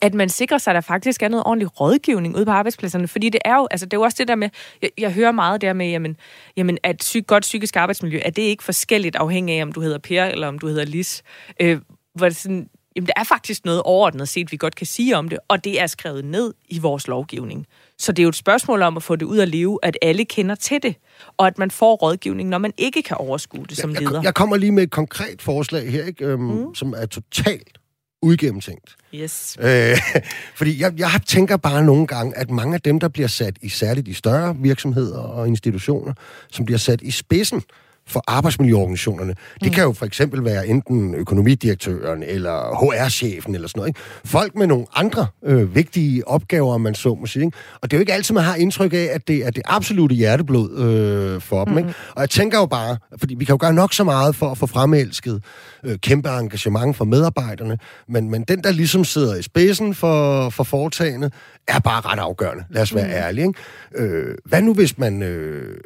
at 0.01 0.13
man 0.13 0.29
sikrer 0.29 0.57
sig, 0.57 0.71
at 0.71 0.75
der 0.75 0.81
faktisk 0.81 1.23
er 1.23 1.27
noget 1.27 1.43
ordentlig 1.45 1.79
rådgivning 1.81 2.35
ude 2.35 2.45
på 2.45 2.51
arbejdspladserne. 2.51 3.07
Fordi 3.07 3.29
det 3.29 3.41
er 3.45 3.55
jo, 3.55 3.67
altså 3.71 3.85
det 3.85 3.93
er 3.93 3.97
jo 3.97 4.03
også 4.03 4.15
det 4.19 4.27
der 4.27 4.35
med, 4.35 4.49
jeg, 4.81 4.89
jeg 4.97 5.13
hører 5.13 5.31
meget 5.31 5.61
der 5.61 5.73
med, 5.73 5.87
jamen, 5.87 6.17
jamen 6.57 6.77
at 6.83 6.97
psyk, 6.97 7.27
godt 7.27 7.41
psykisk 7.41 7.75
arbejdsmiljø, 7.75 8.19
er 8.25 8.29
det 8.29 8.41
ikke 8.41 8.63
forskelligt 8.63 9.15
afhængig 9.15 9.57
af, 9.57 9.61
om 9.61 9.71
du 9.71 9.81
hedder 9.81 9.97
Per 9.97 10.23
eller 10.23 10.47
om 10.47 10.59
du 10.59 10.67
hedder 10.67 10.85
Lis. 10.85 11.23
Øh, 11.59 11.79
hvor 12.15 12.27
det 12.27 12.37
sådan, 12.37 12.69
jamen 12.95 13.07
der 13.07 13.13
er 13.15 13.23
faktisk 13.23 13.65
noget 13.65 13.81
overordnet 13.81 14.29
set, 14.29 14.51
vi 14.51 14.57
godt 14.57 14.75
kan 14.75 14.87
sige 14.87 15.17
om 15.17 15.29
det, 15.29 15.39
og 15.47 15.63
det 15.63 15.81
er 15.81 15.87
skrevet 15.87 16.25
ned 16.25 16.53
i 16.69 16.79
vores 16.79 17.07
lovgivning. 17.07 17.65
Så 17.97 18.11
det 18.11 18.19
er 18.19 18.23
jo 18.23 18.29
et 18.29 18.35
spørgsmål 18.35 18.81
om 18.81 18.97
at 18.97 19.03
få 19.03 19.15
det 19.15 19.25
ud 19.25 19.37
at 19.37 19.47
leve, 19.47 19.79
at 19.83 19.97
alle 20.01 20.25
kender 20.25 20.55
til 20.55 20.83
det, 20.83 20.95
og 21.37 21.47
at 21.47 21.57
man 21.57 21.71
får 21.71 21.95
rådgivning, 21.95 22.49
når 22.49 22.57
man 22.57 22.73
ikke 22.77 23.01
kan 23.01 23.17
overskue 23.17 23.65
det 23.69 23.77
som 23.77 23.91
jeg, 23.91 24.01
leder. 24.01 24.13
Jeg, 24.13 24.23
jeg 24.23 24.33
kommer 24.33 24.57
lige 24.57 24.71
med 24.71 24.83
et 24.83 24.91
konkret 24.91 25.41
forslag 25.41 25.91
her, 25.91 26.05
ikke? 26.05 26.25
Øhm, 26.25 26.41
mm. 26.41 26.75
som 26.75 26.93
er 26.97 27.05
totalt 27.05 27.77
udgennemtænkt. 28.21 28.95
Yes. 29.15 29.57
Øh, 29.59 29.97
fordi 30.59 30.81
jeg, 30.81 30.93
jeg 30.97 31.21
tænker 31.25 31.57
bare 31.57 31.83
nogle 31.83 32.07
gange, 32.07 32.37
at 32.37 32.49
mange 32.49 32.75
af 32.75 32.81
dem, 32.81 32.99
der 32.99 33.07
bliver 33.07 33.27
sat 33.27 33.57
i 33.61 33.69
særligt 33.69 34.07
i 34.07 34.13
større 34.13 34.55
virksomheder 34.57 35.19
og 35.19 35.47
institutioner, 35.47 36.13
som 36.51 36.65
bliver 36.65 36.77
sat 36.77 37.01
i 37.01 37.11
spidsen 37.11 37.61
for 38.07 38.23
arbejdsmiljøorganisationerne. 38.27 39.35
Det 39.53 39.67
mm. 39.67 39.71
kan 39.71 39.83
jo 39.83 39.93
for 39.93 40.05
eksempel 40.05 40.45
være 40.45 40.67
enten 40.67 41.15
økonomidirektøren 41.15 42.23
eller 42.23 42.75
HR-chefen 42.75 43.55
eller 43.55 43.67
sådan 43.67 43.79
noget. 43.79 43.89
Ikke? 43.89 43.99
Folk 44.25 44.55
med 44.55 44.67
nogle 44.67 44.85
andre 44.95 45.27
øh, 45.45 45.75
vigtige 45.75 46.27
opgaver, 46.27 46.77
man 46.77 46.95
så 46.95 47.15
må 47.15 47.25
sige. 47.25 47.45
Ikke? 47.45 47.57
Og 47.81 47.91
det 47.91 47.97
er 47.97 47.99
jo 47.99 48.01
ikke 48.01 48.13
altid, 48.13 48.35
man 48.35 48.43
har 48.43 48.55
indtryk 48.55 48.93
af, 48.93 49.09
at 49.11 49.27
det 49.27 49.45
er 49.45 49.49
det 49.49 49.63
absolute 49.65 50.15
hjerteblod 50.15 50.77
øh, 50.77 51.41
for 51.41 51.65
dem. 51.65 51.73
Mm. 51.73 51.77
Ikke? 51.77 51.93
Og 52.15 52.21
jeg 52.21 52.29
tænker 52.29 52.59
jo 52.59 52.65
bare, 52.65 52.97
fordi 53.17 53.35
vi 53.35 53.45
kan 53.45 53.53
jo 53.53 53.57
gøre 53.61 53.73
nok 53.73 53.93
så 53.93 54.03
meget 54.03 54.35
for 54.35 54.51
at 54.51 54.57
få 54.57 54.65
fremelsket 54.65 55.43
øh, 55.83 55.97
kæmpe 55.97 56.29
engagement 56.29 56.95
for 56.95 57.05
medarbejderne, 57.05 57.77
men, 58.09 58.31
men 58.31 58.43
den, 58.43 58.63
der 58.63 58.71
ligesom 58.71 59.03
sidder 59.03 59.35
i 59.35 59.41
spidsen 59.41 59.95
for, 59.95 60.49
for 60.49 60.63
foretagende, 60.63 61.31
er 61.67 61.79
bare 61.79 62.01
ret 62.01 62.19
afgørende. 62.19 62.63
Lad 62.69 62.81
os 62.81 62.95
være 62.95 63.07
mm. 63.07 63.13
ærlige. 63.13 63.47
Ikke? 63.47 64.05
Øh, 64.13 64.35
hvad 64.45 64.61
nu, 64.61 64.73
hvis 64.73 64.97
man 64.97 65.23
øh, 65.23 65.77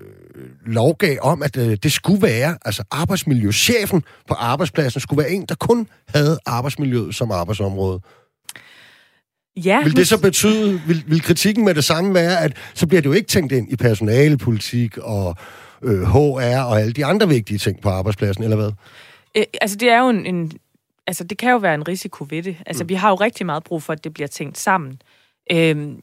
lovgav 0.65 1.17
om, 1.21 1.43
at 1.43 1.57
øh, 1.57 1.77
det 1.83 1.91
skulle 1.91 2.21
være, 2.21 2.57
altså 2.65 2.83
arbejdsmiljøchefen 2.91 4.03
på 4.27 4.33
arbejdspladsen 4.33 5.01
skulle 5.01 5.23
være 5.23 5.31
en, 5.31 5.45
der 5.45 5.55
kun 5.55 5.87
havde 6.07 6.39
arbejdsmiljøet 6.45 7.15
som 7.15 7.31
arbejdsområde? 7.31 8.01
Ja, 9.55 9.83
vil 9.83 9.95
det 9.95 10.07
så 10.07 10.21
betyde, 10.21 10.81
vil, 10.87 11.03
vil 11.07 11.21
kritikken 11.21 11.65
med 11.65 11.73
det 11.73 11.83
samme 11.83 12.13
være, 12.13 12.43
at 12.43 12.57
så 12.73 12.87
bliver 12.87 13.01
det 13.01 13.09
jo 13.09 13.13
ikke 13.13 13.27
tænkt 13.27 13.51
ind 13.51 13.71
i 13.71 13.75
personalepolitik 13.75 14.97
og 14.97 15.35
øh, 15.83 16.01
HR 16.01 16.61
og 16.63 16.81
alle 16.81 16.93
de 16.93 17.05
andre 17.05 17.27
vigtige 17.27 17.57
ting 17.57 17.81
på 17.81 17.89
arbejdspladsen, 17.89 18.43
eller 18.43 18.57
hvad? 18.57 18.71
Øh, 19.37 19.43
altså, 19.61 19.77
det 19.77 19.89
er 19.89 19.99
jo 19.99 20.09
en, 20.09 20.25
en... 20.25 20.51
Altså, 21.07 21.23
det 21.23 21.37
kan 21.37 21.51
jo 21.51 21.57
være 21.57 21.75
en 21.75 21.87
risiko 21.87 22.25
ved 22.29 22.43
det. 22.43 22.57
Altså, 22.65 22.83
mm. 22.83 22.89
vi 22.89 22.93
har 22.93 23.09
jo 23.09 23.15
rigtig 23.15 23.45
meget 23.45 23.63
brug 23.63 23.83
for, 23.83 23.93
at 23.93 24.03
det 24.03 24.13
bliver 24.13 24.27
tænkt 24.27 24.57
sammen. 24.57 25.01
Øhm, 25.51 25.99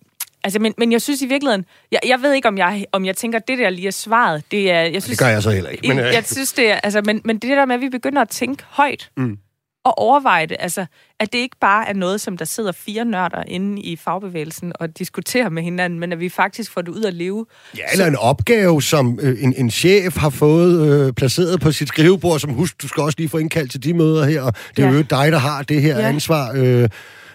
altså, 0.47 0.59
men, 0.59 0.75
men 0.79 0.93
jeg 0.93 1.03
synes 1.03 1.23
i 1.23 1.27
virkeligheden, 1.27 1.65
jeg, 1.93 2.01
jeg 2.07 2.23
ved 2.23 2.33
ikke, 2.33 2.49
om 2.49 2.59
jeg, 2.59 2.85
om 2.93 3.05
jeg 3.05 3.17
tænker, 3.17 3.39
det 3.39 3.59
der 3.59 3.71
lige 3.71 3.87
er 3.87 3.91
svaret. 3.91 4.43
Det, 4.51 4.71
er, 4.71 4.81
jeg 4.81 5.03
synes, 5.03 5.19
det 5.19 5.27
gør 5.27 5.33
jeg 5.33 5.43
så 5.43 5.51
heller 5.51 5.71
ikke. 5.71 5.89
Men, 5.89 5.99
jeg, 5.99 6.15
jeg 6.15 6.25
synes, 6.25 6.53
det 6.53 6.71
er, 6.71 6.75
altså, 6.83 7.03
men, 7.05 7.21
men 7.25 7.39
det 7.39 7.51
der 7.51 7.65
med, 7.65 7.75
at 7.75 7.81
vi 7.81 7.89
begynder 7.89 8.23
at 8.23 8.29
tænke 8.29 8.65
højt, 8.69 9.11
mm. 9.17 9.39
og 9.85 9.99
overveje 9.99 10.47
det, 10.47 10.57
altså, 10.61 10.87
at 11.21 11.33
det 11.33 11.39
ikke 11.39 11.57
bare 11.61 11.89
er 11.89 11.93
noget, 11.93 12.21
som 12.21 12.37
der 12.37 12.45
sidder 12.45 12.73
fire 12.73 13.05
nørder 13.05 13.43
inde 13.47 13.83
i 13.83 13.97
fagbevægelsen 13.97 14.73
og 14.81 14.99
diskuterer 14.99 15.49
med 15.49 15.63
hinanden, 15.63 15.99
men 16.01 16.13
at 16.13 16.21
vi 16.21 16.29
faktisk 16.29 16.73
får 16.73 16.83
det 16.83 16.89
ud 16.89 17.03
at 17.03 17.15
leve. 17.15 17.47
Ja, 17.77 17.83
eller 17.93 18.05
så... 18.05 18.11
en 18.11 18.17
opgave, 18.17 18.83
som 18.83 19.19
øh, 19.23 19.43
en, 19.43 19.55
en 19.57 19.71
chef 19.71 20.17
har 20.17 20.31
fået 20.31 21.07
øh, 21.07 21.13
placeret 21.13 21.61
på 21.61 21.73
sit 21.73 21.89
skrivebord, 21.89 22.41
som 22.41 22.51
husk, 22.51 22.83
du 22.83 22.89
skal 22.89 23.03
også 23.03 23.19
lige 23.19 23.29
få 23.29 23.39
indkaldt 23.39 23.71
til 23.71 23.85
de 23.85 23.95
møder 23.95 24.25
her, 24.25 24.43
og 24.43 24.53
det 24.77 24.85
er 24.85 24.89
ja. 24.89 24.95
jo 24.95 25.03
dig, 25.03 25.33
der 25.33 25.39
har 25.39 25.63
det 25.63 25.83
her 25.83 25.99
ja. 25.99 26.09
ansvar. 26.09 26.53
Øh, 26.55 26.89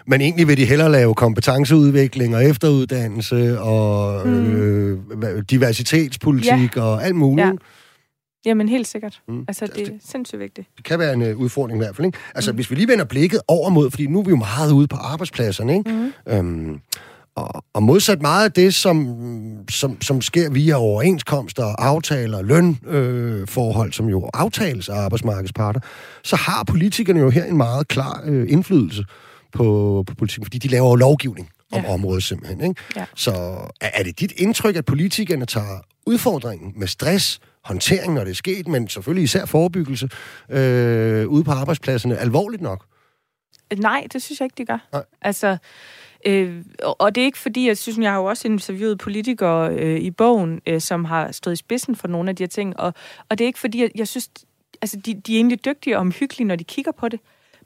men 0.07 0.21
egentlig 0.21 0.47
vil 0.47 0.57
de 0.57 0.65
hellere 0.65 0.91
lave 0.91 1.15
kompetenceudvikling 1.15 2.35
og 2.35 2.45
efteruddannelse 2.45 3.59
og 3.59 4.27
mm. 4.27 4.55
øh, 4.55 5.43
diversitetspolitik 5.49 6.75
ja. 6.75 6.81
og 6.81 7.05
alt 7.05 7.15
muligt. 7.15 7.47
Ja. 7.47 7.51
Jamen 8.45 8.69
helt 8.69 8.87
sikkert. 8.87 9.21
Mm. 9.27 9.45
Altså, 9.47 9.67
det 9.75 9.87
er 9.87 9.91
sindssygt 10.05 10.39
vigtigt. 10.39 10.67
Det 10.77 10.85
kan 10.85 10.99
være 10.99 11.13
en 11.13 11.21
uh, 11.21 11.37
udfordring 11.37 11.81
i 11.81 11.83
hvert 11.83 11.95
fald. 11.95 12.05
Ikke? 12.05 12.17
Altså, 12.35 12.51
mm. 12.51 12.55
hvis 12.55 12.71
vi 12.71 12.75
lige 12.75 12.87
vender 12.87 13.05
blikket 13.05 13.39
over 13.47 13.69
mod, 13.69 13.91
fordi 13.91 14.07
nu 14.07 14.19
er 14.19 14.23
vi 14.23 14.29
jo 14.29 14.35
meget 14.35 14.71
ude 14.71 14.87
på 14.87 14.95
arbejdspladserne, 14.95 15.77
ikke? 15.77 15.91
Mm. 15.91 16.33
Øhm, 16.33 16.79
og, 17.35 17.63
og 17.73 17.83
modsat 17.83 18.21
meget 18.21 18.45
af 18.45 18.51
det, 18.51 18.75
som, 18.75 19.17
som, 19.69 20.01
som 20.01 20.21
sker 20.21 20.49
via 20.49 20.75
overenskomster, 20.75 21.65
aftaler, 21.65 22.41
lønforhold, 22.41 23.87
øh, 23.87 23.93
som 23.93 24.09
jo 24.09 24.29
aftales 24.33 24.89
af 24.89 24.95
arbejdsmarkedsparter, 24.95 25.79
så 26.23 26.35
har 26.35 26.63
politikerne 26.63 27.19
jo 27.19 27.29
her 27.29 27.43
en 27.43 27.57
meget 27.57 27.87
klar 27.87 28.21
øh, 28.25 28.51
indflydelse 28.51 29.05
på, 29.51 30.03
på 30.07 30.15
politikken, 30.15 30.45
fordi 30.45 30.57
de 30.57 30.67
laver 30.67 30.89
jo 30.89 30.95
lovgivning 30.95 31.49
om 31.71 31.81
ja. 31.81 31.93
området 31.93 32.23
simpelthen. 32.23 32.61
Ikke? 32.61 32.81
Ja. 32.95 33.05
Så 33.15 33.31
er, 33.81 33.89
er 33.93 34.03
det 34.03 34.19
dit 34.19 34.31
indtryk, 34.31 34.75
at 34.75 34.85
politikerne 34.85 35.45
tager 35.45 35.79
udfordringen 36.05 36.73
med 36.75 36.87
stress, 36.87 37.39
håndtering, 37.63 38.13
når 38.13 38.23
det 38.23 38.31
er 38.31 38.35
sket, 38.35 38.67
men 38.67 38.89
selvfølgelig 38.89 39.23
især 39.23 39.45
forebyggelse 39.45 40.09
øh, 40.49 41.27
ude 41.27 41.43
på 41.43 41.51
arbejdspladserne 41.51 42.17
alvorligt 42.17 42.61
nok? 42.61 42.85
Nej, 43.77 44.07
det 44.13 44.21
synes 44.21 44.39
jeg 44.39 44.45
ikke, 44.45 44.55
de 44.57 44.65
gør. 44.65 44.87
Nej. 44.93 45.03
Altså, 45.21 45.57
øh, 46.25 46.63
og 46.99 47.15
det 47.15 47.21
er 47.21 47.25
ikke 47.25 47.37
fordi, 47.37 47.67
jeg 47.67 47.77
synes, 47.77 47.97
jeg 47.97 48.11
har 48.11 48.17
jo 48.17 48.25
også 48.25 48.47
interviewet 48.47 48.97
politikere 48.97 49.75
øh, 49.75 49.99
i 49.99 50.11
bogen, 50.11 50.61
øh, 50.65 50.81
som 50.81 51.05
har 51.05 51.31
stået 51.31 51.53
i 51.53 51.55
spidsen 51.55 51.95
for 51.95 52.07
nogle 52.07 52.29
af 52.29 52.35
de 52.35 52.43
her 52.43 52.47
ting, 52.47 52.79
og, 52.79 52.93
og 53.29 53.37
det 53.37 53.45
er 53.45 53.47
ikke 53.47 53.59
fordi, 53.59 53.81
jeg, 53.81 53.91
jeg 53.95 54.07
synes, 54.07 54.29
altså, 54.81 54.97
de, 54.97 55.13
de 55.13 55.33
er 55.33 55.37
egentlig 55.37 55.65
dygtige 55.65 55.95
og 55.95 55.99
omhyggelige, 55.99 56.47
når 56.47 56.55
de 56.55 56.63
kigger 56.63 56.91
på 56.91 57.09
det, 57.09 57.19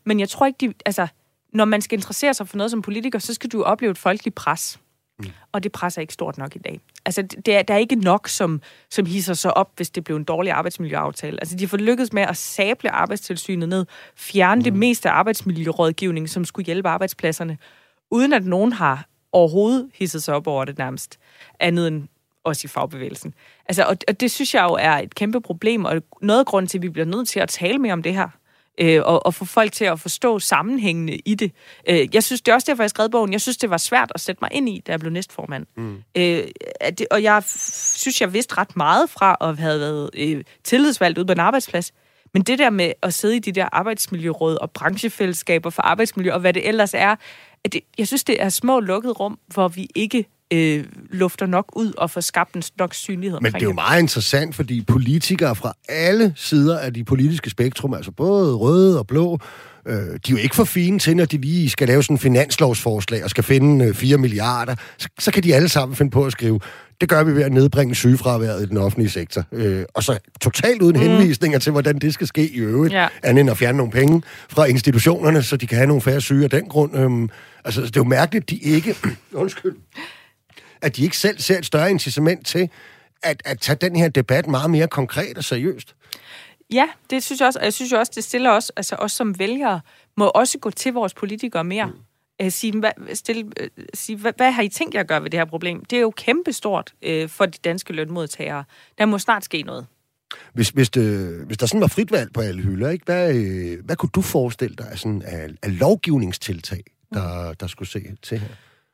men 0.04 0.20
jeg 0.20 0.30
tror 0.30 0.46
ikke, 0.46 0.68
de, 0.68 0.74
altså, 0.86 1.08
når 1.56 1.66
man 1.66 1.82
skal 1.82 1.98
interessere 1.98 2.34
sig 2.34 2.48
for 2.48 2.58
noget 2.58 2.72
som 2.72 2.82
politiker, 2.82 3.20
så 3.20 3.34
skal 3.34 3.50
du 3.50 3.64
opleve 3.64 3.92
et 3.92 3.98
folkeligt 3.98 4.36
pres. 4.36 4.80
Mm. 5.20 5.26
Og 5.52 5.64
det 5.64 5.72
presser 5.72 6.02
ikke 6.02 6.14
stort 6.14 6.38
nok 6.38 6.56
i 6.56 6.60
dag. 6.60 6.80
Altså, 7.06 7.22
det 7.22 7.56
er, 7.56 7.62
der 7.62 7.74
er 7.74 7.78
ikke 7.78 7.96
nok, 7.96 8.28
som, 8.28 8.62
som 8.92 9.06
hisser 9.06 9.34
sig 9.34 9.58
op, 9.58 9.72
hvis 9.76 9.90
det 9.90 10.04
blev 10.04 10.16
en 10.18 10.24
dårlig 10.24 10.52
arbejdsmiljøaftale. 10.52 11.40
Altså, 11.42 11.56
de 11.56 11.64
har 11.64 11.68
fået 11.68 11.82
lykkedes 11.82 12.14
med 12.14 12.22
at 12.22 12.38
sable 12.38 12.90
arbejdstilsynet 12.90 13.70
ned, 13.70 13.86
fjerne 14.16 14.60
mm. 14.60 14.64
det 14.64 14.74
meste 14.74 15.10
af 15.10 15.14
arbejdsmiljørådgivning, 15.14 16.30
som 16.30 16.46
skulle 16.46 16.66
hjælpe 16.66 16.90
arbejdspladserne, 16.90 17.58
uden 18.12 18.34
at 18.34 18.46
nogen 18.46 18.74
har 18.74 19.06
overhovedet 19.32 19.90
hisset 19.94 20.24
sig 20.24 20.36
op 20.36 20.48
over 20.48 20.66
det 20.66 20.78
nærmest, 20.78 21.20
andet 21.60 21.88
end 21.88 22.08
også 22.44 22.62
i 22.66 22.68
fagbevægelsen. 22.68 23.34
Altså, 23.66 23.84
og, 23.84 23.98
og 24.08 24.20
det 24.20 24.32
synes 24.32 24.54
jeg 24.54 24.64
jo 24.64 24.74
er 24.74 24.92
et 24.92 25.16
kæmpe 25.16 25.42
problem, 25.42 25.86
og 25.86 26.02
noget 26.22 26.40
af 26.40 26.46
grunden 26.46 26.68
til, 26.68 26.78
at 26.78 26.82
vi 26.82 26.90
bliver 26.90 27.06
nødt 27.06 27.28
til 27.28 27.40
at 27.40 27.50
tale 27.50 27.78
mere 27.78 27.94
om 27.94 28.04
det 28.04 28.14
her 28.14 28.30
øh, 28.78 29.02
og, 29.06 29.26
og 29.26 29.34
få 29.34 29.46
folk 29.46 29.72
til 29.72 29.86
at 29.86 30.00
forstå 30.00 30.40
sammenhængene 30.40 31.16
i 31.16 31.36
det. 31.36 31.52
Øh, 31.90 32.16
jeg 32.16 32.24
synes, 32.24 32.42
det 32.42 32.52
er 32.52 32.56
også 32.56 32.72
derfor, 32.72 32.84
jeg 32.84 32.90
skrev 32.90 33.10
bogen. 33.10 33.34
Jeg 33.34 33.42
synes, 33.42 33.58
det 33.58 33.70
var 33.70 33.78
svært 33.78 34.12
at 34.16 34.22
sætte 34.22 34.40
mig 34.42 34.50
ind 34.54 34.70
i, 34.70 34.84
da 34.88 34.92
jeg 34.92 35.00
blev 35.00 35.12
næstformand. 35.12 35.66
Mm. 35.78 36.04
Øh, 36.18 36.44
det, 36.98 37.08
og 37.12 37.24
jeg 37.24 37.44
synes, 37.48 38.22
jeg 38.22 38.34
vidste 38.34 38.58
ret 38.58 38.78
meget 38.78 39.10
fra 39.10 39.38
at 39.42 39.58
have 39.58 39.80
været 39.80 40.10
øh, 40.14 40.44
tillidsvalgt 40.64 41.18
ude 41.18 41.26
på 41.26 41.32
en 41.32 41.40
arbejdsplads. 41.40 41.94
Men 42.34 42.44
det 42.44 42.60
der 42.60 42.70
med 42.70 42.94
at 43.04 43.14
sidde 43.14 43.36
i 43.36 43.40
de 43.40 43.52
der 43.52 43.70
arbejdsmiljøråd 43.72 44.56
og 44.62 44.72
branchefællesskaber 44.72 45.70
for 45.70 45.82
arbejdsmiljø, 45.82 46.34
og 46.34 46.40
hvad 46.40 46.54
det 46.54 46.68
ellers 46.68 46.94
er, 46.94 47.16
at 47.64 47.74
det, 47.74 47.82
jeg 47.98 48.08
synes, 48.08 48.24
det 48.24 48.42
er 48.42 48.50
små 48.50 48.80
lukkede 48.80 49.14
rum, 49.14 49.40
hvor 49.48 49.68
vi 49.68 49.88
ikke 49.96 50.26
øh, 50.54 50.86
lufter 51.12 51.46
nok 51.46 51.66
ud 51.76 51.94
og 51.98 52.12
får 52.12 52.22
skabt 52.22 52.56
en 52.56 52.64
nok 52.78 52.94
synlighed 52.94 53.40
Men 53.42 53.54
det 53.54 53.62
er 53.62 53.66
jo 53.66 53.74
meget 53.74 54.02
interessant, 54.02 54.56
fordi 54.56 54.82
politikere 54.82 55.56
fra 55.56 55.74
alle 55.90 56.34
sider 56.36 56.80
af 56.80 56.94
de 56.94 57.04
politiske 57.04 57.50
spektrum, 57.50 57.94
altså 57.94 58.12
både 58.12 58.56
røde 58.56 59.00
og 59.00 59.08
blå, 59.08 59.40
øh, 59.86 59.96
de 59.96 60.04
er 60.04 60.18
jo 60.30 60.38
ikke 60.38 60.56
for 60.56 60.64
fine 60.64 61.00
til, 61.00 61.18
når 61.18 61.26
de 61.26 61.38
lige 61.38 61.70
skal 61.70 61.88
lave 61.88 62.04
sådan 62.04 62.14
en 62.14 62.20
finanslovsforslag 62.20 63.24
og 63.24 63.30
skal 63.30 63.44
finde 63.44 63.86
øh, 63.86 63.94
4 63.94 64.18
milliarder, 64.18 64.76
så, 64.98 65.10
så 65.20 65.32
kan 65.32 65.44
de 65.44 65.56
alle 65.56 65.70
sammen 65.70 65.96
finde 65.96 66.12
på 66.12 66.26
at 66.26 66.32
skrive, 66.32 66.60
det 67.02 67.10
gør 67.10 67.24
vi 67.24 67.36
ved 67.36 67.44
at 67.44 67.54
nedbringe 67.54 67.96
sygefraværet 67.96 68.64
i 68.64 68.66
den 68.66 68.78
offentlige 68.78 69.10
sektor. 69.10 69.44
Øh, 69.52 69.84
og 69.94 70.04
så 70.04 70.20
totalt 70.42 70.82
uden 70.82 70.96
mm. 70.96 71.02
henvisninger 71.02 71.60
til, 71.60 71.72
hvordan 71.72 71.98
det 71.98 72.14
skal 72.14 72.28
ske 72.28 72.50
i 72.50 72.58
øvrigt, 72.58 72.94
ja. 72.94 73.08
andet 73.24 73.42
end 73.42 73.50
at 73.50 73.58
fjerne 73.58 73.78
nogle 73.78 73.92
penge 73.92 74.22
fra 74.50 74.66
institutionerne, 74.66 75.44
så 75.44 75.58
de 75.58 75.68
kan 75.68 75.78
have 75.78 75.88
nogle 75.88 76.02
færre 76.02 76.22
syge 76.22 76.44
af 76.44 76.50
den 76.50 76.66
grund. 76.66 76.98
Øh, 76.98 77.30
altså, 77.66 77.82
det 77.82 77.88
er 77.88 78.00
jo 78.00 78.04
mærkeligt, 78.04 78.50
de 78.50 78.58
ikke... 78.58 78.96
undskyld 79.34 79.76
at 80.82 80.96
de 80.96 81.04
ikke 81.04 81.18
selv 81.18 81.40
ser 81.40 81.58
et 81.58 81.66
større 81.66 81.90
incitament 81.90 82.48
til 82.48 82.70
at, 83.24 83.42
at 83.46 83.60
tage 83.60 83.78
den 83.82 83.96
her 83.96 84.10
debat 84.10 84.48
meget 84.48 84.70
mere 84.70 84.88
konkret 84.88 85.38
og 85.38 85.44
seriøst. 85.44 85.96
Ja, 86.74 86.88
det 87.10 87.24
synes 87.24 87.40
jeg 87.40 87.48
også. 87.48 87.60
Og 87.60 87.66
jeg 87.66 87.74
synes 87.74 87.92
jo 87.92 87.98
også, 87.98 88.12
det 88.16 88.24
stiller 88.24 88.52
os, 88.52 88.70
altså 88.70 88.96
os 88.96 89.12
som 89.12 89.40
vælgere, 89.40 89.82
må 90.18 90.32
også 90.36 90.58
gå 90.58 90.70
til 90.70 90.94
vores 90.94 91.14
politikere 91.14 91.64
mere. 91.64 91.86
Mm. 91.86 92.46
Uh, 92.46 92.52
sige, 92.52 92.80
hvad, 92.80 93.16
stille, 93.16 93.46
uh, 93.46 93.84
sige 93.94 94.18
hvad, 94.18 94.32
hvad 94.38 94.52
har 94.52 94.62
I 94.62 94.70
tænkt 94.70 94.94
jer 94.94 95.00
at 95.00 95.08
gøre 95.08 95.24
ved 95.24 95.30
det 95.30 95.40
her 95.40 95.46
problem? 95.46 95.86
Det 95.86 95.96
er 95.96 96.02
jo 96.02 96.14
kæmpestort 96.18 96.94
uh, 97.08 97.30
for 97.30 97.46
de 97.46 97.58
danske 97.64 97.94
lønmodtagere. 97.94 98.64
Der 98.98 99.06
må 99.06 99.20
snart 99.20 99.46
ske 99.46 99.62
noget. 99.62 99.86
Hvis, 100.54 100.70
hvis, 100.70 100.90
det, 100.90 101.30
hvis 101.46 101.58
der 101.58 101.66
sådan 101.66 101.82
var 101.82 101.88
frit 101.88 102.12
valg 102.12 102.34
på 102.34 102.42
alle 102.42 102.62
hylder, 102.62 102.90
ikke? 102.90 103.06
Hvad, 103.06 103.36
øh, 103.36 103.86
hvad 103.86 103.96
kunne 103.96 104.10
du 104.16 104.22
forestille 104.22 104.76
dig 104.76 104.92
af, 104.92 105.00
sådan, 105.00 105.22
af, 105.22 105.50
af 105.64 105.80
lovgivningstiltag, 105.80 106.84
der, 107.14 107.54
der 107.54 107.68
skulle 107.68 107.90
se 107.90 108.04
til 108.22 108.40
her? 108.40 108.48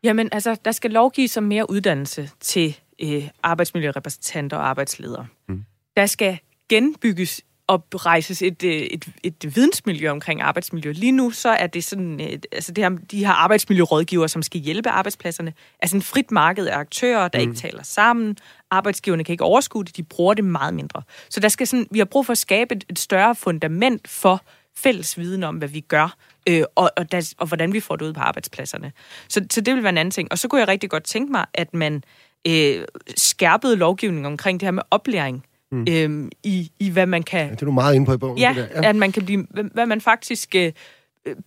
Jamen, 0.04 0.30
altså, 0.32 0.56
der 0.66 0.72
skal 0.72 0.92
lovgives 0.92 1.38
om 1.38 1.44
mere 1.44 1.70
uddannelse 1.70 2.30
til 2.40 2.78
øh, 3.04 3.28
arbejdsmiljørepræsentanter 3.44 4.58
og 4.58 4.70
arbejdsledere. 4.70 5.28
Mm. 5.48 5.64
Der 5.98 6.06
skal 6.06 6.40
genbygges 6.70 7.42
og 7.68 7.86
rejses 7.94 8.42
et, 8.42 8.64
øh, 8.64 8.72
et, 8.72 9.06
et 9.24 9.56
vidensmiljø 9.56 10.10
omkring 10.10 10.42
arbejdsmiljø. 10.42 10.92
Lige 10.92 11.12
nu 11.12 11.32
så 11.32 11.50
er 11.50 11.68
det 11.68 11.84
sådan, 11.84 12.20
et, 12.20 12.46
altså 12.52 12.72
det 12.72 12.84
her, 12.84 12.90
de 12.90 13.26
her 13.26 13.32
arbejdsmiljørådgiver, 13.32 14.28
som 14.28 14.42
skal 14.42 14.62
hjælpe 14.62 14.90
arbejdspladserne, 14.90 15.54
er 15.80 15.88
sådan 15.88 15.98
et 15.98 16.06
frit 16.06 16.32
marked 16.32 16.68
af 16.68 16.78
aktører, 16.78 17.28
der 17.28 17.40
mm. 17.40 17.42
ikke 17.42 17.54
taler 17.54 17.84
sammen. 17.84 18.38
Arbejdsgiverne 18.72 19.24
kan 19.24 19.34
ikke 19.34 19.44
overskue 19.44 19.84
det, 19.84 19.98
de 19.98 20.04
bruger 20.04 20.34
det 20.34 20.44
meget 20.44 20.74
mindre. 20.74 21.02
Så 21.30 21.40
der 21.40 21.50
skal 21.50 21.68
sådan, 21.68 21.88
vi 21.92 22.00
har 22.00 22.06
brug 22.06 22.26
for 22.26 22.32
at 22.32 22.38
skabe 22.38 22.76
et, 22.76 22.84
et 22.90 23.00
større 23.00 23.36
fundament 23.36 24.08
for 24.08 24.42
fælles 24.78 25.18
viden 25.18 25.44
om, 25.44 25.56
hvad 25.56 25.68
vi 25.68 25.80
gør, 25.80 26.16
øh, 26.50 26.64
og, 26.76 26.92
og, 26.98 27.12
der, 27.12 27.34
og 27.38 27.48
hvordan 27.48 27.74
vi 27.74 27.80
får 27.80 27.96
det 27.96 28.06
ud 28.06 28.14
på 28.14 28.20
arbejdspladserne. 28.20 28.92
Så, 29.30 29.46
så 29.52 29.62
det 29.62 29.76
vil 29.76 29.84
være 29.84 29.90
en 29.90 29.98
anden 29.98 30.12
ting. 30.12 30.32
Og 30.32 30.38
så 30.38 30.48
kunne 30.48 30.60
jeg 30.60 30.68
rigtig 30.68 30.90
godt 30.90 31.04
tænke 31.04 31.32
mig, 31.32 31.46
at 31.54 31.74
man 31.74 32.04
øh, 32.48 32.86
skærpede 33.18 33.76
lovgivning 33.76 34.28
omkring 34.28 34.60
det 34.60 34.66
her 34.66 34.72
med 34.72 34.84
oplæring 34.92 35.46
mm. 35.72 35.86
øhm, 35.90 36.30
i, 36.44 36.72
i, 36.80 36.90
hvad 36.90 37.06
man 37.06 37.24
kan... 37.24 37.46
Ja, 37.46 37.52
det 37.52 37.62
er 37.62 37.66
du 37.66 37.72
meget 37.72 37.96
inde 37.96 38.06
på 38.06 38.14
i 38.14 38.18
bogen. 38.18 38.38
Ja, 38.38 38.54
det 38.58 38.70
der. 38.74 38.82
ja. 38.82 38.90
at 38.90 38.96
man 38.96 39.12
kan 39.12 39.26
blive, 39.26 39.48
hvad 39.74 39.86
man 39.86 40.02
faktisk 40.02 40.56
øh, 40.56 40.72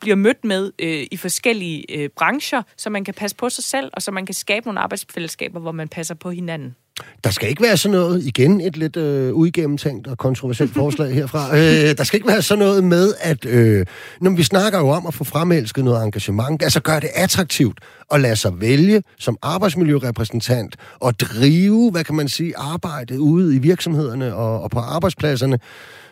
bliver 0.01 0.16
mødt 0.16 0.45
med 0.45 0.72
øh, 0.79 1.07
i 1.11 1.16
forskellige 1.16 1.99
øh, 1.99 2.09
brancher, 2.09 2.62
så 2.77 2.91
man 2.91 3.05
kan 3.05 3.14
passe 3.14 3.37
på 3.37 3.49
sig 3.49 3.64
selv, 3.64 3.91
og 3.93 4.03
så 4.03 4.11
man 4.11 4.27
kan 4.27 4.35
skabe 4.35 4.66
nogle 4.66 4.81
arbejdsfællesskaber, 4.81 5.61
hvor 5.61 5.72
man 5.72 5.89
passer 5.89 6.14
på 6.14 6.31
hinanden. 6.31 6.77
Der 7.24 7.30
skal 7.30 7.49
ikke 7.49 7.62
være 7.62 7.76
sådan 7.76 7.97
noget, 7.97 8.24
igen 8.24 8.61
et 8.61 8.76
lidt 8.76 8.97
øh, 8.97 9.34
uigennemtænkt 9.34 10.07
og 10.07 10.18
kontroversielt 10.18 10.74
forslag 10.74 11.14
herfra, 11.14 11.49
øh, 11.59 11.97
der 11.99 12.05
skal 12.05 12.16
ikke 12.16 12.28
være 12.28 12.42
sådan 12.42 12.59
noget 12.59 12.84
med, 12.84 13.14
at 13.20 13.45
øh, 13.45 13.86
når 14.20 14.30
vi 14.30 14.42
snakker 14.42 14.78
jo 14.78 14.88
om 14.88 15.07
at 15.07 15.14
få 15.14 15.24
fremelsket 15.24 15.84
noget 15.84 16.05
engagement, 16.05 16.62
altså 16.62 16.80
gør 16.80 17.01
det 17.01 17.11
attraktivt 17.14 17.78
at 18.11 18.20
lade 18.20 18.36
sig 18.36 18.61
vælge 18.61 19.03
som 19.18 19.36
arbejdsmiljørepræsentant 19.42 20.76
og 21.01 21.20
drive, 21.20 21.90
hvad 21.90 22.05
kan 22.05 22.14
man 22.14 22.28
sige, 22.28 22.53
arbejdet 22.57 23.16
ude 23.16 23.57
i 23.57 23.59
virksomhederne 23.59 24.34
og, 24.34 24.62
og 24.62 24.70
på 24.70 24.78
arbejdspladserne, 24.78 25.59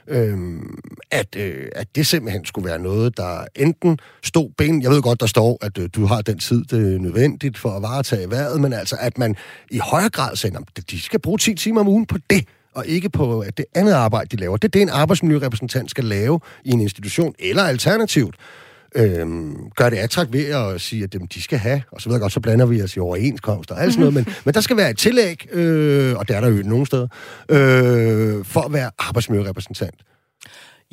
øh, 0.06 0.38
at, 1.10 1.36
øh, 1.36 1.68
at 1.74 1.96
det 1.96 2.06
simpelthen 2.06 2.44
skulle 2.44 2.68
være 2.68 2.78
noget, 2.78 3.16
der 3.16 3.44
enten 3.56 3.98
stod 4.22 4.50
ben... 4.58 4.82
Jeg 4.82 4.90
ved 4.90 5.02
godt, 5.02 5.20
der 5.20 5.26
står, 5.26 5.58
at 5.60 5.78
øh, 5.78 5.88
du 5.94 6.06
har 6.06 6.22
den 6.22 6.38
tid, 6.38 6.64
det 6.64 6.94
er 6.94 6.98
nødvendigt 6.98 7.58
for 7.58 7.70
at 7.70 7.82
varetage 7.82 8.30
vejret, 8.30 8.60
men 8.60 8.72
altså, 8.72 8.96
at 9.00 9.18
man 9.18 9.36
i 9.70 9.78
højere 9.78 10.10
grad 10.10 10.36
sagde, 10.36 10.56
at 10.76 10.90
de 10.90 11.00
skal 11.00 11.20
bruge 11.20 11.38
10 11.38 11.54
timer 11.54 11.80
om 11.80 11.88
ugen 11.88 12.06
på 12.06 12.18
det, 12.30 12.44
og 12.74 12.86
ikke 12.86 13.10
på 13.10 13.40
at 13.40 13.56
det 13.56 13.64
andet 13.74 13.92
arbejde, 13.92 14.36
de 14.36 14.40
laver. 14.40 14.56
Det 14.56 14.68
er 14.68 14.72
det, 14.72 14.82
en 14.82 14.88
arbejdsmiljørepræsentant 14.88 15.90
skal 15.90 16.04
lave 16.04 16.40
i 16.64 16.70
en 16.70 16.80
institution, 16.80 17.34
eller 17.38 17.62
alternativt 17.62 18.36
øhm, 18.94 19.70
gør 19.76 19.90
det 19.90 19.96
attraktivt 19.96 20.32
ved 20.32 20.54
at 20.54 20.80
sige, 20.80 21.04
at 21.04 21.12
dem, 21.12 21.26
de 21.26 21.42
skal 21.42 21.58
have, 21.58 21.82
og 21.92 22.00
så 22.00 22.08
ved 22.08 22.16
jeg 22.16 22.20
godt, 22.20 22.32
så 22.32 22.40
blander 22.40 22.66
vi 22.66 22.82
os 22.82 22.96
i 22.96 22.98
overenskomster 22.98 23.74
og 23.74 23.82
alt 23.82 23.92
sådan 23.92 24.00
noget, 24.00 24.14
men, 24.14 24.34
men 24.44 24.54
der 24.54 24.60
skal 24.60 24.76
være 24.76 24.90
et 24.90 24.98
tillæg, 24.98 25.46
øh, 25.52 26.16
og 26.16 26.28
det 26.28 26.36
er 26.36 26.40
der 26.40 26.48
jo 26.48 26.62
nogle 26.64 26.86
steder, 26.86 27.08
øh, 27.48 28.44
for 28.44 28.60
at 28.60 28.72
være 28.72 28.90
arbejdsmiljørepræsentant. 28.98 29.94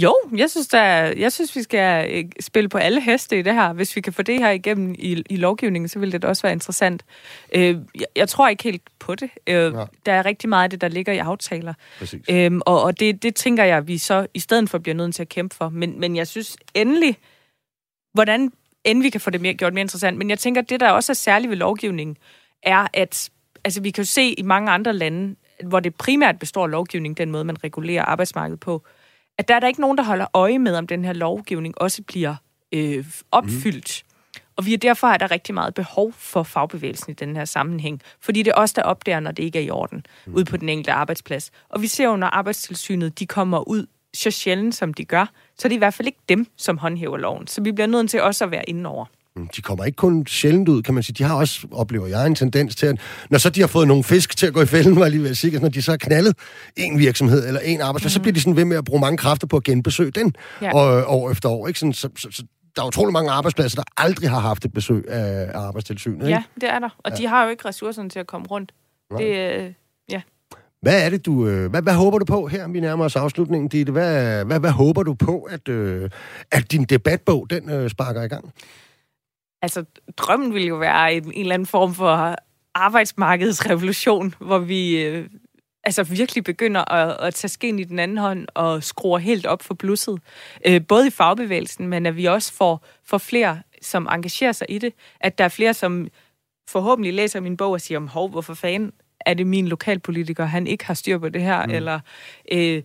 Jo, 0.02 0.16
jeg 0.38 0.50
synes, 0.50 0.68
der, 0.68 0.84
jeg 1.18 1.32
synes, 1.32 1.56
vi 1.56 1.64
skal 1.64 2.12
øh, 2.12 2.26
spille 2.39 2.70
på 2.70 2.78
alle 2.78 3.02
heste 3.02 3.39
i 3.39 3.41
det 3.41 3.54
her. 3.54 3.74
Hvis 3.74 3.95
vi 3.95 4.02
kan 4.02 4.14
få 4.14 4.22
det 4.22 4.39
her 4.39 4.50
igennem 4.50 4.95
i, 5.00 5.24
i 5.30 5.36
lovgivningen, 5.36 5.89
så 5.89 6.00
vil 6.00 6.12
det 6.12 6.26
også 6.26 6.41
være 6.41 6.54
interessant. 6.54 7.04
Øh, 7.56 7.78
jeg, 7.95 8.06
jeg 8.16 8.30
tror 8.30 8.47
ikke 8.50 8.64
helt 8.64 8.82
på 9.00 9.16
det. 9.16 9.30
Øh. 9.47 9.74
Der 10.06 10.14
er 10.14 10.26
rigtig 10.26 10.50
meget 10.50 10.64
af 10.64 10.70
det, 10.70 10.82
der 10.82 10.88
ligger 10.88 11.14
i 11.14 11.18
aftaler. 11.18 11.74
Øh, 12.30 12.52
og 12.66 12.84
og 12.84 13.00
det, 13.00 13.24
det 13.24 13.36
tænker 13.36 13.64
jeg, 13.64 13.88
vi 13.88 13.97
så 13.97 14.28
i 14.34 14.39
stedet 14.39 14.70
for 14.70 14.78
bliver 14.78 14.95
nødt 14.95 15.16
til 15.16 15.22
at 15.22 15.30
kæmpe 15.30 15.56
for. 15.56 15.70
Men, 15.70 16.00
men 16.00 16.16
jeg 16.16 16.28
synes 16.28 16.58
endelig, 16.74 17.18
hvordan 18.14 18.51
end 18.84 19.01
vi 19.01 19.10
kan 19.10 19.22
få 19.22 19.30
det 19.30 19.41
mere, 19.41 19.53
gjort 19.53 19.74
mere 19.74 19.82
interessant. 19.82 20.18
Men 20.18 20.30
jeg 20.30 20.39
tænker, 20.39 20.62
at 20.62 20.70
det, 20.70 20.80
der 20.80 20.89
også 20.89 21.12
er 21.12 21.16
særligt 21.16 21.49
ved 21.49 21.57
lovgivningen, 21.57 22.18
er, 22.64 22.88
at 22.93 23.30
altså, 23.64 23.82
vi 23.82 23.91
kan 23.91 24.03
jo 24.03 24.07
se 24.07 24.34
i 24.34 24.41
mange 24.41 24.72
andre 24.72 24.93
lande, 24.93 25.36
hvor 25.66 25.80
det 25.80 25.95
primært 25.95 26.39
består 26.39 26.64
af 26.64 26.72
lovgivning, 26.72 27.18
den 27.18 27.32
måde, 27.32 27.43
man 27.43 27.64
regulerer 27.64 28.05
arbejdsmarkedet 28.05 28.60
på, 28.60 28.84
at 29.38 29.47
der 29.47 29.55
er 29.55 29.60
der 29.60 29.68
ikke 29.68 29.82
nogen, 29.82 29.97
der 29.97 30.03
holder 30.03 30.26
øje 30.34 30.60
med, 30.60 30.76
om 30.76 30.88
den 30.88 31.05
her 31.05 31.14
lovgivning 31.14 31.82
også 31.82 32.03
bliver 32.03 32.36
øh, 32.72 33.05
opfyldt. 33.32 34.03
Mm. 34.03 34.10
Og 34.55 34.66
vi 34.66 34.74
er 34.74 34.78
derfor 34.78 35.07
er 35.07 35.18
der 35.18 35.32
rigtig 35.32 35.53
meget 35.53 35.74
behov 35.74 36.14
for 36.14 36.43
fagbevægelsen 36.43 37.12
i 37.12 37.16
den 37.16 37.36
her 37.36 37.45
sammenhæng, 37.45 38.01
fordi 38.22 38.43
det 38.43 38.51
er 38.51 38.62
os, 38.62 38.74
der 38.74 38.82
opdager, 38.84 39.20
når 39.20 39.32
det 39.32 39.43
ikke 39.43 39.60
er 39.60 39.64
i 39.64 39.70
orden, 39.70 40.05
mm. 40.26 40.36
ude 40.36 40.45
på 40.45 40.57
den 40.57 40.70
enkelte 40.70 40.91
arbejdsplads. 40.91 41.51
Og 41.70 41.82
vi 41.82 41.88
ser 41.88 42.05
jo, 42.05 42.16
når 42.16 42.28
arbejdstilsynet 42.28 43.20
de 43.20 43.26
kommer 43.28 43.68
ud 43.68 43.86
så 44.14 44.32
sjældent, 44.32 44.76
som 44.76 44.93
de 44.93 45.05
gør, 45.05 45.26
så 45.57 45.68
er 45.68 45.70
det 45.70 45.76
i 45.76 45.78
hvert 45.78 45.93
fald 45.93 46.07
ikke 46.07 46.20
dem, 46.30 46.47
som 46.57 46.78
håndhæver 46.78 47.18
loven. 47.18 47.47
Så 47.47 47.62
vi 47.62 47.72
bliver 47.72 47.88
nødt 47.88 48.10
til 48.10 48.22
også 48.22 48.43
at 48.43 48.51
være 48.51 48.70
inde 48.70 48.89
over. 48.89 49.05
Mm, 49.36 49.47
de 49.55 49.62
kommer 49.62 49.86
ikke 49.86 49.95
kun 49.95 50.28
sjældent 50.28 50.70
ud, 50.70 50.82
kan 50.82 50.93
man 50.93 51.03
sige. 51.03 51.14
De 51.14 51.24
har 51.24 51.36
også, 51.36 51.68
oplever 51.72 52.07
jeg, 52.07 52.28
en 52.28 52.36
tendens 52.36 52.76
til, 52.76 52.86
at 52.86 52.99
når 53.30 53.38
så 53.38 53.49
de 53.49 53.60
har 53.60 53.68
fået 53.68 53.88
nogle 53.88 54.03
fisk 54.03 54.38
til 54.38 54.47
at 54.47 54.53
gå 54.53 54.62
i 54.62 54.66
fælden, 54.66 54.99
var 54.99 55.07
lige 55.07 55.24
ved 55.24 55.30
at 55.30 55.38
sige, 55.38 55.60
når 55.60 55.70
de 55.70 55.82
så 55.82 55.91
har 55.91 55.97
knaldet 55.97 56.38
en 56.76 56.99
virksomhed 56.99 57.47
eller 57.47 57.60
en 57.60 57.82
arbejdsplads, 57.82 58.14
mm. 58.14 58.20
så 58.20 58.22
bliver 58.22 58.34
de 58.34 58.41
sådan 58.41 58.55
ved 58.55 58.66
med 58.66 58.78
at 58.78 58.86
bruge 58.86 59.01
mange 59.01 59.18
kræfter 59.18 59.47
på 59.47 59.57
at 59.57 59.64
genbesøge 59.64 60.12
den 60.12 60.36
ja. 60.62 60.76
og, 60.76 61.03
år 61.07 61.32
efter 61.32 61.49
år. 61.49 61.68
Ikke? 61.68 61.80
Sådan, 61.80 61.93
så, 61.93 62.10
så, 62.18 62.28
så, 62.32 62.43
der 62.76 62.82
er 62.82 62.88
utrolig 62.88 63.14
mange 63.14 63.32
arbejdspladser, 63.32 63.76
der 63.76 63.84
aldrig 63.97 64.30
har 64.30 64.39
haft 64.39 64.66
et 64.66 64.74
besøg 64.74 65.05
af, 65.10 65.51
arbejdstilsynet. 65.53 66.22
Ikke? 66.22 66.30
Ja, 66.30 66.43
det 66.62 66.70
er 66.70 66.80
der. 66.80 66.89
Og 66.97 67.12
ja. 67.12 67.16
de 67.16 67.28
har 67.28 67.43
jo 67.43 67.49
ikke 67.49 67.68
ressourcerne 67.68 68.10
til 68.10 68.20
at 68.20 68.28
komme 68.28 68.47
rundt. 68.47 68.72
Nej. 69.12 69.22
Det, 69.22 69.62
øh. 69.62 69.74
Hvad 70.82 71.05
er 71.05 71.09
det, 71.09 71.25
du... 71.25 71.47
Øh, 71.47 71.69
hvad, 71.69 71.82
hvad 71.82 71.93
håber 71.93 72.19
du 72.19 72.25
på 72.25 72.47
her? 72.47 72.67
Vi 72.67 72.80
nærmer 72.80 73.05
os 73.05 73.15
afslutningen, 73.15 73.69
Ditte. 73.69 73.91
Hvad, 73.91 74.45
hvad, 74.45 74.59
hvad 74.59 74.71
håber 74.71 75.03
du 75.03 75.13
på, 75.13 75.41
at, 75.41 75.67
øh, 75.67 76.09
at 76.51 76.71
din 76.71 76.84
debatbog, 76.84 77.49
den 77.49 77.69
øh, 77.69 77.89
sparker 77.89 78.21
i 78.21 78.27
gang? 78.27 78.53
Altså, 79.61 79.86
drømmen 80.17 80.53
ville 80.53 80.67
jo 80.67 80.75
være 80.75 81.13
en, 81.13 81.23
en 81.23 81.41
eller 81.41 81.53
anden 81.53 81.65
form 81.65 81.93
for 81.93 82.36
arbejdsmarkedsrevolution, 82.75 84.34
hvor 84.39 84.57
vi 84.57 85.01
øh, 85.03 85.30
altså 85.84 86.03
virkelig 86.03 86.43
begynder 86.43 86.91
at, 86.91 87.27
at 87.27 87.34
tage 87.34 87.49
skeen 87.49 87.80
i 87.80 87.84
den 87.84 87.99
anden 87.99 88.17
hånd 88.17 88.47
og 88.55 88.84
skruer 88.84 89.17
helt 89.17 89.45
op 89.45 89.63
for 89.63 89.73
blusset. 89.73 90.19
Øh, 90.67 90.82
både 90.88 91.07
i 91.07 91.09
fagbevægelsen, 91.09 91.88
men 91.88 92.05
at 92.05 92.15
vi 92.15 92.25
også 92.25 92.53
får, 92.53 92.86
får 93.05 93.17
flere, 93.17 93.61
som 93.82 94.07
engagerer 94.11 94.51
sig 94.51 94.67
i 94.69 94.77
det. 94.77 94.93
At 95.19 95.38
der 95.38 95.43
er 95.43 95.49
flere, 95.49 95.73
som 95.73 96.07
forhåbentlig 96.69 97.13
læser 97.13 97.39
min 97.39 97.57
bog 97.57 97.71
og 97.71 97.82
siger, 97.82 97.99
hov, 97.99 98.30
hvorfor 98.30 98.53
fanden 98.53 98.91
er 99.26 99.34
det 99.34 99.47
min 99.47 99.67
lokalpolitiker, 99.67 100.45
han 100.45 100.67
ikke 100.67 100.86
har 100.86 100.93
styr 100.93 101.17
på 101.17 101.30
det 101.30 101.41
her, 101.41 101.65
mm. 101.65 101.72
eller 101.72 101.99
øh, 102.51 102.84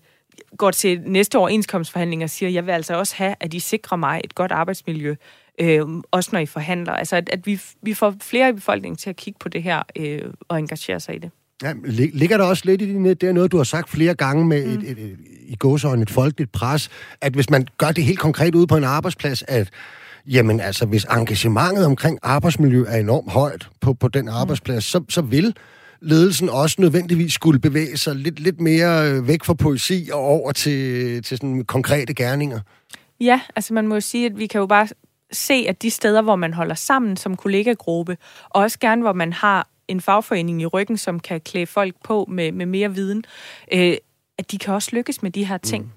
går 0.56 0.70
til 0.70 1.00
næste 1.06 1.38
overenskomstforhandling 1.38 2.22
og 2.22 2.30
siger, 2.30 2.50
jeg 2.50 2.66
vil 2.66 2.72
altså 2.72 2.94
også 2.94 3.14
have, 3.16 3.34
at 3.40 3.54
I 3.54 3.58
sikrer 3.60 3.96
mig 3.96 4.20
et 4.24 4.34
godt 4.34 4.52
arbejdsmiljø, 4.52 5.14
øh, 5.60 5.82
også 6.10 6.30
når 6.32 6.40
I 6.40 6.46
forhandler. 6.46 6.92
Altså, 6.92 7.16
at, 7.16 7.28
at 7.28 7.46
vi, 7.46 7.60
vi 7.82 7.94
får 7.94 8.14
flere 8.20 8.48
i 8.48 8.52
befolkningen 8.52 8.96
til 8.96 9.10
at 9.10 9.16
kigge 9.16 9.38
på 9.40 9.48
det 9.48 9.62
her 9.62 9.82
øh, 9.96 10.22
og 10.48 10.58
engagere 10.58 11.00
sig 11.00 11.14
i 11.14 11.18
det. 11.18 11.30
Ja, 11.62 11.72
ligger 12.12 12.36
der 12.36 12.44
også 12.44 12.62
lidt 12.66 12.82
i 12.82 12.94
det, 12.94 13.20
det 13.20 13.28
er 13.28 13.32
noget, 13.32 13.52
du 13.52 13.56
har 13.56 13.64
sagt 13.64 13.90
flere 13.90 14.14
gange 14.14 14.46
med 14.46 14.66
mm. 14.66 14.72
et, 14.72 14.90
et, 14.90 14.98
et, 14.98 15.18
i 15.46 15.56
gåsøjne 15.56 16.02
et 16.02 16.10
folkeligt 16.10 16.52
pres, 16.52 16.90
at 17.20 17.32
hvis 17.32 17.50
man 17.50 17.66
gør 17.78 17.92
det 17.92 18.04
helt 18.04 18.18
konkret 18.18 18.54
ude 18.54 18.66
på 18.66 18.76
en 18.76 18.84
arbejdsplads, 18.84 19.44
at 19.48 19.70
jamen 20.26 20.60
altså, 20.60 20.86
hvis 20.86 21.04
engagementet 21.04 21.86
omkring 21.86 22.18
arbejdsmiljø 22.22 22.84
er 22.88 22.96
enormt 22.96 23.32
højt 23.32 23.68
på, 23.80 23.94
på 23.94 24.08
den 24.08 24.24
mm. 24.24 24.30
arbejdsplads, 24.32 24.94
mm. 24.94 25.00
så, 25.10 25.14
så 25.14 25.22
vil 25.22 25.56
ledelsen 26.04 26.48
også 26.48 26.76
nødvendigvis 26.78 27.32
skulle 27.32 27.60
bevæge 27.60 27.96
sig 27.96 28.16
lidt, 28.16 28.40
lidt 28.40 28.60
mere 28.60 29.10
øh, 29.10 29.28
væk 29.28 29.44
fra 29.44 29.54
poesi 29.54 30.08
og 30.12 30.20
over 30.20 30.52
til, 30.52 31.22
til 31.22 31.36
sådan 31.36 31.64
konkrete 31.64 32.14
gerninger? 32.14 32.60
Ja, 33.20 33.40
altså 33.56 33.74
man 33.74 33.88
må 33.88 33.94
jo 33.94 34.00
sige, 34.00 34.26
at 34.26 34.38
vi 34.38 34.46
kan 34.46 34.58
jo 34.58 34.66
bare 34.66 34.88
se, 35.32 35.54
at 35.68 35.82
de 35.82 35.90
steder, 35.90 36.22
hvor 36.22 36.36
man 36.36 36.54
holder 36.54 36.74
sammen 36.74 37.16
som 37.16 37.36
kollegagruppe, 37.36 38.16
og 38.44 38.62
også 38.62 38.78
gerne, 38.78 39.02
hvor 39.02 39.12
man 39.12 39.32
har 39.32 39.68
en 39.88 40.00
fagforening 40.00 40.62
i 40.62 40.66
ryggen, 40.66 40.96
som 40.96 41.20
kan 41.20 41.40
klæde 41.40 41.66
folk 41.66 41.94
på 42.04 42.26
med, 42.28 42.52
med 42.52 42.66
mere 42.66 42.94
viden, 42.94 43.24
øh, 43.72 43.96
at 44.38 44.50
de 44.50 44.58
kan 44.58 44.74
også 44.74 44.90
lykkes 44.92 45.22
med 45.22 45.30
de 45.30 45.46
her 45.46 45.58
ting. 45.58 45.84
Mm. 45.84 45.90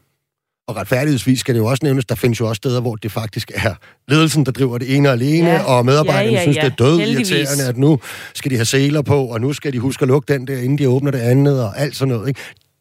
Og 0.68 0.76
retfærdighedsvis 0.76 1.40
skal 1.40 1.56
det 1.56 1.60
jo 1.60 1.66
også 1.66 1.86
nævnes, 1.86 2.06
der 2.06 2.16
findes 2.16 2.40
jo 2.40 2.48
også 2.48 2.58
steder, 2.58 2.82
hvor 2.82 2.96
det 2.96 3.12
faktisk 3.12 3.52
er 3.56 3.74
ledelsen, 4.08 4.46
der 4.46 4.52
driver 4.52 4.78
det 4.78 4.96
ene 4.96 5.10
og 5.10 5.14
alene, 5.14 5.50
ja. 5.50 5.64
og 5.64 5.86
medarbejderne 5.86 6.26
ja, 6.26 6.32
ja, 6.32 6.38
ja. 6.38 6.42
synes, 6.42 6.58
det 6.58 6.66
er 6.66 6.76
død 6.76 7.00
irriterende, 7.00 7.68
at 7.68 7.78
nu 7.78 8.00
skal 8.34 8.52
de 8.52 8.56
have 8.56 8.66
seler 8.66 9.02
på, 9.02 9.26
og 9.26 9.42
nu 9.42 9.54
skal 9.54 9.74
de 9.74 9.80
huske 9.80 10.02
at 10.02 10.08
lukke 10.08 10.34
den 10.34 10.48
der, 10.48 10.58
inden 10.58 10.78
de 10.78 10.90
åbner 10.90 11.12
det 11.12 11.20
andet, 11.20 11.64
og 11.64 11.80
alt 11.80 11.96
sådan 11.96 12.14
noget. 12.14 12.28
Ikke? 12.28 12.40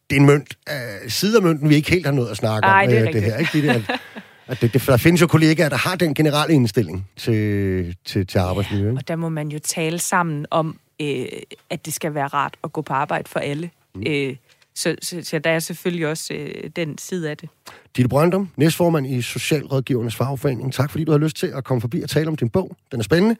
Det 0.09 0.15
er 0.15 0.19
en 0.19 0.25
mønt, 0.25 0.53
uh, 0.69 1.09
side 1.09 1.37
af 1.37 1.43
mønten, 1.43 1.69
vi 1.69 1.75
ikke 1.75 1.91
helt 1.91 2.05
har 2.05 2.13
noget 2.13 2.29
at 2.29 2.37
snakke 2.37 2.67
Ej, 2.67 2.83
om, 2.83 2.89
det, 2.89 3.07
uh, 3.07 3.13
det 3.13 3.23
her. 3.23 3.37
Ikke? 3.37 3.51
Det 3.53 3.63
der, 3.63 3.97
at 4.51 4.61
det, 4.61 4.73
det, 4.73 4.87
der 4.87 4.97
findes 4.97 5.21
jo 5.21 5.27
kollegaer, 5.27 5.69
der 5.69 5.77
har 5.77 5.95
den 5.95 6.13
generelle 6.13 6.55
indstilling 6.55 7.07
til, 7.17 7.95
til, 8.05 8.27
til 8.27 8.39
arbejdsmiljø. 8.39 8.87
Ja, 8.87 8.95
og 8.95 9.07
der 9.07 9.15
må 9.15 9.29
man 9.29 9.47
jo 9.47 9.59
tale 9.59 9.99
sammen 9.99 10.45
om, 10.51 10.79
øh, 11.01 11.25
at 11.69 11.85
det 11.85 11.93
skal 11.93 12.13
være 12.13 12.27
rart 12.27 12.57
at 12.63 12.73
gå 12.73 12.81
på 12.81 12.93
arbejde 12.93 13.29
for 13.29 13.39
alle. 13.39 13.69
Mm. 13.95 14.03
Øh, 14.07 14.35
så, 14.77 14.95
så, 15.01 15.19
så 15.23 15.39
der 15.39 15.49
er 15.49 15.59
selvfølgelig 15.59 16.07
også 16.07 16.33
øh, 16.33 16.69
den 16.75 16.97
side 16.97 17.29
af 17.29 17.37
det. 17.37 17.49
Ditte 17.95 18.09
Brøndum, 18.09 18.49
næstformand 18.55 19.07
i 19.07 19.21
Socialrådgivernes 19.21 20.15
Fagforening. 20.15 20.73
Tak 20.73 20.91
fordi 20.91 21.03
du 21.03 21.11
har 21.11 21.19
lyst 21.19 21.37
til 21.37 21.47
at 21.47 21.63
komme 21.63 21.81
forbi 21.81 22.01
og 22.01 22.09
tale 22.09 22.27
om 22.27 22.35
din 22.35 22.49
bog. 22.49 22.75
Den 22.91 22.99
er 22.99 23.03
spændende. 23.03 23.35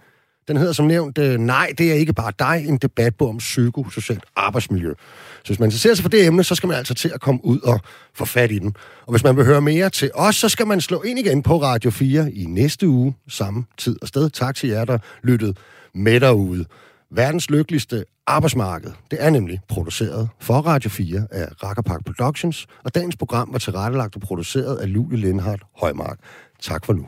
Den 0.48 0.58
hedder 0.58 0.74
som 0.74 0.86
nævnt, 0.86 1.18
øh, 1.18 1.40
nej, 1.40 1.72
det 1.78 1.92
er 1.92 1.94
ikke 1.94 2.14
bare 2.14 2.32
dig, 2.40 2.66
en 2.68 2.78
debatbog 2.78 3.30
om 3.30 3.38
psykosocialt 3.38 4.24
arbejdsmiljø. 4.36 4.94
Så 5.44 5.48
hvis 5.48 5.60
man 5.60 5.68
interesserer 5.68 5.96
sig 5.96 6.04
for 6.04 6.10
det 6.10 6.26
emne, 6.26 6.44
så 6.44 6.56
skal 6.56 6.68
man 6.68 6.78
altså 6.78 6.94
til 6.94 7.12
at 7.14 7.22
komme 7.22 7.46
ud 7.46 7.60
og 7.60 7.80
få 8.14 8.26
fat 8.26 8.52
i 8.52 8.60
den. 8.60 8.76
Og 9.06 9.12
hvis 9.12 9.24
man 9.24 9.38
vil 9.38 9.46
høre 9.46 9.62
mere 9.62 9.90
til 9.90 10.12
os, 10.14 10.36
så 10.36 10.50
skal 10.50 10.68
man 10.68 10.82
slå 10.82 11.02
ind 11.02 11.20
igen 11.20 11.44
på 11.44 11.62
Radio 11.62 11.92
4 11.92 12.32
i 12.32 12.46
næste 12.46 12.88
uge, 12.88 13.16
samme 13.28 13.66
tid 13.78 13.98
og 14.02 14.08
sted. 14.08 14.30
Tak 14.30 14.56
til 14.56 14.70
jer, 14.70 14.86
der 14.86 14.98
lyttede 15.24 15.54
med 15.94 16.20
derude. 16.20 16.66
Verdens 17.12 17.50
lykkeligste 17.50 18.06
arbejdsmarked, 18.28 18.92
det 19.12 19.24
er 19.24 19.30
nemlig 19.30 19.60
produceret 19.68 20.30
for 20.40 20.54
Radio 20.54 20.90
4 20.90 21.28
af 21.32 21.48
Rackerpark 21.64 22.06
Productions, 22.06 22.68
og 22.84 22.96
dagens 22.96 23.16
program 23.16 23.50
var 23.52 23.60
tilrettelagt 23.60 24.16
og 24.16 24.22
produceret 24.22 24.78
af 24.78 24.88
Julie 24.88 25.20
Lindhardt 25.20 25.64
Højmark. 25.78 26.20
Tak 26.62 26.86
for 26.86 26.94
nu. 26.94 27.06